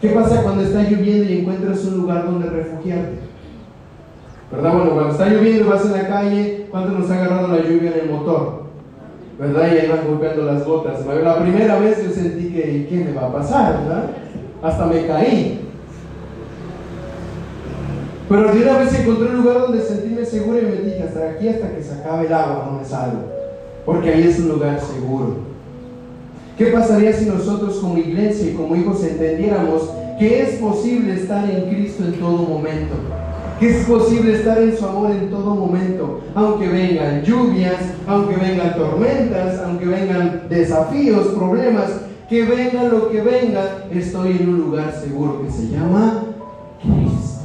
¿Qué 0.00 0.08
pasa 0.08 0.42
cuando 0.42 0.62
está 0.62 0.82
lloviendo 0.82 1.30
y 1.30 1.38
encuentras 1.38 1.84
un 1.84 1.98
lugar 1.98 2.24
donde 2.24 2.48
refugiarte? 2.48 3.31
¿Verdad? 4.52 4.74
Bueno, 4.74 4.90
cuando 4.92 5.12
está 5.12 5.28
lloviendo 5.28 5.64
y 5.64 5.68
vas 5.68 5.84
en 5.86 5.92
la 5.92 6.08
calle, 6.08 6.66
¿cuánto 6.70 6.90
nos 6.90 7.10
ha 7.10 7.14
agarrado 7.14 7.48
la 7.48 7.62
lluvia 7.62 7.92
en 7.92 8.00
el 8.00 8.10
motor? 8.10 8.64
¿Verdad? 9.38 9.66
Y 9.72 9.78
ahí 9.78 9.88
van 9.88 10.06
golpeando 10.06 10.44
las 10.44 10.66
gotas. 10.66 11.06
La 11.06 11.38
primera 11.38 11.78
vez 11.78 12.04
yo 12.04 12.12
sentí 12.12 12.48
que, 12.50 12.86
¿qué 12.88 13.04
me 13.04 13.14
va 13.14 13.28
a 13.28 13.32
pasar? 13.32 13.82
¿verdad? 13.82 14.10
Hasta 14.62 14.86
me 14.86 15.06
caí. 15.06 15.60
Pero 18.28 18.52
de 18.52 18.62
una 18.62 18.78
vez 18.78 19.00
encontré 19.00 19.28
un 19.28 19.42
lugar 19.42 19.60
donde 19.62 19.82
sentirme 19.82 20.24
seguro 20.24 20.58
y 20.58 20.62
me 20.62 20.76
dije, 20.76 21.02
hasta 21.02 21.30
aquí, 21.30 21.48
hasta 21.48 21.74
que 21.74 21.82
se 21.82 21.94
acabe 21.94 22.26
el 22.26 22.32
agua, 22.32 22.68
no 22.70 22.78
me 22.78 22.84
salgo. 22.84 23.24
Porque 23.86 24.10
ahí 24.10 24.28
es 24.28 24.38
un 24.38 24.50
lugar 24.50 24.78
seguro. 24.80 25.36
¿Qué 26.58 26.66
pasaría 26.66 27.12
si 27.14 27.24
nosotros 27.24 27.76
como 27.76 27.96
iglesia 27.96 28.50
y 28.50 28.54
como 28.54 28.76
hijos 28.76 29.02
entendiéramos 29.02 29.90
que 30.18 30.42
es 30.42 30.56
posible 30.56 31.14
estar 31.14 31.48
en 31.50 31.70
Cristo 31.70 32.04
en 32.04 32.12
todo 32.20 32.38
momento? 32.38 32.94
Es 33.66 33.86
posible 33.86 34.34
estar 34.34 34.58
en 34.58 34.76
su 34.76 34.84
amor 34.84 35.10
en 35.10 35.30
todo 35.30 35.54
momento, 35.54 36.20
aunque 36.34 36.68
vengan 36.68 37.22
lluvias, 37.22 37.76
aunque 38.06 38.36
vengan 38.36 38.74
tormentas, 38.74 39.60
aunque 39.64 39.86
vengan 39.86 40.42
desafíos, 40.48 41.28
problemas, 41.28 41.90
que 42.28 42.44
venga 42.44 42.84
lo 42.84 43.10
que 43.10 43.20
venga, 43.20 43.84
estoy 43.92 44.38
en 44.40 44.48
un 44.48 44.58
lugar 44.58 44.92
seguro 44.92 45.42
que 45.42 45.50
se 45.50 45.68
llama 45.68 46.24
Cristo. 46.82 47.42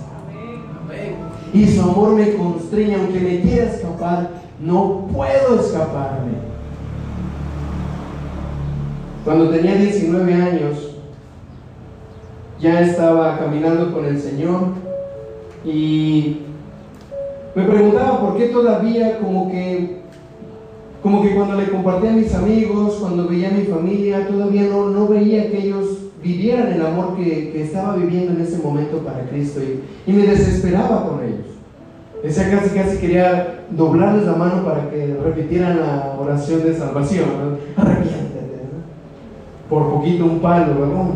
Y 1.54 1.68
su 1.68 1.82
amor 1.82 2.14
me 2.14 2.34
constriña, 2.34 2.98
aunque 2.98 3.20
me 3.20 3.42
quiera 3.42 3.72
escapar, 3.72 4.30
no 4.60 5.08
puedo 5.14 5.60
escaparme. 5.60 6.34
Cuando 9.24 9.50
tenía 9.50 9.76
19 9.76 10.34
años, 10.34 10.96
ya 12.60 12.82
estaba 12.82 13.38
caminando 13.38 13.94
con 13.94 14.06
el 14.06 14.20
Señor 14.20 14.87
y 15.68 16.38
me 17.54 17.64
preguntaba 17.64 18.22
por 18.22 18.38
qué 18.38 18.46
todavía 18.46 19.20
como 19.20 19.52
que, 19.52 19.98
como 21.04 21.22
que 21.22 21.36
cuando 21.36 21.56
le 21.56 21.70
compartía 21.70 22.12
a 22.12 22.14
mis 22.14 22.34
amigos, 22.34 22.98
cuando 23.02 23.28
veía 23.28 23.50
a 23.50 23.52
mi 23.52 23.64
familia, 23.64 24.28
todavía 24.28 24.64
no, 24.72 24.90
no 24.90 25.08
veía 25.08 25.52
que 25.52 25.58
ellos 25.58 25.86
vivieran 26.24 26.72
el 26.72 26.86
amor 26.86 27.18
que, 27.18 27.52
que 27.52 27.64
estaba 27.64 27.96
viviendo 27.96 28.32
en 28.32 28.42
ese 28.42 28.60
momento 28.64 29.00
para 29.00 29.28
Cristo 29.30 29.60
y, 29.62 30.10
y 30.10 30.14
me 30.14 30.26
desesperaba 30.26 31.08
con 31.08 31.24
ellos. 31.24 31.48
Decía 32.24 32.50
casi, 32.50 32.70
casi 32.70 32.98
quería 32.98 33.66
doblarles 33.70 34.26
la 34.26 34.36
mano 34.36 34.64
para 34.64 34.90
que 34.90 35.18
repitieran 35.22 35.80
la 35.80 36.16
oración 36.18 36.64
de 36.64 36.76
salvación. 36.76 37.28
¿no? 37.78 37.84
Por 39.70 39.90
poquito 39.90 40.26
un 40.26 40.40
palo, 40.40 40.80
¿verdad? 40.80 41.10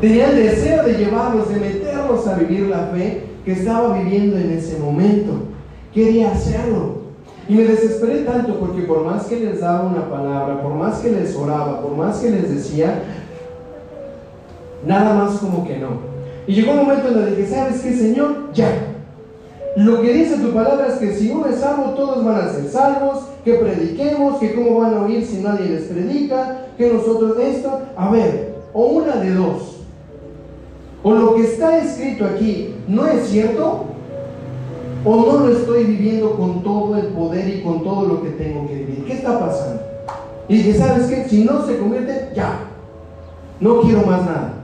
Tenía 0.00 0.30
el 0.30 0.36
deseo 0.36 0.82
de 0.82 0.94
llevarlos, 0.94 1.48
de 1.50 1.60
meterlos 1.60 2.26
a 2.26 2.36
vivir 2.36 2.68
la 2.68 2.86
fe 2.86 3.29
estaba 3.52 3.98
viviendo 3.98 4.36
en 4.36 4.50
ese 4.50 4.78
momento. 4.78 5.32
Quería 5.92 6.32
hacerlo. 6.32 7.00
Y 7.48 7.54
me 7.54 7.64
desesperé 7.64 8.20
tanto 8.20 8.58
porque 8.60 8.82
por 8.82 9.04
más 9.04 9.24
que 9.24 9.40
les 9.40 9.60
daba 9.60 9.88
una 9.88 10.08
palabra, 10.08 10.62
por 10.62 10.74
más 10.74 10.98
que 10.98 11.10
les 11.10 11.34
oraba, 11.34 11.82
por 11.82 11.96
más 11.96 12.18
que 12.18 12.30
les 12.30 12.54
decía, 12.54 13.02
nada 14.86 15.14
más 15.14 15.38
como 15.38 15.66
que 15.66 15.78
no. 15.78 16.10
Y 16.46 16.54
llegó 16.54 16.72
un 16.72 16.78
momento 16.78 17.08
en 17.08 17.14
donde 17.14 17.34
dije, 17.34 17.48
¿sabes 17.48 17.80
qué, 17.80 17.92
Señor? 17.92 18.52
Ya. 18.54 18.68
Lo 19.76 20.00
que 20.00 20.12
dice 20.12 20.38
tu 20.38 20.52
palabra 20.52 20.88
es 20.88 20.94
que 20.94 21.12
si 21.12 21.30
uno 21.30 21.46
es 21.46 21.56
salvo, 21.56 21.90
todos 21.90 22.24
van 22.24 22.36
a 22.40 22.52
ser 22.52 22.68
salvos, 22.68 23.24
que 23.44 23.54
prediquemos, 23.54 24.38
que 24.38 24.54
cómo 24.54 24.80
van 24.80 24.94
a 24.94 25.02
oír 25.02 25.24
si 25.24 25.38
nadie 25.38 25.70
les 25.70 25.84
predica, 25.84 26.66
que 26.76 26.92
nosotros 26.92 27.38
esto. 27.38 27.80
A 27.96 28.10
ver, 28.10 28.54
o 28.72 28.84
una 28.86 29.16
de 29.16 29.34
dos 29.34 29.79
o 31.02 31.12
lo 31.12 31.34
que 31.34 31.42
está 31.42 31.78
escrito 31.78 32.26
aquí 32.26 32.74
no 32.86 33.06
es 33.06 33.28
cierto, 33.28 33.84
o 35.04 35.16
no 35.16 35.46
lo 35.46 35.56
estoy 35.56 35.84
viviendo 35.84 36.32
con 36.32 36.62
todo 36.62 36.96
el 36.96 37.06
poder 37.06 37.48
y 37.48 37.62
con 37.62 37.82
todo 37.82 38.06
lo 38.06 38.22
que 38.22 38.30
tengo 38.30 38.68
que 38.68 38.74
vivir. 38.74 39.04
¿Qué 39.06 39.14
está 39.14 39.38
pasando? 39.38 39.82
Y 40.48 40.56
dije, 40.58 40.74
¿sabes 40.74 41.06
qué? 41.06 41.28
Si 41.28 41.44
no 41.44 41.64
se 41.64 41.78
convierte, 41.78 42.30
ya. 42.34 42.66
No 43.60 43.80
quiero 43.80 44.02
más 44.02 44.24
nada. 44.26 44.54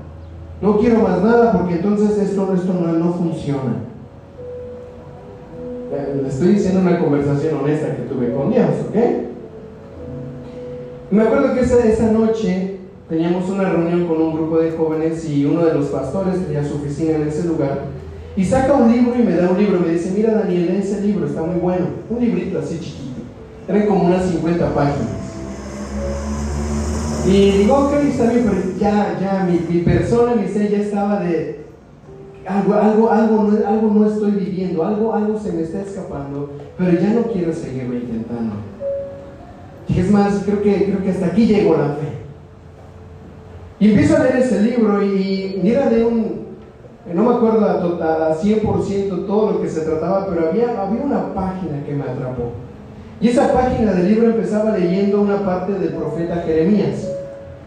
No 0.60 0.78
quiero 0.78 1.00
más 1.00 1.22
nada 1.22 1.52
porque 1.52 1.74
entonces 1.74 2.18
esto, 2.18 2.52
esto 2.54 2.72
no, 2.74 2.92
no 2.92 3.12
funciona. 3.14 3.84
Eh, 5.92 6.20
le 6.22 6.28
estoy 6.28 6.48
diciendo 6.48 6.80
una 6.80 6.98
conversación 6.98 7.60
honesta 7.62 7.94
que 7.94 8.02
tuve 8.02 8.34
con 8.34 8.50
Dios, 8.50 8.68
¿ok? 8.88 8.96
Me 11.10 11.22
acuerdo 11.22 11.54
que 11.54 11.60
esa, 11.60 11.78
esa 11.86 12.10
noche 12.10 12.75
teníamos 13.08 13.48
una 13.48 13.68
reunión 13.70 14.06
con 14.06 14.20
un 14.20 14.34
grupo 14.34 14.58
de 14.58 14.72
jóvenes 14.72 15.28
y 15.28 15.44
uno 15.44 15.64
de 15.64 15.74
los 15.74 15.86
pastores 15.86 16.44
tenía 16.44 16.64
su 16.64 16.76
oficina 16.76 17.16
en 17.16 17.28
ese 17.28 17.46
lugar 17.46 17.84
y 18.36 18.44
saca 18.44 18.74
un 18.74 18.92
libro 18.92 19.14
y 19.18 19.22
me 19.22 19.34
da 19.34 19.48
un 19.50 19.58
libro, 19.58 19.80
me 19.80 19.92
dice, 19.92 20.12
mira 20.14 20.34
Daniel, 20.34 20.76
ese 20.76 21.00
libro 21.00 21.26
está 21.26 21.42
muy 21.42 21.58
bueno, 21.58 21.86
un 22.10 22.20
librito 22.20 22.58
así 22.58 22.78
chiquito, 22.78 23.22
eran 23.66 23.86
como 23.86 24.04
unas 24.04 24.26
50 24.26 24.74
páginas. 24.74 25.08
Y 27.26 27.50
digo, 27.52 27.76
ok, 27.76 27.94
está 28.08 28.30
bien, 28.30 28.46
pero 28.48 28.78
ya, 28.78 29.18
ya, 29.20 29.48
mi, 29.48 29.78
persona, 29.80 30.34
mi 30.34 30.46
ser 30.46 30.70
ya 30.70 30.78
estaba 30.78 31.20
de, 31.20 31.64
algo, 32.46 32.74
algo, 32.74 33.10
algo, 33.10 33.42
no, 33.44 33.66
algo 33.66 33.90
no 33.94 34.06
estoy 34.06 34.32
viviendo, 34.32 34.84
algo, 34.84 35.14
algo 35.14 35.40
se 35.40 35.52
me 35.52 35.62
está 35.62 35.80
escapando, 35.80 36.50
pero 36.76 36.92
ya 37.00 37.14
no 37.14 37.22
quiero 37.22 37.52
seguirme 37.52 37.96
intentando. 37.96 38.56
es 39.88 40.10
más, 40.10 40.42
creo 40.44 40.62
que, 40.62 40.84
creo 40.84 41.02
que 41.02 41.10
hasta 41.10 41.26
aquí 41.26 41.46
llegó 41.46 41.76
la 41.76 41.94
fe. 41.94 42.25
Y 43.78 43.90
empiezo 43.90 44.16
a 44.16 44.20
leer 44.20 44.36
ese 44.36 44.62
libro 44.62 45.02
y, 45.02 45.60
mira 45.62 45.90
de 45.90 46.04
un, 46.04 46.46
no 47.12 47.22
me 47.22 47.34
acuerdo 47.36 47.66
a, 47.66 48.30
a 48.30 48.36
100% 48.36 49.26
todo 49.26 49.52
lo 49.52 49.62
que 49.62 49.68
se 49.68 49.82
trataba, 49.82 50.26
pero 50.28 50.48
había, 50.48 50.80
había 50.80 51.04
una 51.04 51.34
página 51.34 51.84
que 51.84 51.92
me 51.92 52.04
atrapó. 52.04 52.52
Y 53.20 53.28
esa 53.28 53.52
página 53.52 53.92
del 53.92 54.08
libro 54.08 54.28
empezaba 54.28 54.76
leyendo 54.76 55.20
una 55.20 55.44
parte 55.44 55.72
del 55.72 55.90
profeta 55.90 56.42
Jeremías. 56.46 57.10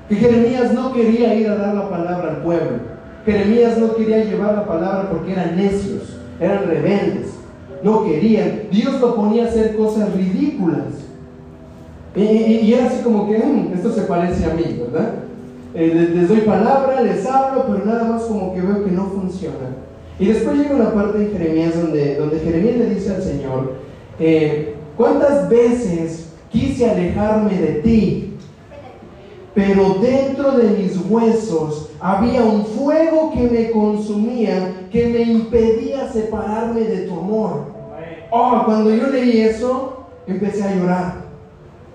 Que 0.07 0.15
Jeremías 0.15 0.73
no 0.73 0.93
quería 0.93 1.35
ir 1.35 1.47
a 1.47 1.55
dar 1.55 1.75
la 1.75 1.89
palabra 1.89 2.29
al 2.31 2.43
pueblo. 2.43 2.77
Jeremías 3.25 3.77
no 3.77 3.95
quería 3.95 4.23
llevar 4.23 4.55
la 4.55 4.65
palabra 4.65 5.09
porque 5.09 5.33
eran 5.33 5.55
necios, 5.55 6.17
eran 6.39 6.65
rebeldes, 6.65 7.33
no 7.83 8.03
querían. 8.05 8.63
Dios 8.71 8.99
lo 8.99 9.15
ponía 9.15 9.45
a 9.45 9.47
hacer 9.47 9.75
cosas 9.75 10.13
ridículas. 10.13 10.85
Y, 12.15 12.73
era 12.73 12.87
así 12.87 13.03
como 13.03 13.27
que, 13.27 13.37
mm, 13.37 13.73
esto 13.73 13.91
se 13.91 14.01
parece 14.01 14.45
a 14.45 14.53
mí, 14.53 14.81
¿verdad? 14.81 15.13
Eh, 15.73 16.11
les 16.15 16.27
doy 16.27 16.41
palabra, 16.41 17.01
les 17.01 17.25
hablo, 17.25 17.65
pero 17.67 17.85
nada 17.85 18.05
más 18.05 18.23
como 18.23 18.53
que 18.53 18.61
veo 18.61 18.83
que 18.83 18.91
no 18.91 19.05
funciona. 19.05 19.75
Y 20.19 20.25
después 20.25 20.57
llega 20.57 20.75
una 20.75 20.93
parte 20.93 21.19
en 21.19 21.31
Jeremías 21.31 21.79
donde, 21.79 22.15
donde 22.15 22.39
Jeremías 22.39 22.77
le 22.77 22.95
dice 22.95 23.15
al 23.15 23.21
Señor, 23.21 23.73
eh, 24.19 24.75
¿cuántas 24.97 25.47
veces 25.47 26.33
quise 26.49 26.89
alejarme 26.89 27.53
de 27.53 27.73
ti? 27.81 28.33
Pero 29.53 29.95
dentro 30.01 30.53
de 30.53 30.69
mis 30.69 30.97
huesos 31.09 31.91
había 31.99 32.43
un 32.43 32.65
fuego 32.65 33.31
que 33.31 33.41
me 33.41 33.71
consumía, 33.71 34.87
que 34.91 35.07
me 35.07 35.21
impedía 35.21 36.11
separarme 36.11 36.81
de 36.81 37.07
tu 37.07 37.13
amor. 37.13 37.73
Oh, 38.31 38.63
cuando 38.65 38.93
yo 38.93 39.07
leí 39.07 39.41
eso, 39.41 40.05
empecé 40.27 40.63
a 40.63 40.75
llorar. 40.75 41.13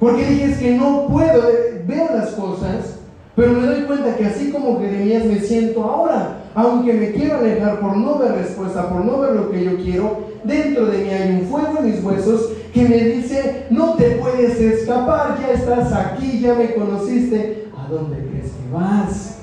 Porque 0.01 0.25
dije, 0.27 0.45
es 0.45 0.59
que 0.59 0.77
no 0.77 1.07
puedo, 1.09 1.49
eh, 1.49 1.83
veo 1.87 2.09
las 2.15 2.31
cosas, 2.31 2.94
pero 3.37 3.53
me 3.53 3.67
doy 3.67 3.83
cuenta 3.83 4.17
que 4.17 4.27
así 4.27 4.51
como 4.51 4.79
Jeremías 4.79 5.25
me 5.25 5.41
siento 5.41 5.83
ahora, 5.83 6.45
aunque 6.55 6.93
me 6.93 7.13
quiero 7.13 7.39
alejar 7.39 7.81
por 7.81 7.97
no 7.97 8.19
ver 8.19 8.33
respuesta, 8.33 8.89
por 8.89 9.05
no 9.05 9.19
ver 9.19 9.33
lo 9.33 9.51
que 9.51 9.65
yo 9.65 9.77
quiero. 9.77 10.25
Dentro 10.45 10.87
de 10.87 10.99
mí 10.99 11.11
hay 11.11 11.41
un 11.41 11.49
fuego 11.49 11.79
en 11.79 11.91
mis 11.91 12.05
huesos 12.05 12.53
que 12.73 12.89
me 12.89 12.97
dice, 12.97 13.67
no 13.71 13.95
te 13.95 14.11
puedes 14.13 14.61
escapar, 14.61 15.39
ya 15.41 15.53
estás 15.53 15.93
aquí, 15.93 16.41
ya 16.41 16.55
me 16.55 16.75
conociste. 16.75 17.69
¿A 17.77 17.91
dónde 17.91 18.19
crees 18.19 18.53
que 18.53 18.73
vas? 18.73 19.34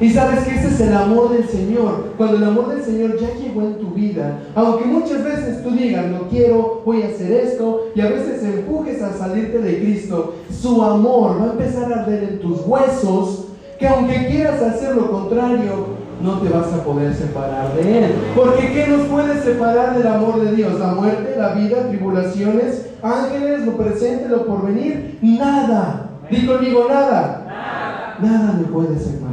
Y 0.00 0.10
sabes 0.10 0.40
que 0.44 0.54
ese 0.54 0.68
es 0.68 0.80
el 0.80 0.94
amor 0.94 1.30
del 1.30 1.48
Señor. 1.48 2.12
Cuando 2.18 2.36
el 2.36 2.44
amor 2.44 2.68
del 2.68 2.84
Señor 2.84 3.18
ya 3.18 3.34
llegó 3.34 3.62
en 3.62 3.78
tu 3.78 3.90
vida, 3.92 4.40
aunque 4.54 4.84
muchas 4.84 5.24
veces 5.24 5.62
tú 5.62 5.70
digas, 5.70 6.06
no 6.10 6.28
quiero, 6.28 6.82
voy 6.84 7.02
a 7.02 7.08
hacer 7.08 7.32
esto, 7.32 7.88
y 7.94 8.00
a 8.00 8.08
veces 8.08 8.42
empujes 8.44 9.02
a 9.02 9.16
salirte 9.16 9.58
de 9.58 9.78
Cristo, 9.78 10.34
su 10.50 10.82
amor 10.82 11.40
va 11.40 11.46
a 11.46 11.52
empezar 11.52 11.90
a 11.92 12.02
arder 12.02 12.24
en 12.24 12.40
tus 12.40 12.60
huesos, 12.66 13.46
que 13.78 13.88
aunque 13.88 14.26
quieras 14.26 14.60
hacer 14.60 14.94
lo 14.96 15.10
contrario, 15.10 15.96
no 16.22 16.40
te 16.40 16.48
vas 16.48 16.72
a 16.72 16.82
poder 16.82 17.14
separar 17.14 17.74
de 17.74 17.98
Él. 18.04 18.14
Porque 18.34 18.72
¿qué 18.72 18.88
nos 18.88 19.06
puede 19.06 19.40
separar 19.42 19.96
del 19.96 20.06
amor 20.06 20.40
de 20.40 20.56
Dios? 20.56 20.78
La 20.78 20.88
muerte, 20.88 21.34
la 21.38 21.54
vida, 21.54 21.88
tribulaciones, 21.88 22.86
ángeles, 23.02 23.66
lo 23.66 23.76
presente, 23.76 24.28
lo 24.28 24.46
porvenir, 24.46 25.18
nada. 25.22 26.10
Di 26.30 26.46
conmigo, 26.46 26.86
nada. 26.88 27.44
Nada, 27.46 28.18
nada 28.20 28.52
me 28.58 28.64
puede 28.64 28.98
separar. 28.98 29.25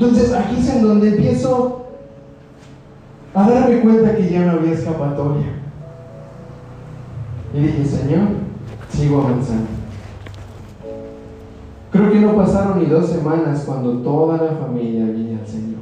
Entonces 0.00 0.32
aquí 0.32 0.56
es 0.58 0.68
en 0.70 0.82
donde 0.82 1.08
empiezo 1.08 1.84
a 3.34 3.50
darme 3.50 3.80
cuenta 3.80 4.16
que 4.16 4.30
ya 4.30 4.46
no 4.46 4.52
había 4.52 4.72
escapatoria. 4.72 5.60
Y 7.52 7.60
dije, 7.60 7.84
Señor, 7.84 8.28
sigo 8.88 9.20
avanzando. 9.20 9.66
Creo 11.92 12.12
que 12.12 12.20
no 12.20 12.34
pasaron 12.34 12.78
ni 12.78 12.86
dos 12.86 13.10
semanas 13.10 13.64
cuando 13.66 13.98
toda 13.98 14.38
la 14.38 14.52
familia 14.52 15.04
vino 15.04 15.38
al 15.38 15.46
Señor. 15.46 15.80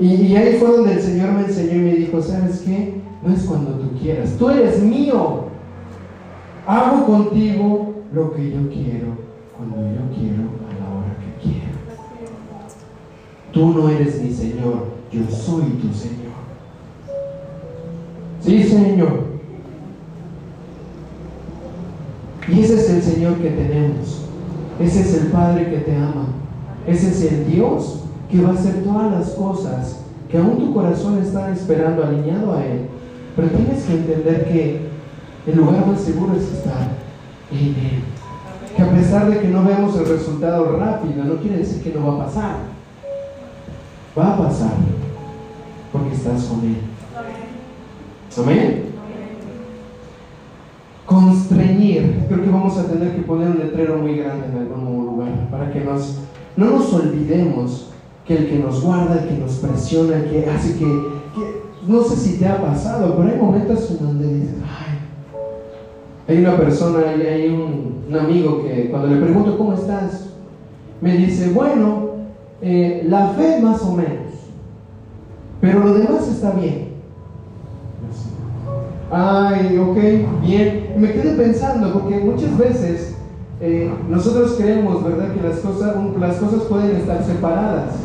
Y, 0.00 0.14
y, 0.14 0.36
ahí 0.36 0.56
fue 0.58 0.68
donde 0.68 0.94
el 0.94 1.00
Señor 1.00 1.30
me 1.30 1.42
enseñó 1.42 1.74
y 1.74 1.78
me 1.78 1.94
dijo, 1.94 2.20
¿sabes 2.20 2.62
qué? 2.62 3.00
No 3.24 3.32
es 3.32 3.44
cuando 3.44 3.70
tú 3.74 3.96
quieras, 4.00 4.34
tú 4.36 4.50
eres 4.50 4.82
mío. 4.82 5.44
Hago 6.66 7.06
contigo 7.06 8.02
lo 8.12 8.32
que 8.34 8.50
yo 8.50 8.68
quiero, 8.68 9.16
cuando 9.56 9.76
yo 9.76 10.12
quiero 10.12 10.63
Tú 13.54 13.68
no 13.72 13.88
eres 13.88 14.20
mi 14.20 14.32
Señor, 14.32 14.88
yo 15.12 15.20
soy 15.30 15.62
tu 15.80 15.94
Señor. 15.94 16.34
Sí, 18.40 18.64
Señor. 18.64 19.34
Y 22.48 22.60
ese 22.60 22.74
es 22.74 22.90
el 22.90 23.02
Señor 23.02 23.36
que 23.36 23.50
tenemos. 23.50 24.22
Ese 24.80 25.00
es 25.02 25.22
el 25.22 25.26
Padre 25.28 25.70
que 25.70 25.78
te 25.78 25.96
ama. 25.96 26.26
Ese 26.84 27.10
es 27.10 27.32
el 27.32 27.46
Dios 27.46 28.00
que 28.28 28.42
va 28.42 28.50
a 28.50 28.54
hacer 28.54 28.82
todas 28.82 29.12
las 29.12 29.30
cosas 29.30 30.00
que 30.28 30.36
aún 30.36 30.58
tu 30.58 30.74
corazón 30.74 31.22
está 31.22 31.52
esperando 31.52 32.04
alineado 32.04 32.54
a 32.54 32.66
Él. 32.66 32.88
Pero 33.36 33.48
tienes 33.48 33.84
que 33.84 33.94
entender 33.94 34.48
que 34.48 34.80
el 35.46 35.56
lugar 35.56 35.86
más 35.86 36.00
seguro 36.00 36.34
es 36.34 36.42
estar 36.42 36.88
en 37.52 37.68
Él. 37.68 38.02
Que 38.76 38.82
a 38.82 38.90
pesar 38.90 39.30
de 39.30 39.38
que 39.38 39.48
no 39.48 39.62
vemos 39.62 39.96
el 39.96 40.06
resultado 40.06 40.76
rápido, 40.76 41.22
no 41.22 41.36
quiere 41.36 41.58
decir 41.58 41.84
que 41.84 41.96
no 41.96 42.04
va 42.08 42.14
a 42.14 42.26
pasar. 42.26 42.73
Va 44.16 44.34
a 44.34 44.38
pasar 44.38 44.70
porque 45.92 46.14
estás 46.14 46.44
con 46.44 46.60
Él. 46.60 46.76
Amén. 48.36 48.84
Constreñir. 51.06 52.24
Creo 52.28 52.42
que 52.42 52.50
vamos 52.50 52.78
a 52.78 52.86
tener 52.86 53.14
que 53.14 53.22
poner 53.22 53.48
un 53.50 53.58
letrero 53.58 53.98
muy 53.98 54.16
grande 54.16 54.46
en 54.46 54.58
algún 54.58 55.06
lugar 55.06 55.48
para 55.50 55.72
que 55.72 55.80
nos, 55.80 56.20
no 56.56 56.66
nos 56.66 56.92
olvidemos 56.92 57.90
que 58.26 58.36
el 58.36 58.48
que 58.48 58.58
nos 58.58 58.82
guarda, 58.82 59.20
el 59.20 59.28
que 59.28 59.38
nos 59.38 59.52
presiona, 59.54 60.16
el 60.16 60.30
que 60.30 60.48
hace 60.48 60.78
que, 60.78 60.86
no 61.86 62.02
sé 62.02 62.16
si 62.16 62.38
te 62.38 62.46
ha 62.46 62.62
pasado, 62.62 63.16
pero 63.16 63.28
hay 63.28 63.38
momentos 63.38 63.90
en 63.90 63.98
donde 63.98 64.34
dices, 64.34 64.54
ay, 64.62 64.98
hay 66.26 66.42
una 66.42 66.56
persona, 66.56 67.00
hay, 67.10 67.48
un, 67.48 68.04
un 68.08 68.16
amigo 68.16 68.62
que 68.62 68.88
cuando 68.90 69.08
le 69.08 69.20
pregunto, 69.20 69.58
¿cómo 69.58 69.74
estás? 69.74 70.30
Me 71.00 71.16
dice, 71.18 71.50
bueno, 71.50 72.13
eh, 72.66 73.04
la 73.10 73.28
fe 73.28 73.60
más 73.60 73.82
o 73.82 73.92
menos, 73.92 74.32
pero 75.60 75.80
lo 75.80 75.94
demás 75.94 76.26
está 76.28 76.52
bien. 76.52 76.94
Ay, 79.10 79.78
ok, 79.78 80.40
bien. 80.40 80.94
Me 80.96 81.12
quedé 81.12 81.34
pensando, 81.36 81.92
porque 81.92 82.18
muchas 82.20 82.56
veces 82.56 83.16
eh, 83.60 83.92
nosotros 84.08 84.54
creemos, 84.58 85.04
¿verdad?, 85.04 85.34
que 85.34 85.46
las 85.46 85.58
cosas, 85.58 85.94
las 86.18 86.36
cosas 86.36 86.62
pueden 86.62 86.96
estar 86.96 87.22
separadas. 87.22 87.96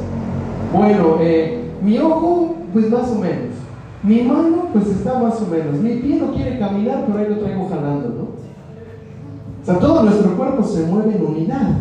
Bueno, 0.74 1.16
eh, 1.22 1.72
mi 1.82 1.98
ojo, 1.98 2.56
pues 2.74 2.90
más 2.92 3.10
o 3.12 3.16
menos. 3.16 3.56
Mi 4.04 4.24
mano, 4.24 4.68
pues 4.74 4.88
está 4.88 5.20
más 5.20 5.42
o 5.42 5.48
menos. 5.48 5.80
Mi 5.80 5.96
pie 5.96 6.18
no 6.18 6.34
quiere 6.34 6.60
caminar, 6.60 7.06
pero 7.08 7.20
ahí 7.20 7.30
lo 7.30 7.40
traigo 7.40 7.70
jalando, 7.70 8.10
¿no? 8.10 8.24
O 9.62 9.66
sea, 9.66 9.80
todo 9.80 10.04
nuestro 10.04 10.36
cuerpo 10.36 10.64
se 10.64 10.84
mueve 10.84 11.16
en 11.16 11.26
unidad. 11.26 11.78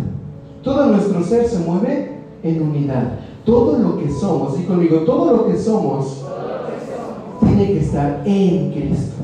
Todo 0.62 0.86
nuestro 0.86 1.24
ser 1.24 1.44
se 1.46 1.58
mueve 1.58 2.17
en 2.48 2.62
unidad. 2.62 3.18
Todo 3.44 3.78
lo 3.78 3.98
que 3.98 4.10
somos, 4.10 4.58
y 4.58 4.64
conmigo, 4.64 4.98
todo 5.00 5.36
lo 5.36 5.46
que 5.46 5.58
somos, 5.58 6.24
tiene 7.40 7.66
que 7.66 7.80
estar 7.80 8.22
en 8.24 8.72
Cristo. 8.72 9.14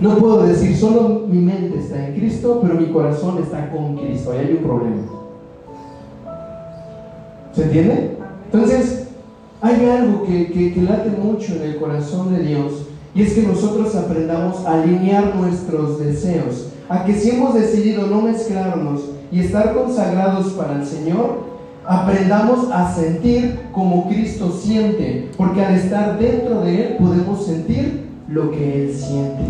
No 0.00 0.18
puedo 0.18 0.42
decir 0.42 0.76
solo 0.76 1.24
mi 1.26 1.38
mente 1.38 1.78
está 1.78 2.06
en 2.06 2.14
Cristo, 2.16 2.60
pero 2.62 2.74
mi 2.74 2.88
corazón 2.88 3.38
está 3.42 3.70
con 3.70 3.96
Cristo. 3.96 4.32
Ahí 4.32 4.38
hay 4.46 4.52
un 4.52 4.62
problema. 4.62 5.02
¿Se 7.54 7.62
entiende? 7.62 8.18
Entonces, 8.52 9.08
hay 9.62 9.86
algo 9.86 10.24
que, 10.24 10.52
que, 10.52 10.74
que, 10.74 10.82
late 10.82 11.10
mucho 11.10 11.54
en 11.54 11.62
el 11.62 11.76
corazón 11.78 12.34
de 12.34 12.42
Dios 12.42 12.86
y 13.14 13.22
es 13.22 13.32
que 13.32 13.42
nosotros 13.42 13.94
aprendamos 13.94 14.66
a 14.66 14.82
alinear 14.82 15.34
nuestros 15.36 15.98
deseos. 15.98 16.68
A 16.88 17.04
que 17.04 17.14
si 17.14 17.30
hemos 17.30 17.54
decidido 17.54 18.06
no 18.06 18.20
mezclarnos 18.20 19.00
y 19.32 19.40
estar 19.40 19.74
consagrados 19.74 20.52
para 20.52 20.76
el 20.76 20.86
Señor, 20.86 21.46
aprendamos 21.86 22.70
a 22.72 22.92
sentir 22.94 23.60
como 23.72 24.08
Cristo 24.08 24.50
siente, 24.50 25.30
porque 25.36 25.64
al 25.64 25.74
estar 25.74 26.18
dentro 26.18 26.62
de 26.62 26.82
Él 26.82 26.96
podemos 26.98 27.44
sentir 27.46 28.06
lo 28.28 28.50
que 28.50 28.84
Él 28.84 28.94
siente. 28.94 29.42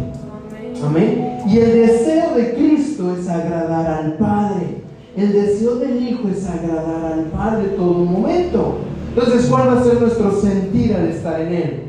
Amén. 0.84 1.38
Y 1.46 1.58
el 1.58 1.72
deseo 1.86 2.34
de 2.34 2.54
Cristo 2.54 3.16
es 3.18 3.28
agradar 3.28 3.86
al 3.86 4.12
Padre. 4.14 4.82
El 5.16 5.32
deseo 5.32 5.76
del 5.76 6.02
Hijo 6.02 6.28
es 6.28 6.46
agradar 6.46 7.12
al 7.12 7.24
Padre 7.26 7.68
todo 7.76 8.04
momento. 8.04 8.78
Entonces, 9.08 9.46
¿cuál 9.46 9.68
va 9.68 9.80
a 9.80 9.84
ser 9.84 10.00
nuestro 10.00 10.38
sentir 10.40 10.94
al 10.94 11.08
estar 11.08 11.40
en 11.40 11.54
Él? 11.54 11.82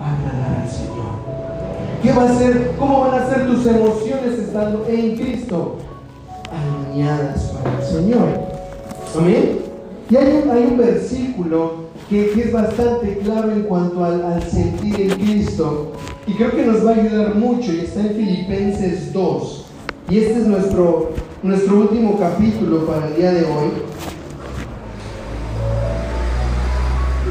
Agradar 0.00 0.62
al 0.62 0.70
Señor. 0.70 0.94
¿Qué 2.02 2.12
va 2.12 2.24
a 2.24 2.38
ser? 2.38 2.72
¿Cómo 2.78 3.00
van 3.00 3.20
a 3.20 3.28
ser 3.28 3.46
tus 3.48 3.66
emociones 3.66 4.38
estando 4.38 4.86
en 4.88 5.16
Cristo? 5.16 5.78
Para 7.02 7.78
el 7.80 7.84
Señor. 7.84 8.28
Amén. 9.18 9.58
Y 10.08 10.16
hay 10.16 10.44
un, 10.70 10.78
versículo 10.78 11.86
que, 12.08 12.32
es 12.32 12.52
bastante 12.52 13.18
claro 13.18 13.50
en 13.50 13.62
cuanto 13.62 14.04
al, 14.04 14.40
sentir 14.42 15.00
en 15.00 15.10
Cristo 15.10 15.92
y 16.26 16.34
creo 16.34 16.52
que 16.52 16.64
nos 16.64 16.86
va 16.86 16.92
a 16.92 16.94
ayudar 16.94 17.34
mucho 17.34 17.72
y 17.72 17.80
está 17.80 18.00
en 18.00 18.14
Filipenses 18.14 19.12
2. 19.12 19.64
Y 20.10 20.18
este 20.18 20.40
es 20.40 20.46
nuestro, 20.46 21.10
nuestro 21.42 21.80
último 21.80 22.16
capítulo 22.18 22.86
para 22.86 23.08
el 23.08 23.16
día 23.16 23.32
de 23.32 23.44
hoy. 23.44 23.70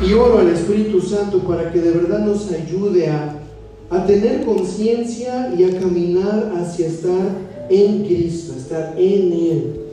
Y 0.05 0.14
oro 0.14 0.39
al 0.39 0.49
Espíritu 0.49 0.99
Santo 0.99 1.39
para 1.39 1.72
que 1.72 1.80
de 1.80 1.91
verdad 1.91 2.20
nos 2.20 2.51
ayude 2.51 3.09
a, 3.09 3.36
a 3.89 4.05
tener 4.05 4.43
conciencia 4.43 5.53
y 5.57 5.64
a 5.64 5.80
caminar 5.80 6.51
hacia 6.59 6.88
estar 6.88 7.53
en 7.70 8.05
Cristo, 8.05 8.53
estar 8.57 8.95
en 8.97 9.34
Él. 9.34 9.84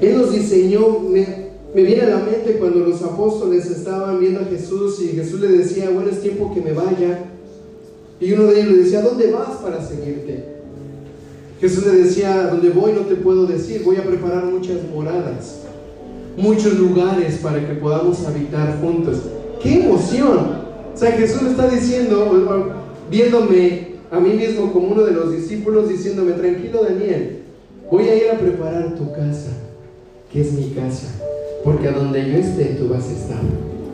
Él 0.00 0.18
nos 0.18 0.32
diseñó, 0.32 1.00
me, 1.00 1.48
viene 1.74 2.02
a 2.02 2.08
la 2.10 2.18
mente 2.18 2.56
cuando 2.58 2.80
los 2.80 3.02
apóstoles 3.02 3.66
estaban 3.66 4.20
viendo 4.20 4.40
a 4.40 4.44
Jesús 4.44 5.00
y 5.02 5.08
Jesús 5.08 5.40
le 5.40 5.48
decía, 5.48 5.90
bueno, 5.90 6.10
es 6.10 6.20
tiempo 6.20 6.52
que 6.54 6.60
me 6.60 6.72
vaya. 6.72 7.24
Y 8.20 8.32
uno 8.32 8.44
de 8.44 8.60
ellos 8.60 8.72
le 8.72 8.82
decía, 8.84 9.02
¿dónde 9.02 9.30
vas 9.32 9.56
para 9.62 9.84
seguirte? 9.84 10.58
Jesús 11.60 11.86
le 11.86 12.02
decía, 12.04 12.48
donde 12.48 12.70
voy 12.70 12.92
no 12.92 13.00
te 13.00 13.16
puedo 13.16 13.46
decir, 13.46 13.82
voy 13.84 13.96
a 13.96 14.04
preparar 14.04 14.44
muchas 14.44 14.78
moradas, 14.94 15.62
muchos 16.36 16.74
lugares 16.74 17.38
para 17.38 17.66
que 17.66 17.74
podamos 17.74 18.24
habitar 18.24 18.80
juntos. 18.80 19.18
¡Qué 19.60 19.84
emoción! 19.84 20.58
O 20.94 20.96
sea, 20.96 21.12
Jesús 21.12 21.42
me 21.42 21.50
está 21.50 21.68
diciendo, 21.68 22.72
viéndome 23.10 23.87
a 24.10 24.20
mí 24.20 24.30
mismo 24.30 24.72
como 24.72 24.88
uno 24.88 25.02
de 25.02 25.12
los 25.12 25.32
discípulos 25.32 25.88
diciéndome, 25.88 26.32
tranquilo 26.32 26.82
Daniel, 26.82 27.42
voy 27.90 28.04
a 28.08 28.16
ir 28.16 28.30
a 28.30 28.38
preparar 28.38 28.94
tu 28.94 29.12
casa, 29.12 29.50
que 30.32 30.40
es 30.40 30.52
mi 30.52 30.70
casa, 30.70 31.08
porque 31.64 31.88
a 31.88 31.92
donde 31.92 32.30
yo 32.30 32.38
esté 32.38 32.76
tú 32.78 32.88
vas 32.88 33.08
a 33.08 33.12
estar. 33.12 33.40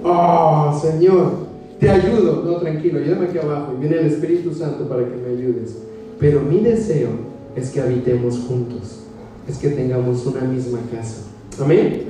Oh, 0.04 0.78
Señor, 0.80 1.44
te 1.80 1.90
ayudo. 1.90 2.42
No, 2.44 2.56
tranquilo, 2.56 2.98
ayúdame 2.98 3.26
aquí 3.26 3.38
abajo 3.38 3.74
y 3.76 3.80
viene 3.80 3.98
el 3.98 4.06
Espíritu 4.06 4.54
Santo 4.54 4.88
para 4.88 5.02
que 5.02 5.16
me 5.16 5.36
ayudes. 5.36 5.76
Pero 6.20 6.40
mi 6.40 6.60
deseo 6.60 7.10
es 7.56 7.70
que 7.70 7.80
habitemos 7.80 8.38
juntos. 8.46 9.00
es 9.48 9.58
que 9.58 9.68
tengamos 9.68 10.24
una 10.26 10.40
misma 10.42 10.78
casa. 10.90 11.22
Amén. 11.60 12.04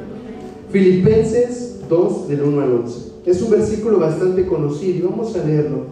Filipenses 0.70 1.80
2 1.88 2.28
del 2.28 2.42
1 2.42 2.60
al 2.60 2.72
11. 2.72 3.00
Es 3.26 3.42
un 3.42 3.50
versículo 3.50 3.98
bastante 3.98 4.46
conocido 4.46 5.10
vamos 5.10 5.34
a 5.34 5.44
leerlo. 5.44 5.86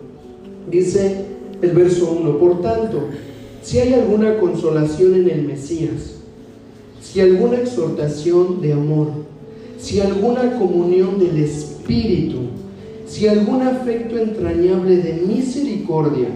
Dice 0.70 1.31
el 1.62 1.70
verso 1.70 2.16
1, 2.20 2.38
por 2.38 2.60
tanto, 2.60 3.08
si 3.62 3.78
hay 3.78 3.94
alguna 3.94 4.38
consolación 4.38 5.14
en 5.14 5.30
el 5.30 5.42
Mesías, 5.42 6.16
si 7.00 7.20
alguna 7.20 7.58
exhortación 7.58 8.60
de 8.60 8.72
amor, 8.72 9.08
si 9.78 10.00
alguna 10.00 10.58
comunión 10.58 11.18
del 11.18 11.38
Espíritu, 11.38 12.38
si 13.06 13.28
algún 13.28 13.62
afecto 13.62 14.18
entrañable 14.18 14.96
de 14.96 15.24
misericordia, 15.26 16.28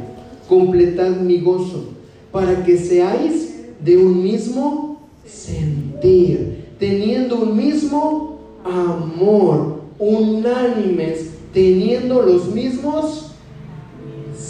completad 0.49 1.17
mi 1.17 1.41
gozo, 1.41 1.85
para 2.31 2.65
que 2.65 2.77
seáis 2.77 3.55
de 3.85 3.97
un 3.97 4.23
mismo 4.23 5.01
sentir, 5.27 6.67
teniendo 6.79 7.37
un 7.37 7.57
mismo 7.57 8.39
amor, 8.65 9.81
unánimes, 9.99 11.31
teniendo 11.53 12.23
los 12.23 12.53
mismos 12.53 13.33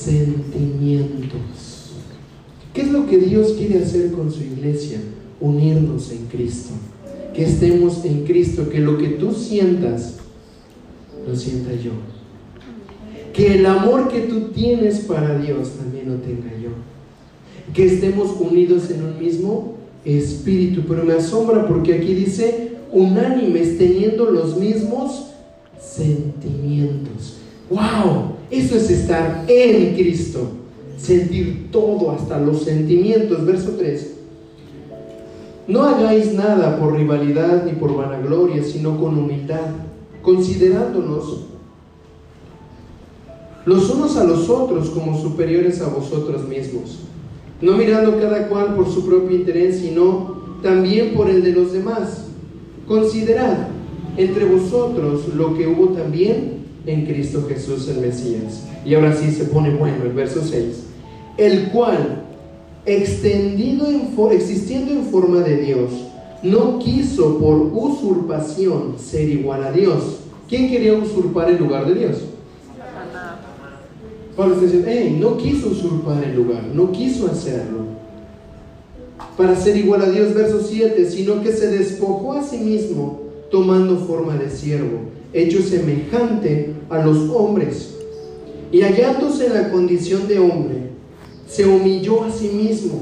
sentimientos. 0.06 1.90
¿Qué 2.72 2.82
es 2.82 2.92
lo 2.92 3.06
que 3.06 3.18
Dios 3.18 3.54
quiere 3.58 3.82
hacer 3.82 4.12
con 4.12 4.30
su 4.30 4.42
iglesia? 4.42 4.98
Unirnos 5.40 6.12
en 6.12 6.26
Cristo. 6.26 6.70
Que 7.34 7.44
estemos 7.44 8.04
en 8.04 8.24
Cristo, 8.24 8.68
que 8.68 8.78
lo 8.78 8.96
que 8.98 9.08
tú 9.08 9.32
sientas, 9.32 10.16
lo 11.26 11.34
sienta 11.34 11.72
yo. 11.74 11.92
Que 13.32 13.54
el 13.58 13.66
amor 13.66 14.08
que 14.08 14.20
tú 14.20 14.48
tienes 14.54 15.00
para 15.00 15.38
Dios 15.38 15.72
también 15.72 16.10
lo 16.10 16.16
tenga 16.16 16.56
yo. 16.62 16.70
Que 17.74 17.86
estemos 17.86 18.30
unidos 18.38 18.90
en 18.90 19.02
un 19.02 19.18
mismo 19.18 19.74
espíritu. 20.04 20.82
Pero 20.88 21.04
me 21.04 21.14
asombra 21.14 21.66
porque 21.66 21.94
aquí 21.94 22.14
dice 22.14 22.76
unánimes, 22.92 23.76
teniendo 23.76 24.30
los 24.30 24.56
mismos 24.56 25.32
sentimientos. 25.80 27.38
¡Wow! 27.68 28.35
Eso 28.50 28.76
es 28.76 28.90
estar 28.90 29.44
en 29.48 29.94
Cristo. 29.94 30.48
Sentir 30.96 31.68
todo, 31.70 32.10
hasta 32.12 32.38
los 32.38 32.62
sentimientos. 32.62 33.44
Verso 33.44 33.72
3. 33.78 34.12
No 35.68 35.82
hagáis 35.82 36.32
nada 36.32 36.78
por 36.78 36.94
rivalidad 36.94 37.64
ni 37.64 37.72
por 37.72 37.96
vanagloria, 37.96 38.62
sino 38.62 38.98
con 39.00 39.18
humildad, 39.18 39.66
considerándonos 40.22 41.46
los 43.64 43.90
unos 43.90 44.16
a 44.16 44.22
los 44.22 44.48
otros 44.48 44.90
como 44.90 45.20
superiores 45.20 45.82
a 45.82 45.88
vosotros 45.88 46.46
mismos, 46.46 47.00
no 47.60 47.72
mirando 47.76 48.16
cada 48.20 48.46
cual 48.46 48.76
por 48.76 48.88
su 48.88 49.04
propio 49.04 49.36
interés, 49.36 49.80
sino 49.80 50.36
también 50.62 51.14
por 51.14 51.28
el 51.28 51.42
de 51.42 51.52
los 51.52 51.72
demás. 51.72 52.26
Considerad 52.86 53.66
entre 54.16 54.44
vosotros 54.44 55.34
lo 55.34 55.56
que 55.56 55.66
hubo 55.66 55.88
también 55.88 56.55
en 56.86 57.04
Cristo 57.04 57.44
Jesús 57.48 57.88
el 57.88 58.00
Mesías. 58.00 58.62
Y 58.84 58.94
ahora 58.94 59.14
sí 59.14 59.30
se 59.30 59.44
pone 59.44 59.70
bueno 59.70 60.04
el 60.04 60.12
verso 60.12 60.42
6. 60.42 60.84
El 61.36 61.70
cual, 61.70 62.22
extendido 62.86 63.88
en 63.88 64.14
existiendo 64.32 64.92
en 64.92 65.04
forma 65.04 65.40
de 65.40 65.58
Dios, 65.58 65.90
no 66.42 66.78
quiso 66.78 67.38
por 67.38 67.56
usurpación 67.72 68.94
ser 68.98 69.28
igual 69.28 69.64
a 69.64 69.72
Dios. 69.72 70.20
¿Quién 70.48 70.70
quería 70.70 70.94
usurpar 70.94 71.50
el 71.50 71.58
lugar 71.58 71.86
de 71.86 71.94
Dios? 71.94 72.16
Pablo 74.36 74.54
está 74.54 74.66
diciendo, 74.66 75.30
no 75.30 75.36
quiso 75.38 75.68
usurpar 75.68 76.22
el 76.22 76.36
lugar, 76.36 76.62
no 76.72 76.92
quiso 76.92 77.26
hacerlo 77.26 77.96
para 79.36 79.54
ser 79.54 79.76
igual 79.76 80.02
a 80.02 80.10
Dios, 80.10 80.34
verso 80.34 80.60
7, 80.66 81.10
sino 81.10 81.42
que 81.42 81.52
se 81.52 81.68
despojó 81.68 82.32
a 82.32 82.42
sí 82.42 82.58
mismo 82.58 83.20
tomando 83.50 83.98
forma 83.98 84.36
de 84.36 84.50
siervo, 84.50 85.00
hecho 85.36 85.62
semejante 85.62 86.72
a 86.88 87.04
los 87.04 87.30
hombres. 87.30 87.94
Y 88.72 88.82
hallándose 88.82 89.46
en 89.46 89.54
la 89.54 89.70
condición 89.70 90.26
de 90.26 90.38
hombre, 90.38 90.90
se 91.48 91.66
humilló 91.66 92.24
a 92.24 92.30
sí 92.30 92.48
mismo. 92.48 93.00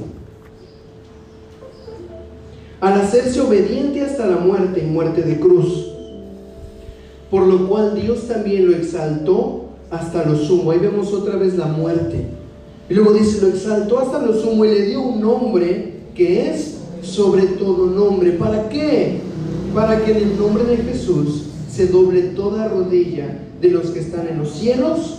Al 2.80 3.00
hacerse 3.00 3.40
obediente 3.40 4.02
hasta 4.02 4.26
la 4.26 4.36
muerte 4.36 4.82
y 4.84 4.86
muerte 4.86 5.22
de 5.22 5.40
cruz, 5.40 5.90
por 7.30 7.46
lo 7.46 7.68
cual 7.68 7.94
Dios 7.94 8.28
también 8.28 8.70
lo 8.70 8.76
exaltó 8.76 9.66
hasta 9.90 10.24
lo 10.24 10.36
sumo. 10.36 10.70
Ahí 10.70 10.80
vemos 10.80 11.12
otra 11.12 11.36
vez 11.36 11.56
la 11.56 11.66
muerte. 11.66 12.26
Y 12.90 12.94
luego 12.94 13.12
dice, 13.14 13.40
lo 13.40 13.48
exaltó 13.48 14.00
hasta 14.00 14.20
lo 14.20 14.34
sumo 14.34 14.64
y 14.64 14.68
le 14.68 14.82
dio 14.86 15.00
un 15.00 15.20
nombre 15.20 15.94
que 16.14 16.50
es 16.50 16.76
sobre 17.00 17.44
todo 17.46 17.86
nombre. 17.86 18.32
¿Para 18.32 18.68
qué? 18.68 19.20
Para 19.74 20.04
que 20.04 20.10
en 20.10 20.16
el 20.18 20.38
nombre 20.38 20.64
de 20.64 20.76
Jesús 20.76 21.44
se 21.74 21.88
doble 21.88 22.22
toda 22.36 22.68
rodilla 22.68 23.36
de 23.60 23.68
los 23.70 23.90
que 23.90 23.98
están 23.98 24.28
en 24.28 24.38
los 24.38 24.52
cielos 24.52 25.18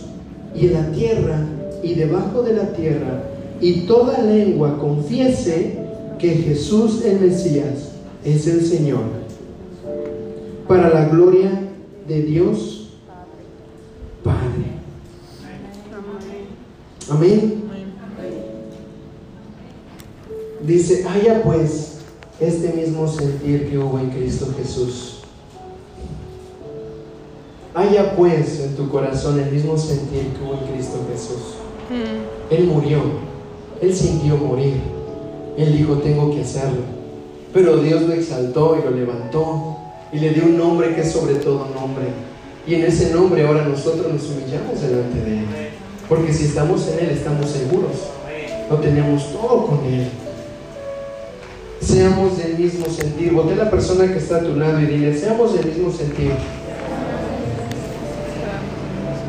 y 0.56 0.68
en 0.68 0.74
la 0.74 0.92
tierra 0.92 1.46
y 1.84 1.96
debajo 1.96 2.44
de 2.44 2.54
la 2.54 2.72
tierra, 2.74 3.24
y 3.60 3.82
toda 3.82 4.22
lengua 4.22 4.80
confiese 4.80 5.78
que 6.18 6.30
Jesús 6.30 7.04
el 7.04 7.20
Mesías 7.20 7.92
es 8.24 8.48
el 8.48 8.66
Señor, 8.66 9.04
para 10.68 10.90
la 10.90 11.10
gloria 11.10 11.52
de 12.08 12.22
Dios 12.24 12.90
Padre. 14.24 14.66
Amén. 17.10 17.66
Dice, 20.66 21.06
haya 21.08 21.44
pues 21.44 21.98
este 22.40 22.74
mismo 22.74 23.08
sentir 23.08 23.70
que 23.70 23.78
hubo 23.78 24.00
en 24.00 24.10
Cristo 24.10 24.48
Jesús 24.58 25.15
Haya 27.76 28.16
pues 28.16 28.62
en 28.62 28.76
tu 28.78 28.90
corazón 28.90 29.38
el 29.38 29.52
mismo 29.52 29.78
sentir 29.78 30.28
que 30.30 30.44
hubo 30.44 30.54
en 30.54 30.74
Cristo 30.74 31.06
Jesús. 31.12 31.56
Mm. 31.90 32.54
Él 32.54 32.68
murió, 32.68 33.00
Él 33.82 33.94
sintió 33.94 34.38
morir. 34.38 34.76
Él 35.58 35.78
dijo, 35.78 35.96
tengo 35.96 36.32
que 36.32 36.42
hacerlo. 36.42 36.82
Pero 37.54 37.78
Dios 37.78 38.04
lo 38.04 38.14
exaltó 38.14 38.78
y 38.80 38.84
lo 38.84 38.92
levantó 38.92 39.78
y 40.14 40.20
le 40.20 40.30
dio 40.30 40.46
un 40.46 40.58
nombre 40.58 40.96
que 40.96 41.02
es 41.02 41.12
sobre 41.12 41.36
todo 41.36 41.68
nombre. 41.76 42.06
Y 42.66 42.76
en 42.76 42.86
ese 42.86 43.14
nombre 43.14 43.46
ahora 43.46 43.66
nosotros 43.66 44.12
nos 44.12 44.24
humillamos 44.30 44.82
delante 44.82 45.20
de 45.20 45.40
Él. 45.40 45.46
Porque 46.08 46.32
si 46.32 46.46
estamos 46.46 46.88
en 46.88 47.06
Él 47.06 47.12
estamos 47.12 47.50
seguros. 47.50 47.92
Lo 48.70 48.78
tenemos 48.78 49.32
todo 49.34 49.68
con 49.68 49.86
Él. 49.86 50.08
Seamos 51.82 52.38
del 52.38 52.58
mismo 52.58 52.86
sentir. 52.88 53.34
Voté 53.34 53.54
a 53.54 53.66
la 53.66 53.70
persona 53.70 54.08
que 54.08 54.18
está 54.18 54.38
a 54.38 54.44
tu 54.44 54.56
lado 54.56 54.80
y 54.80 54.86
dile, 54.86 55.18
seamos 55.18 55.54
del 55.54 55.66
mismo 55.68 55.92
sentir. 55.92 56.32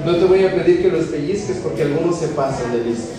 No 0.07 0.15
te 0.15 0.25
voy 0.25 0.45
a 0.45 0.55
pedir 0.55 0.83
que 0.83 0.89
los 0.89 1.07
pellizques 1.07 1.57
porque 1.65 1.83
algunos 1.83 2.17
se 2.17 2.29
pasan 2.29 2.71
de 2.71 2.85
listos. 2.85 3.17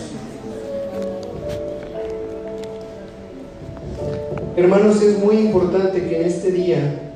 Hermanos, 4.55 5.01
es 5.01 5.19
muy 5.19 5.35
importante 5.35 6.07
que 6.07 6.21
en 6.21 6.27
este 6.27 6.49
día 6.49 7.11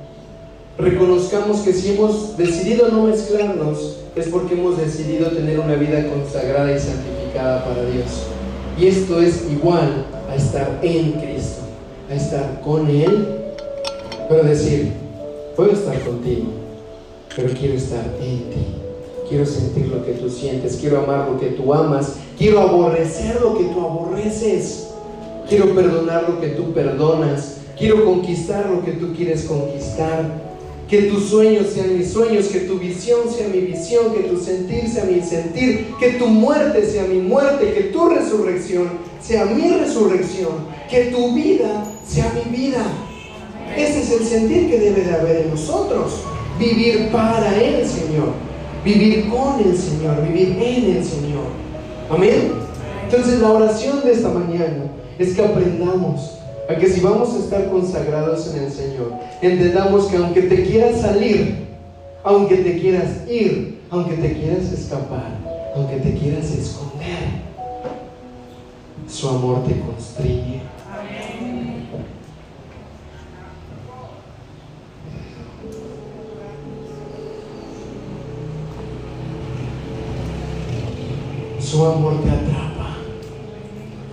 reconozcamos 0.78 1.62
que 1.62 1.72
si 1.72 1.94
hemos 1.94 2.36
decidido 2.36 2.90
no 2.90 3.06
mezclarnos 3.06 4.00
es 4.14 4.28
porque 4.28 4.56
hemos 4.56 4.78
decidido 4.78 5.30
tener 5.30 5.58
una 5.58 5.76
vida 5.76 6.06
consagrada 6.10 6.76
y 6.76 6.78
santificada 6.78 7.64
para 7.64 7.86
Dios. 7.86 8.28
Y 8.78 8.88
esto 8.88 9.22
es 9.22 9.50
igual 9.50 10.06
a 10.30 10.36
estar 10.36 10.80
en 10.82 11.14
Cristo, 11.14 11.62
a 12.10 12.16
estar 12.16 12.60
con 12.60 12.90
Él, 12.90 13.26
pero 14.28 14.44
decir, 14.44 14.92
puedo 15.56 15.72
estar 15.72 15.98
contigo, 16.02 16.48
pero 17.34 17.54
quiero 17.54 17.76
estar 17.76 18.04
en 18.22 18.50
ti. 18.50 18.81
Quiero 19.32 19.46
sentir 19.46 19.88
lo 19.88 20.06
que 20.06 20.12
tú 20.12 20.30
sientes, 20.30 20.76
quiero 20.76 21.04
amar 21.04 21.30
lo 21.32 21.40
que 21.40 21.52
tú 21.52 21.74
amas, 21.74 22.16
quiero 22.38 22.60
aborrecer 22.60 23.40
lo 23.40 23.58
que 23.58 23.64
tú 23.64 23.80
aborreces, 23.80 24.90
quiero 25.48 25.74
perdonar 25.74 26.28
lo 26.28 26.42
que 26.42 26.50
tú 26.50 26.74
perdonas, 26.74 27.60
quiero 27.80 28.04
conquistar 28.04 28.70
lo 28.70 28.84
que 28.84 28.92
tú 28.92 29.14
quieres 29.16 29.46
conquistar, 29.46 30.54
que 30.90 31.04
tus 31.04 31.30
sueños 31.30 31.68
sean 31.68 31.98
mis 31.98 32.12
sueños, 32.12 32.48
que 32.48 32.60
tu 32.60 32.78
visión 32.78 33.22
sea 33.34 33.48
mi 33.48 33.62
visión, 33.62 34.14
que 34.14 34.24
tu 34.24 34.36
sentir 34.36 34.90
sea 34.90 35.06
mi 35.06 35.22
sentir, 35.22 35.88
que 35.98 36.10
tu 36.20 36.28
muerte 36.28 36.86
sea 36.86 37.06
mi 37.06 37.22
muerte, 37.22 37.72
que 37.72 37.84
tu 37.84 38.10
resurrección 38.10 38.90
sea 39.22 39.46
mi 39.46 39.70
resurrección, 39.70 40.56
que 40.90 41.06
tu 41.06 41.34
vida 41.34 41.86
sea 42.06 42.34
mi 42.34 42.54
vida. 42.54 42.84
Ese 43.78 44.02
es 44.02 44.12
el 44.12 44.28
sentir 44.28 44.70
que 44.70 44.78
debe 44.78 45.04
de 45.04 45.14
haber 45.14 45.38
en 45.46 45.52
nosotros, 45.52 46.16
vivir 46.60 47.08
para 47.14 47.58
el 47.58 47.88
Señor 47.88 48.51
vivir 48.84 49.30
con 49.30 49.60
el 49.60 49.78
Señor, 49.78 50.22
vivir 50.28 50.58
en 50.60 50.98
el 50.98 51.04
Señor. 51.04 51.46
Amén. 52.10 52.54
Entonces 53.04 53.40
la 53.40 53.52
oración 53.52 54.02
de 54.04 54.14
esta 54.14 54.30
mañana 54.30 54.86
es 55.20 55.36
que 55.36 55.44
aprendamos 55.44 56.38
a 56.70 56.76
que 56.76 56.88
si 56.88 57.02
vamos 57.02 57.34
a 57.34 57.40
estar 57.40 57.70
consagrados 57.70 58.54
en 58.54 58.64
el 58.64 58.72
Señor, 58.72 59.14
entendamos 59.42 60.06
que 60.06 60.18
aunque 60.18 60.44
te 60.44 60.64
quieras 60.64 61.02
salir, 61.02 61.68
aunque 62.24 62.58
te 62.58 62.80
quieras 62.80 63.28
ir, 63.30 63.82
aunque 63.90 64.16
te 64.16 64.34
quieras 64.34 64.72
escapar, 64.72 65.38
aunque 65.76 65.98
te 65.98 66.14
quieras 66.14 66.52
esconder, 66.52 67.42
su 69.08 69.28
amor 69.28 69.64
te 69.66 69.80
constriñe. 69.80 70.71
Su 81.72 81.86
amor 81.86 82.22
te 82.22 82.30
atrapa, 82.30 82.98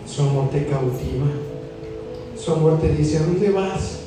su 0.06 0.22
amor 0.22 0.48
te 0.48 0.64
cautiva, 0.66 1.26
su 2.36 2.52
amor 2.52 2.80
te 2.80 2.90
dice, 2.90 3.16
¿a 3.16 3.22
dónde 3.22 3.50
vas? 3.50 4.02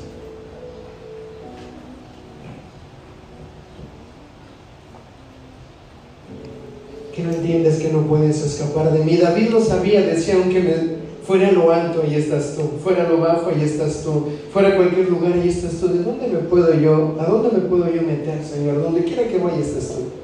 Que 7.14 7.22
no 7.24 7.30
entiendes 7.30 7.78
que 7.78 7.92
no 7.92 8.06
puedes 8.06 8.42
escapar 8.42 8.90
de 8.90 9.04
mí. 9.04 9.18
David 9.18 9.50
lo 9.50 9.60
sabía, 9.60 10.00
decía, 10.00 10.36
aunque 10.36 10.60
me 10.60 11.02
Fuera 11.26 11.52
lo 11.52 11.70
alto, 11.70 12.02
ahí 12.02 12.14
estás 12.14 12.56
tú. 12.56 12.62
Fuera 12.82 13.06
lo 13.06 13.18
bajo, 13.18 13.50
ahí 13.50 13.62
estás 13.62 14.02
tú. 14.02 14.28
Fuera 14.50 14.76
cualquier 14.76 15.10
lugar, 15.10 15.34
ahí 15.34 15.50
estás 15.50 15.72
tú. 15.78 15.88
¿De 15.88 16.02
dónde 16.02 16.26
me 16.26 16.38
puedo 16.38 16.74
yo? 16.80 17.16
¿A 17.20 17.26
dónde 17.26 17.50
me 17.50 17.68
puedo 17.68 17.84
yo 17.92 18.00
meter, 18.00 18.42
Señor? 18.42 18.82
Donde 18.82 19.04
quiera 19.04 19.28
que 19.28 19.36
vaya, 19.36 19.58
estás 19.58 19.88
tú. 19.88 20.22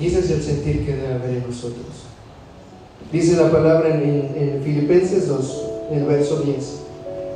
Y 0.00 0.06
ese 0.06 0.20
es 0.20 0.30
el 0.30 0.42
sentir 0.42 0.86
que 0.86 0.94
debe 0.94 1.14
haber 1.14 1.30
en 1.30 1.46
nosotros. 1.46 1.86
Dice 3.12 3.36
la 3.36 3.50
palabra 3.50 3.94
en, 3.94 4.32
en 4.36 4.62
Filipenses 4.62 5.28
2, 5.28 5.62
en 5.92 5.98
el 6.00 6.04
verso 6.04 6.40
10. 6.40 6.56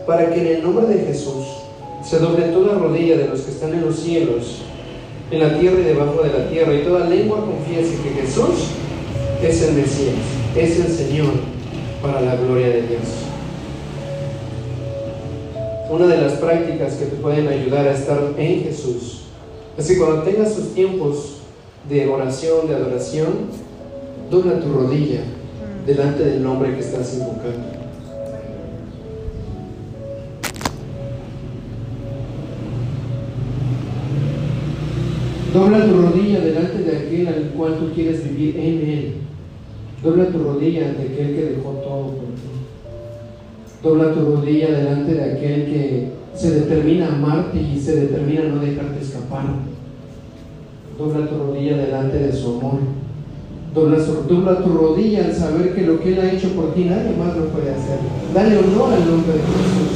Para 0.06 0.32
que 0.32 0.40
en 0.40 0.46
el 0.58 0.62
nombre 0.62 0.86
de 0.86 1.04
Jesús 1.06 1.46
se 2.04 2.18
doble 2.18 2.48
toda 2.48 2.78
rodilla 2.78 3.16
de 3.16 3.28
los 3.28 3.40
que 3.42 3.50
están 3.52 3.72
en 3.72 3.84
los 3.84 3.96
cielos, 3.96 4.62
en 5.30 5.40
la 5.40 5.58
tierra 5.58 5.80
y 5.80 5.84
debajo 5.84 6.22
de 6.22 6.32
la 6.32 6.48
tierra, 6.48 6.74
y 6.74 6.84
toda 6.84 7.08
lengua 7.08 7.44
confiese 7.46 7.96
que 8.02 8.20
Jesús 8.20 8.68
es 9.42 9.62
el 9.62 9.74
Mesías, 9.74 10.14
es 10.56 10.78
el 10.78 10.92
Señor 10.92 11.32
para 12.02 12.20
la 12.20 12.36
gloria 12.36 12.68
de 12.68 12.82
Dios. 12.82 13.02
Una 15.90 16.06
de 16.06 16.20
las 16.20 16.32
prácticas 16.34 16.94
que 16.94 17.06
te 17.06 17.16
pueden 17.16 17.48
ayudar 17.48 17.86
a 17.86 17.92
estar 17.92 18.18
en 18.36 18.62
Jesús 18.62 19.22
es 19.76 19.88
que 19.88 19.98
cuando 19.98 20.22
tengas 20.22 20.54
tus 20.54 20.74
tiempos 20.74 21.41
de 21.88 22.08
oración, 22.08 22.68
de 22.68 22.74
adoración, 22.74 23.32
dobla 24.30 24.60
tu 24.60 24.72
rodilla 24.72 25.20
delante 25.86 26.24
del 26.24 26.42
nombre 26.42 26.74
que 26.74 26.80
estás 26.80 27.14
invocando. 27.14 27.82
Dobla 35.52 35.84
tu 35.84 36.00
rodilla 36.00 36.40
delante 36.40 36.78
de 36.78 36.96
aquel 36.96 37.28
al 37.28 37.50
cual 37.50 37.78
tú 37.78 37.92
quieres 37.94 38.24
vivir 38.24 38.56
en 38.56 38.88
él. 38.88 39.14
Dobla 40.02 40.28
tu 40.28 40.38
rodilla 40.38 40.88
ante 40.88 41.02
aquel 41.02 41.34
que 41.34 41.44
dejó 41.56 41.70
todo 41.72 42.06
por 42.06 42.24
ti. 42.34 42.52
Dobla 43.82 44.14
tu 44.14 44.20
rodilla 44.24 44.70
delante 44.70 45.12
de 45.12 45.22
aquel 45.22 45.66
que 45.66 46.08
se 46.34 46.60
determina 46.60 47.08
amarte 47.08 47.60
y 47.60 47.78
se 47.78 47.96
determina 47.96 48.44
no 48.44 48.62
dejarte 48.62 49.02
escapar. 49.02 49.71
Dobla 50.98 51.26
tu 51.28 51.38
rodilla 51.38 51.76
delante 51.76 52.18
de 52.18 52.32
su 52.32 52.48
amor. 52.58 52.80
Dobla, 53.74 53.98
dobla, 53.98 54.62
tu 54.62 54.72
rodilla 54.72 55.24
al 55.26 55.34
saber 55.34 55.74
que 55.74 55.82
lo 55.82 56.00
que 56.00 56.12
Él 56.12 56.20
ha 56.20 56.32
hecho 56.32 56.48
por 56.50 56.74
ti 56.74 56.84
nadie 56.84 57.16
más 57.16 57.36
lo 57.36 57.46
puede 57.46 57.70
hacer. 57.70 57.98
Dale 58.34 58.58
honor 58.58 58.92
al 58.92 59.10
nombre 59.10 59.32
de 59.32 59.38
Jesús. 59.38 59.92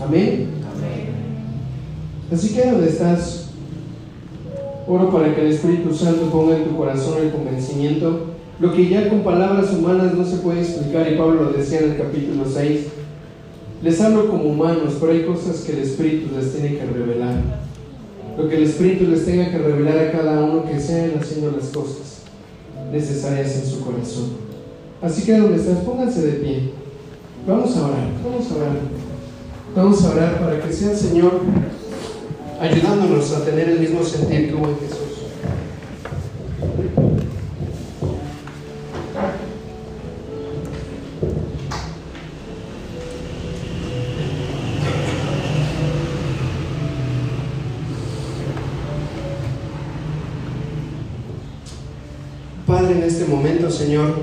Amén. 0.00 0.48
Amén. 0.74 1.08
Así 2.32 2.54
que 2.54 2.70
donde 2.70 2.88
estás, 2.88 3.40
Oro 4.90 5.10
para 5.10 5.32
que 5.34 5.42
el 5.42 5.52
Espíritu 5.52 5.94
Santo 5.94 6.22
ponga 6.32 6.56
en 6.56 6.64
tu 6.64 6.76
corazón 6.76 7.18
el 7.22 7.30
convencimiento, 7.30 8.26
lo 8.58 8.72
que 8.72 8.88
ya 8.88 9.08
con 9.08 9.20
palabras 9.20 9.72
humanas 9.72 10.14
no 10.14 10.24
se 10.24 10.38
puede 10.38 10.62
explicar, 10.62 11.10
y 11.12 11.16
Pablo 11.16 11.44
lo 11.44 11.52
decía 11.52 11.78
en 11.78 11.92
el 11.92 11.96
capítulo 11.96 12.44
6. 12.44 12.86
Les 13.84 14.00
hablo 14.00 14.28
como 14.28 14.44
humanos, 14.44 14.96
pero 14.98 15.12
hay 15.12 15.22
cosas 15.22 15.60
que 15.60 15.72
el 15.72 15.78
Espíritu 15.78 16.34
les 16.34 16.52
tiene 16.52 16.76
que 16.76 16.86
revelar. 16.86 17.69
Lo 18.36 18.48
que 18.48 18.56
el 18.56 18.62
Espíritu 18.64 19.06
les 19.06 19.24
tenga 19.24 19.50
que 19.50 19.58
revelar 19.58 19.98
a 19.98 20.12
cada 20.12 20.44
uno 20.44 20.64
que 20.64 20.80
sean 20.80 21.12
haciendo 21.20 21.50
las 21.50 21.68
cosas 21.68 22.22
necesarias 22.92 23.56
en 23.56 23.66
su 23.66 23.80
corazón. 23.84 24.30
Así 25.02 25.22
que 25.22 25.38
donde 25.38 25.56
estás, 25.56 25.78
pónganse 25.78 26.22
de 26.22 26.32
pie. 26.32 26.70
Vamos 27.46 27.76
a 27.76 27.86
orar, 27.86 28.08
vamos 28.24 28.50
a 28.50 28.56
orar. 28.56 28.76
Vamos 29.74 30.04
a 30.04 30.10
orar 30.10 30.40
para 30.40 30.60
que 30.60 30.72
sea 30.72 30.90
el 30.92 30.96
Señor 30.96 31.40
ayudándonos 32.60 33.32
a 33.32 33.44
tener 33.44 33.70
el 33.70 33.80
mismo 33.80 34.02
sentir 34.04 34.54
hubo 34.54 34.68
en 34.68 34.78
Jesús. 34.78 34.99
Padre, 52.70 52.92
en 52.92 53.02
este 53.02 53.24
momento, 53.24 53.68
Señor, 53.68 54.14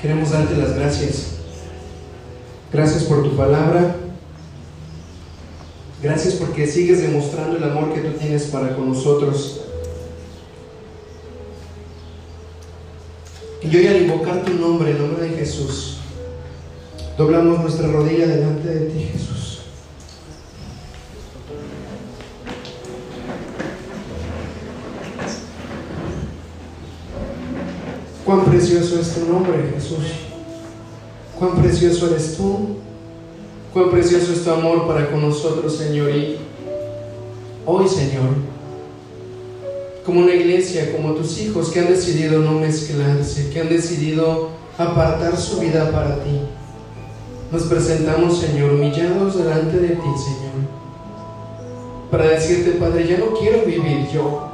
queremos 0.00 0.30
darte 0.30 0.56
las 0.56 0.76
gracias. 0.76 1.38
Gracias 2.72 3.02
por 3.02 3.24
tu 3.24 3.36
palabra. 3.36 3.96
Gracias 6.00 6.34
porque 6.34 6.68
sigues 6.68 7.02
demostrando 7.02 7.56
el 7.56 7.64
amor 7.64 7.92
que 7.94 8.00
tú 8.00 8.16
tienes 8.16 8.44
para 8.44 8.76
con 8.76 8.90
nosotros. 8.90 9.62
Y 13.60 13.76
hoy 13.76 13.86
al 13.88 14.02
invocar 14.02 14.44
tu 14.44 14.52
nombre, 14.54 14.92
el 14.92 14.98
nombre 15.00 15.28
de 15.28 15.36
Jesús, 15.36 15.96
doblamos 17.18 17.58
nuestra 17.58 17.88
rodilla 17.88 18.28
delante 18.28 18.68
de 18.68 18.86
ti, 18.86 19.08
Jesús. 19.12 19.41
Cuán 28.32 28.46
precioso 28.46 28.98
es 28.98 29.10
tu 29.12 29.30
nombre, 29.30 29.74
Jesús. 29.74 30.06
Cuán 31.38 31.60
precioso 31.60 32.06
eres 32.06 32.34
tú. 32.34 32.76
Cuán 33.74 33.90
precioso 33.90 34.32
es 34.32 34.42
tu 34.42 34.50
amor 34.50 34.86
para 34.86 35.10
con 35.10 35.20
nosotros, 35.20 35.76
Señor. 35.76 36.08
Y 36.08 36.38
hoy, 37.66 37.86
Señor, 37.86 38.30
como 40.06 40.20
una 40.20 40.34
iglesia, 40.34 40.92
como 40.92 41.12
tus 41.12 41.42
hijos 41.42 41.68
que 41.68 41.80
han 41.80 41.88
decidido 41.88 42.40
no 42.40 42.52
mezclarse, 42.52 43.50
que 43.50 43.60
han 43.60 43.68
decidido 43.68 44.48
apartar 44.78 45.36
su 45.36 45.60
vida 45.60 45.92
para 45.92 46.24
ti, 46.24 46.40
nos 47.52 47.64
presentamos, 47.64 48.38
Señor, 48.38 48.72
humillados 48.72 49.36
delante 49.36 49.76
de 49.76 49.88
ti, 49.88 50.10
Señor, 50.24 50.70
para 52.10 52.28
decirte, 52.28 52.78
Padre, 52.80 53.06
ya 53.06 53.18
no 53.18 53.34
quiero 53.34 53.66
vivir 53.66 54.08
yo. 54.10 54.51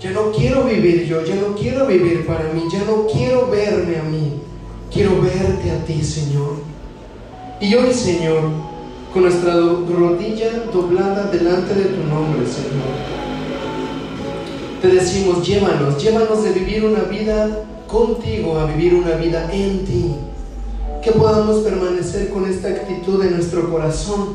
Ya 0.00 0.12
no 0.12 0.30
quiero 0.30 0.62
vivir 0.62 1.06
yo, 1.06 1.24
ya 1.24 1.34
no 1.34 1.56
quiero 1.56 1.86
vivir 1.86 2.24
para 2.24 2.52
mí, 2.52 2.62
ya 2.72 2.84
no 2.84 3.06
quiero 3.12 3.48
verme 3.48 3.98
a 3.98 4.04
mí, 4.04 4.34
quiero 4.92 5.20
verte 5.20 5.72
a 5.72 5.84
ti, 5.84 6.04
Señor. 6.04 6.54
Y 7.60 7.74
hoy, 7.74 7.92
Señor, 7.92 8.42
con 9.12 9.22
nuestra 9.22 9.54
rodilla 9.54 10.64
doblada 10.72 11.24
delante 11.32 11.74
de 11.74 11.84
tu 11.86 12.04
nombre, 12.04 12.46
Señor, 12.46 13.18
te 14.80 14.86
decimos, 14.86 15.44
llévanos, 15.44 16.00
llévanos 16.00 16.44
de 16.44 16.52
vivir 16.52 16.84
una 16.84 17.00
vida 17.00 17.64
contigo 17.88 18.56
a 18.60 18.66
vivir 18.66 18.94
una 18.94 19.16
vida 19.16 19.50
en 19.52 19.84
ti. 19.84 20.14
Que 21.02 21.10
podamos 21.10 21.64
permanecer 21.64 22.28
con 22.28 22.48
esta 22.48 22.68
actitud 22.68 23.24
en 23.24 23.34
nuestro 23.34 23.68
corazón, 23.68 24.34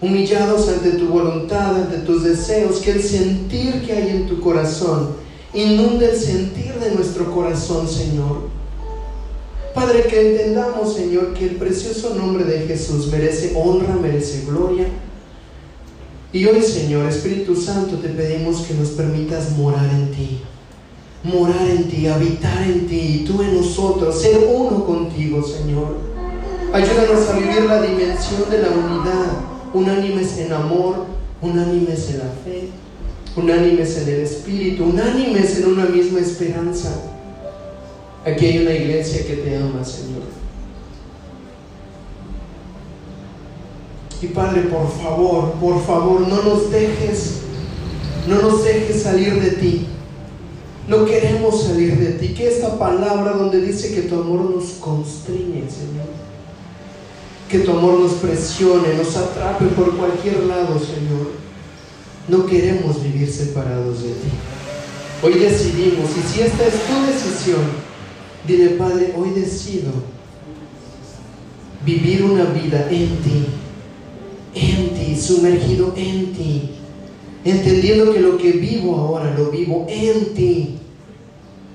humillados 0.00 0.68
ante 0.68 0.90
tu 0.92 1.08
voluntad, 1.08 1.76
ante 1.76 1.98
tus 1.98 2.24
deseos, 2.24 2.78
que 2.78 2.92
el 2.92 3.02
sentir 3.02 3.84
que 3.84 3.92
hay 3.92 4.08
en 4.10 4.26
tu 4.26 4.40
corazón 4.40 5.10
inunde 5.54 6.10
el 6.10 6.16
sentir 6.16 6.74
de 6.74 6.94
nuestro 6.94 7.32
corazón, 7.34 7.88
Señor 7.88 8.58
Padre, 9.78 10.08
que 10.08 10.32
entendamos, 10.32 10.94
Señor, 10.94 11.34
que 11.34 11.44
el 11.44 11.54
precioso 11.54 12.16
nombre 12.16 12.42
de 12.42 12.66
Jesús 12.66 13.06
merece 13.12 13.52
honra, 13.54 13.94
merece 13.94 14.44
gloria. 14.44 14.88
Y 16.32 16.44
hoy, 16.46 16.60
Señor, 16.62 17.08
Espíritu 17.08 17.54
Santo, 17.54 17.96
te 17.98 18.08
pedimos 18.08 18.62
que 18.62 18.74
nos 18.74 18.88
permitas 18.88 19.56
morar 19.56 19.88
en 19.92 20.10
ti. 20.10 20.40
Morar 21.22 21.68
en 21.68 21.88
ti, 21.88 22.08
habitar 22.08 22.62
en 22.64 22.88
ti, 22.88 23.20
y 23.20 23.24
tú 23.24 23.40
en 23.40 23.54
nosotros, 23.54 24.20
ser 24.20 24.48
uno 24.52 24.84
contigo, 24.84 25.46
Señor. 25.46 25.96
Ayúdanos 26.72 27.28
a 27.28 27.38
vivir 27.38 27.62
la 27.66 27.80
dimensión 27.80 28.50
de 28.50 28.58
la 28.58 28.70
unidad, 28.70 29.30
unánimes 29.74 30.38
en 30.38 30.52
amor, 30.52 31.06
unánimes 31.40 32.10
en 32.10 32.18
la 32.18 32.32
fe, 32.44 32.68
unánimes 33.36 33.96
en 33.98 34.08
el 34.08 34.20
Espíritu, 34.20 34.84
unánimes 34.84 35.58
en 35.58 35.66
una 35.66 35.84
misma 35.86 36.20
esperanza. 36.20 36.90
Aquí 38.24 38.46
hay 38.46 38.58
una 38.58 38.72
iglesia 38.72 39.26
que 39.26 39.36
te 39.36 39.56
ama, 39.56 39.84
Señor. 39.84 40.22
Y 44.20 44.26
Padre, 44.28 44.62
por 44.62 44.90
favor, 44.90 45.52
por 45.52 45.80
favor, 45.84 46.20
no 46.22 46.42
nos 46.42 46.70
dejes, 46.72 47.42
no 48.26 48.42
nos 48.42 48.64
dejes 48.64 49.02
salir 49.02 49.40
de 49.40 49.50
ti. 49.52 49.86
No 50.88 51.04
queremos 51.04 51.64
salir 51.64 51.98
de 51.98 52.12
ti. 52.12 52.34
Que 52.34 52.48
esta 52.48 52.78
palabra 52.78 53.32
donde 53.32 53.60
dice 53.60 53.94
que 53.94 54.02
tu 54.02 54.16
amor 54.16 54.50
nos 54.50 54.64
constriñe, 54.80 55.64
Señor. 55.70 56.27
Que 57.48 57.60
tu 57.60 57.70
amor 57.70 57.98
nos 57.98 58.12
presione, 58.14 58.94
nos 58.94 59.16
atrape 59.16 59.66
por 59.68 59.96
cualquier 59.96 60.44
lado, 60.44 60.78
Señor. 60.78 61.32
No 62.28 62.44
queremos 62.44 63.02
vivir 63.02 63.30
separados 63.30 64.02
de 64.02 64.10
ti. 64.10 64.28
Hoy 65.22 65.32
decidimos, 65.34 66.10
y 66.10 66.28
si 66.28 66.42
esta 66.42 66.66
es 66.66 66.74
tu 66.74 67.06
decisión, 67.06 67.62
dile, 68.46 68.68
Padre, 68.70 69.14
hoy 69.16 69.30
decido 69.30 69.90
vivir 71.84 72.22
una 72.22 72.44
vida 72.44 72.86
en 72.90 73.16
ti, 73.16 73.46
en 74.54 74.90
ti, 74.90 75.16
sumergido 75.20 75.94
en 75.96 76.32
ti, 76.34 76.70
entendiendo 77.44 78.12
que 78.12 78.20
lo 78.20 78.36
que 78.36 78.52
vivo 78.52 78.94
ahora 78.96 79.34
lo 79.36 79.50
vivo 79.50 79.86
en 79.88 80.34
ti, 80.34 80.76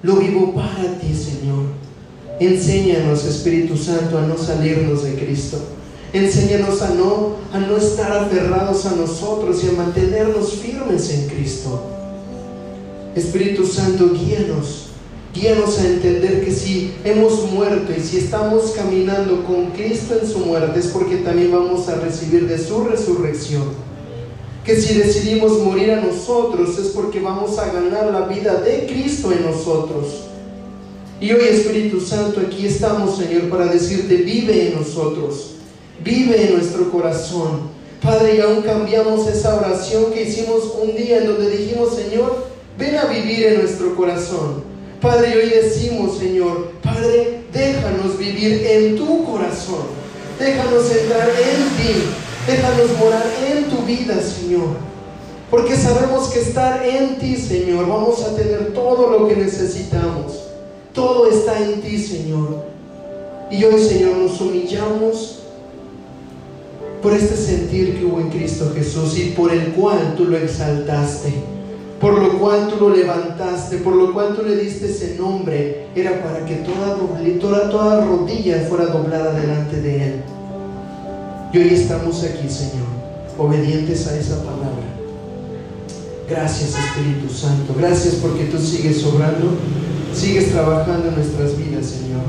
lo 0.04 0.18
vivo 0.18 0.54
para 0.54 1.00
ti, 1.00 1.14
Señor. 1.16 1.83
Enséñanos, 2.40 3.26
Espíritu 3.26 3.78
Santo, 3.78 4.18
a 4.18 4.22
no 4.22 4.38
salirnos 4.38 5.04
de 5.04 5.14
Cristo. 5.16 5.58
Enséñanos 6.14 6.82
a 6.82 6.90
no, 6.90 7.36
a 7.52 7.60
no 7.60 7.78
estar 7.78 8.12
aferrados 8.12 8.86
a 8.86 8.96
nosotros 8.96 9.64
y 9.64 9.70
a 9.70 9.72
mantenernos 9.74 10.54
firmes 10.54 11.10
en 11.12 11.28
Cristo. 11.28 11.84
Espíritu 13.16 13.66
Santo, 13.66 14.12
guíanos. 14.12 14.90
Guíanos 15.34 15.80
a 15.80 15.88
entender 15.88 16.46
que 16.46 16.52
si 16.52 16.94
hemos 17.04 17.52
muerto 17.52 17.92
y 17.96 18.02
si 18.02 18.18
estamos 18.18 18.72
caminando 18.76 19.44
con 19.46 19.72
Cristo 19.72 20.16
en 20.22 20.28
su 20.28 20.40
muerte 20.40 20.80
es 20.80 20.88
porque 20.88 21.18
también 21.18 21.52
vamos 21.52 21.90
a 21.90 21.96
recibir 21.96 22.48
de 22.48 22.60
su 22.60 22.84
resurrección. 22.84 23.64
Que 24.64 24.80
si 24.80 24.94
decidimos 24.94 25.60
morir 25.60 25.92
a 25.92 26.02
nosotros 26.02 26.78
es 26.78 26.90
porque 26.90 27.20
vamos 27.20 27.58
a 27.58 27.72
ganar 27.72 28.12
la 28.12 28.28
vida 28.28 28.62
de 28.62 28.86
Cristo 28.86 29.32
en 29.32 29.44
nosotros. 29.44 30.33
Y 31.24 31.32
hoy 31.32 31.46
Espíritu 31.46 32.02
Santo, 32.02 32.42
aquí 32.42 32.68
estamos, 32.68 33.18
Señor, 33.18 33.44
para 33.44 33.68
decirte, 33.68 34.14
vive 34.18 34.68
en 34.68 34.76
nosotros, 34.76 35.52
vive 36.04 36.48
en 36.48 36.58
nuestro 36.58 36.92
corazón. 36.92 37.62
Padre, 38.02 38.36
y 38.36 38.42
aún 38.42 38.62
cambiamos 38.62 39.26
esa 39.30 39.56
oración 39.56 40.12
que 40.12 40.24
hicimos 40.24 40.76
un 40.82 40.94
día 40.98 41.20
en 41.20 41.28
donde 41.28 41.50
dijimos, 41.50 41.96
Señor, 41.96 42.48
ven 42.78 42.98
a 42.98 43.06
vivir 43.06 43.42
en 43.46 43.62
nuestro 43.62 43.96
corazón. 43.96 44.66
Padre, 45.00 45.30
y 45.30 45.38
hoy 45.38 45.50
decimos, 45.50 46.18
Señor, 46.18 46.72
Padre, 46.84 47.44
déjanos 47.54 48.18
vivir 48.18 48.68
en 48.68 48.98
tu 48.98 49.24
corazón. 49.24 49.86
Déjanos 50.38 50.92
entrar 50.92 51.30
en 51.30 51.64
ti. 51.78 52.02
Déjanos 52.48 52.98
morar 53.00 53.26
en 53.50 53.70
tu 53.70 53.82
vida, 53.86 54.22
Señor. 54.22 54.76
Porque 55.50 55.78
sabemos 55.78 56.28
que 56.28 56.42
estar 56.42 56.86
en 56.86 57.18
ti, 57.18 57.38
Señor, 57.38 57.88
vamos 57.88 58.22
a 58.24 58.36
tener 58.36 58.74
todo 58.74 59.10
lo 59.10 59.26
que 59.30 59.38
necesitamos. 59.38 60.43
Todo 60.94 61.28
está 61.28 61.60
en 61.60 61.82
ti, 61.82 61.98
Señor. 61.98 62.66
Y 63.50 63.64
hoy, 63.64 63.82
Señor, 63.82 64.18
nos 64.18 64.40
humillamos 64.40 65.40
por 67.02 67.14
este 67.14 67.36
sentir 67.36 68.00
que 68.00 68.06
hubo 68.06 68.22
en 68.22 68.30
Cristo 68.30 68.72
Jesús 68.74 69.18
y 69.18 69.32
por 69.32 69.52
el 69.52 69.74
cual 69.74 70.16
tú 70.16 70.26
lo 70.26 70.38
exaltaste, 70.38 71.34
por 72.00 72.18
lo 72.18 72.40
cual 72.40 72.70
tú 72.70 72.78
lo 72.88 72.96
levantaste, 72.96 73.78
por 73.78 73.96
lo 73.96 74.14
cual 74.14 74.36
tú 74.36 74.44
le 74.44 74.56
diste 74.56 74.90
ese 74.90 75.16
nombre, 75.18 75.88
era 75.96 76.24
para 76.24 76.46
que 76.46 76.56
toda, 76.58 76.96
toda, 77.42 77.70
toda 77.70 78.06
rodilla 78.06 78.66
fuera 78.70 78.86
doblada 78.86 79.34
delante 79.40 79.82
de 79.82 80.04
Él. 80.04 80.14
Y 81.52 81.58
hoy 81.58 81.70
estamos 81.74 82.24
aquí, 82.24 82.50
Señor, 82.50 82.88
obedientes 83.38 84.08
a 84.08 84.18
esa 84.18 84.38
palabra. 84.38 84.94
Gracias, 86.30 86.76
Espíritu 86.76 87.32
Santo. 87.34 87.76
Gracias 87.78 88.16
porque 88.16 88.46
tú 88.46 88.58
sigues 88.58 89.04
obrando 89.04 89.58
sigues 90.14 90.52
trabajando 90.52 91.10
en 91.10 91.16
nuestras 91.16 91.58
vidas, 91.58 91.86
Señor. 91.86 92.24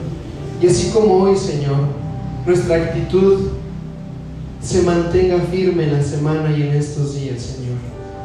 Y 0.61 0.66
así 0.66 0.91
como 0.91 1.22
hoy, 1.22 1.37
Señor, 1.37 1.76
nuestra 2.47 2.76
actitud 2.76 3.49
se 4.61 4.82
mantenga 4.82 5.39
firme 5.51 5.85
en 5.85 5.93
la 5.93 6.03
semana 6.03 6.57
y 6.57 6.62
en 6.62 6.70
estos 6.70 7.14
días, 7.14 7.43
Señor. 7.43 7.76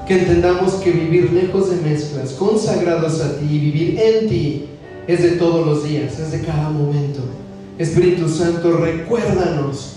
Que 0.07 0.19
entendamos 0.19 0.75
que 0.75 0.91
vivir 0.91 1.31
lejos 1.33 1.69
de 1.69 1.77
mezclas, 1.77 2.31
consagrados 2.31 3.21
a 3.21 3.37
ti 3.37 3.45
y 3.45 3.59
vivir 3.59 3.99
en 3.99 4.29
ti 4.29 4.65
es 5.07 5.21
de 5.21 5.31
todos 5.31 5.65
los 5.65 5.83
días, 5.83 6.17
es 6.19 6.31
de 6.31 6.41
cada 6.41 6.69
momento. 6.69 7.21
Espíritu 7.77 8.27
Santo, 8.27 8.77
recuérdanos 8.77 9.95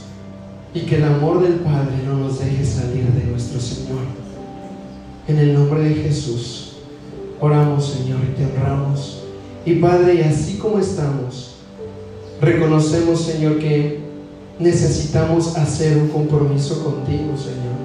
y 0.74 0.80
que 0.80 0.96
el 0.96 1.04
amor 1.04 1.42
del 1.42 1.54
Padre 1.54 1.96
no 2.06 2.16
nos 2.16 2.38
deje 2.38 2.64
salir 2.64 3.04
de 3.04 3.24
nuestro 3.30 3.60
Señor. 3.60 4.00
En 5.28 5.38
el 5.38 5.54
nombre 5.54 5.82
de 5.82 5.94
Jesús, 5.94 6.72
oramos, 7.40 7.92
Señor, 7.92 8.20
y 8.22 8.36
te 8.36 8.44
honramos. 8.44 9.21
Y 9.64 9.74
Padre, 9.76 10.14
y 10.14 10.20
así 10.22 10.58
como 10.58 10.78
estamos, 10.78 11.56
reconocemos, 12.40 13.20
Señor, 13.20 13.58
que 13.58 14.00
necesitamos 14.58 15.56
hacer 15.56 15.96
un 15.98 16.08
compromiso 16.08 16.82
contigo, 16.82 17.36
Señor. 17.36 17.82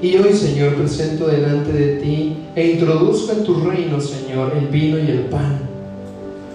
Y 0.00 0.16
hoy, 0.16 0.32
Señor, 0.32 0.74
presento 0.74 1.26
delante 1.26 1.72
de 1.72 1.96
ti 1.96 2.36
e 2.54 2.72
introduzco 2.72 3.32
en 3.32 3.44
tu 3.44 3.60
reino, 3.60 4.00
Señor, 4.00 4.52
el 4.56 4.68
vino 4.68 4.98
y 4.98 5.10
el 5.10 5.22
pan. 5.22 5.60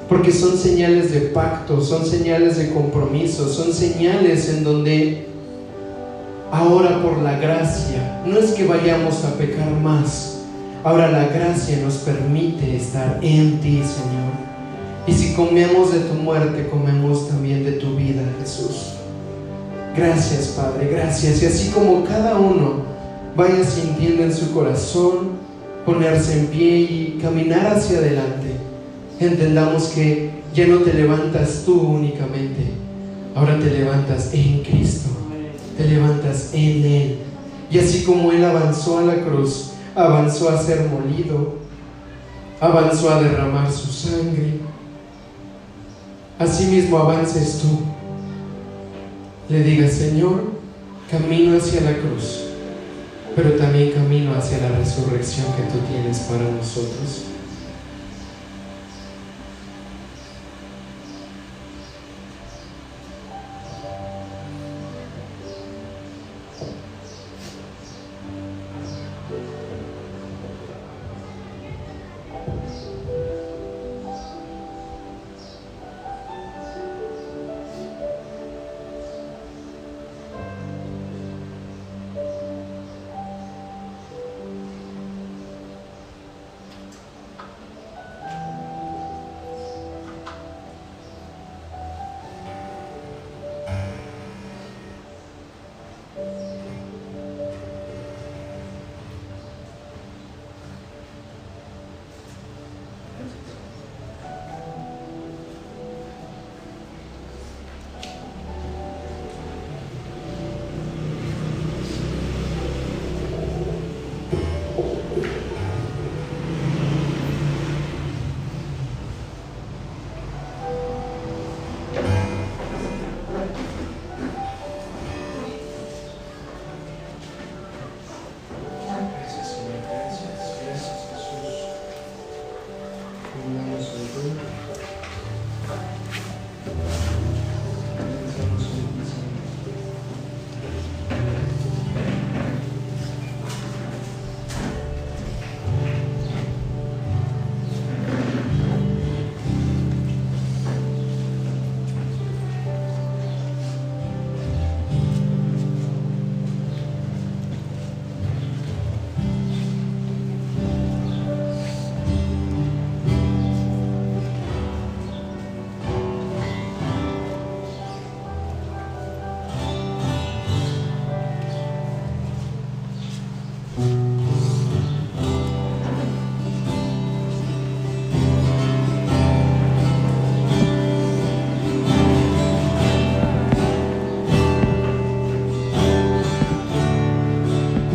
Porque 0.07 0.32
son 0.32 0.57
señales 0.57 1.11
de 1.11 1.21
pacto, 1.21 1.82
son 1.82 2.05
señales 2.05 2.57
de 2.57 2.71
compromiso, 2.71 3.49
son 3.49 3.74
señales 3.74 4.49
en 4.49 4.63
donde 4.63 5.26
ahora 6.51 7.01
por 7.01 7.17
la 7.17 7.39
gracia, 7.39 8.21
no 8.26 8.38
es 8.38 8.51
que 8.51 8.65
vayamos 8.65 9.26
a 9.26 9.34
pecar 9.34 9.71
más, 9.71 10.32
Ahora 10.84 11.09
la 11.09 11.27
gracia 11.27 11.77
nos 11.81 11.95
permite 11.95 12.75
estar 12.75 13.19
en 13.21 13.59
ti, 13.61 13.81
Señor. 13.84 14.34
Y 15.07 15.13
si 15.13 15.34
comemos 15.34 15.93
de 15.93 15.99
tu 16.01 16.13
muerte, 16.15 16.67
comemos 16.67 17.29
también 17.29 17.63
de 17.63 17.73
tu 17.73 17.95
vida, 17.95 18.21
Jesús. 18.41 18.93
Gracias, 19.95 20.47
Padre, 20.57 20.89
gracias. 20.91 21.41
Y 21.41 21.45
así 21.45 21.69
como 21.69 22.03
cada 22.03 22.38
uno 22.38 22.84
vaya 23.36 23.63
sintiendo 23.63 24.23
en 24.23 24.34
su 24.34 24.51
corazón 24.53 25.31
ponerse 25.86 26.39
en 26.39 26.47
pie 26.47 26.79
y 26.79 27.19
caminar 27.21 27.65
hacia 27.67 27.99
adelante, 27.99 28.51
entendamos 29.21 29.86
que 29.88 30.31
ya 30.53 30.67
no 30.67 30.79
te 30.79 30.93
levantas 30.93 31.63
tú 31.65 31.79
únicamente, 31.79 32.73
ahora 33.36 33.57
te 33.57 33.69
levantas 33.69 34.34
en 34.34 34.63
Cristo, 34.63 35.09
te 35.77 35.86
levantas 35.86 36.49
en 36.53 36.86
Él. 36.86 37.17
Y 37.71 37.79
así 37.79 38.03
como 38.03 38.31
Él 38.31 38.43
avanzó 38.43 38.99
a 38.99 39.03
la 39.03 39.15
cruz, 39.21 39.72
avanzó 39.95 40.49
a 40.49 40.57
ser 40.57 40.89
molido, 40.89 41.55
avanzó 42.59 43.11
a 43.11 43.21
derramar 43.21 43.71
su 43.71 43.91
sangre. 43.91 44.59
Asimismo 46.39 46.97
avances 46.97 47.61
tú. 47.61 47.81
Le 49.49 49.63
digas, 49.63 49.93
Señor, 49.93 50.53
camino 51.11 51.57
hacia 51.57 51.81
la 51.81 51.97
cruz, 51.97 52.45
pero 53.35 53.51
también 53.53 53.91
camino 53.91 54.33
hacia 54.35 54.57
la 54.59 54.69
resurrección 54.77 55.45
que 55.53 55.63
tú 55.63 55.79
tienes 55.91 56.19
para 56.19 56.43
nosotros. 56.43 57.25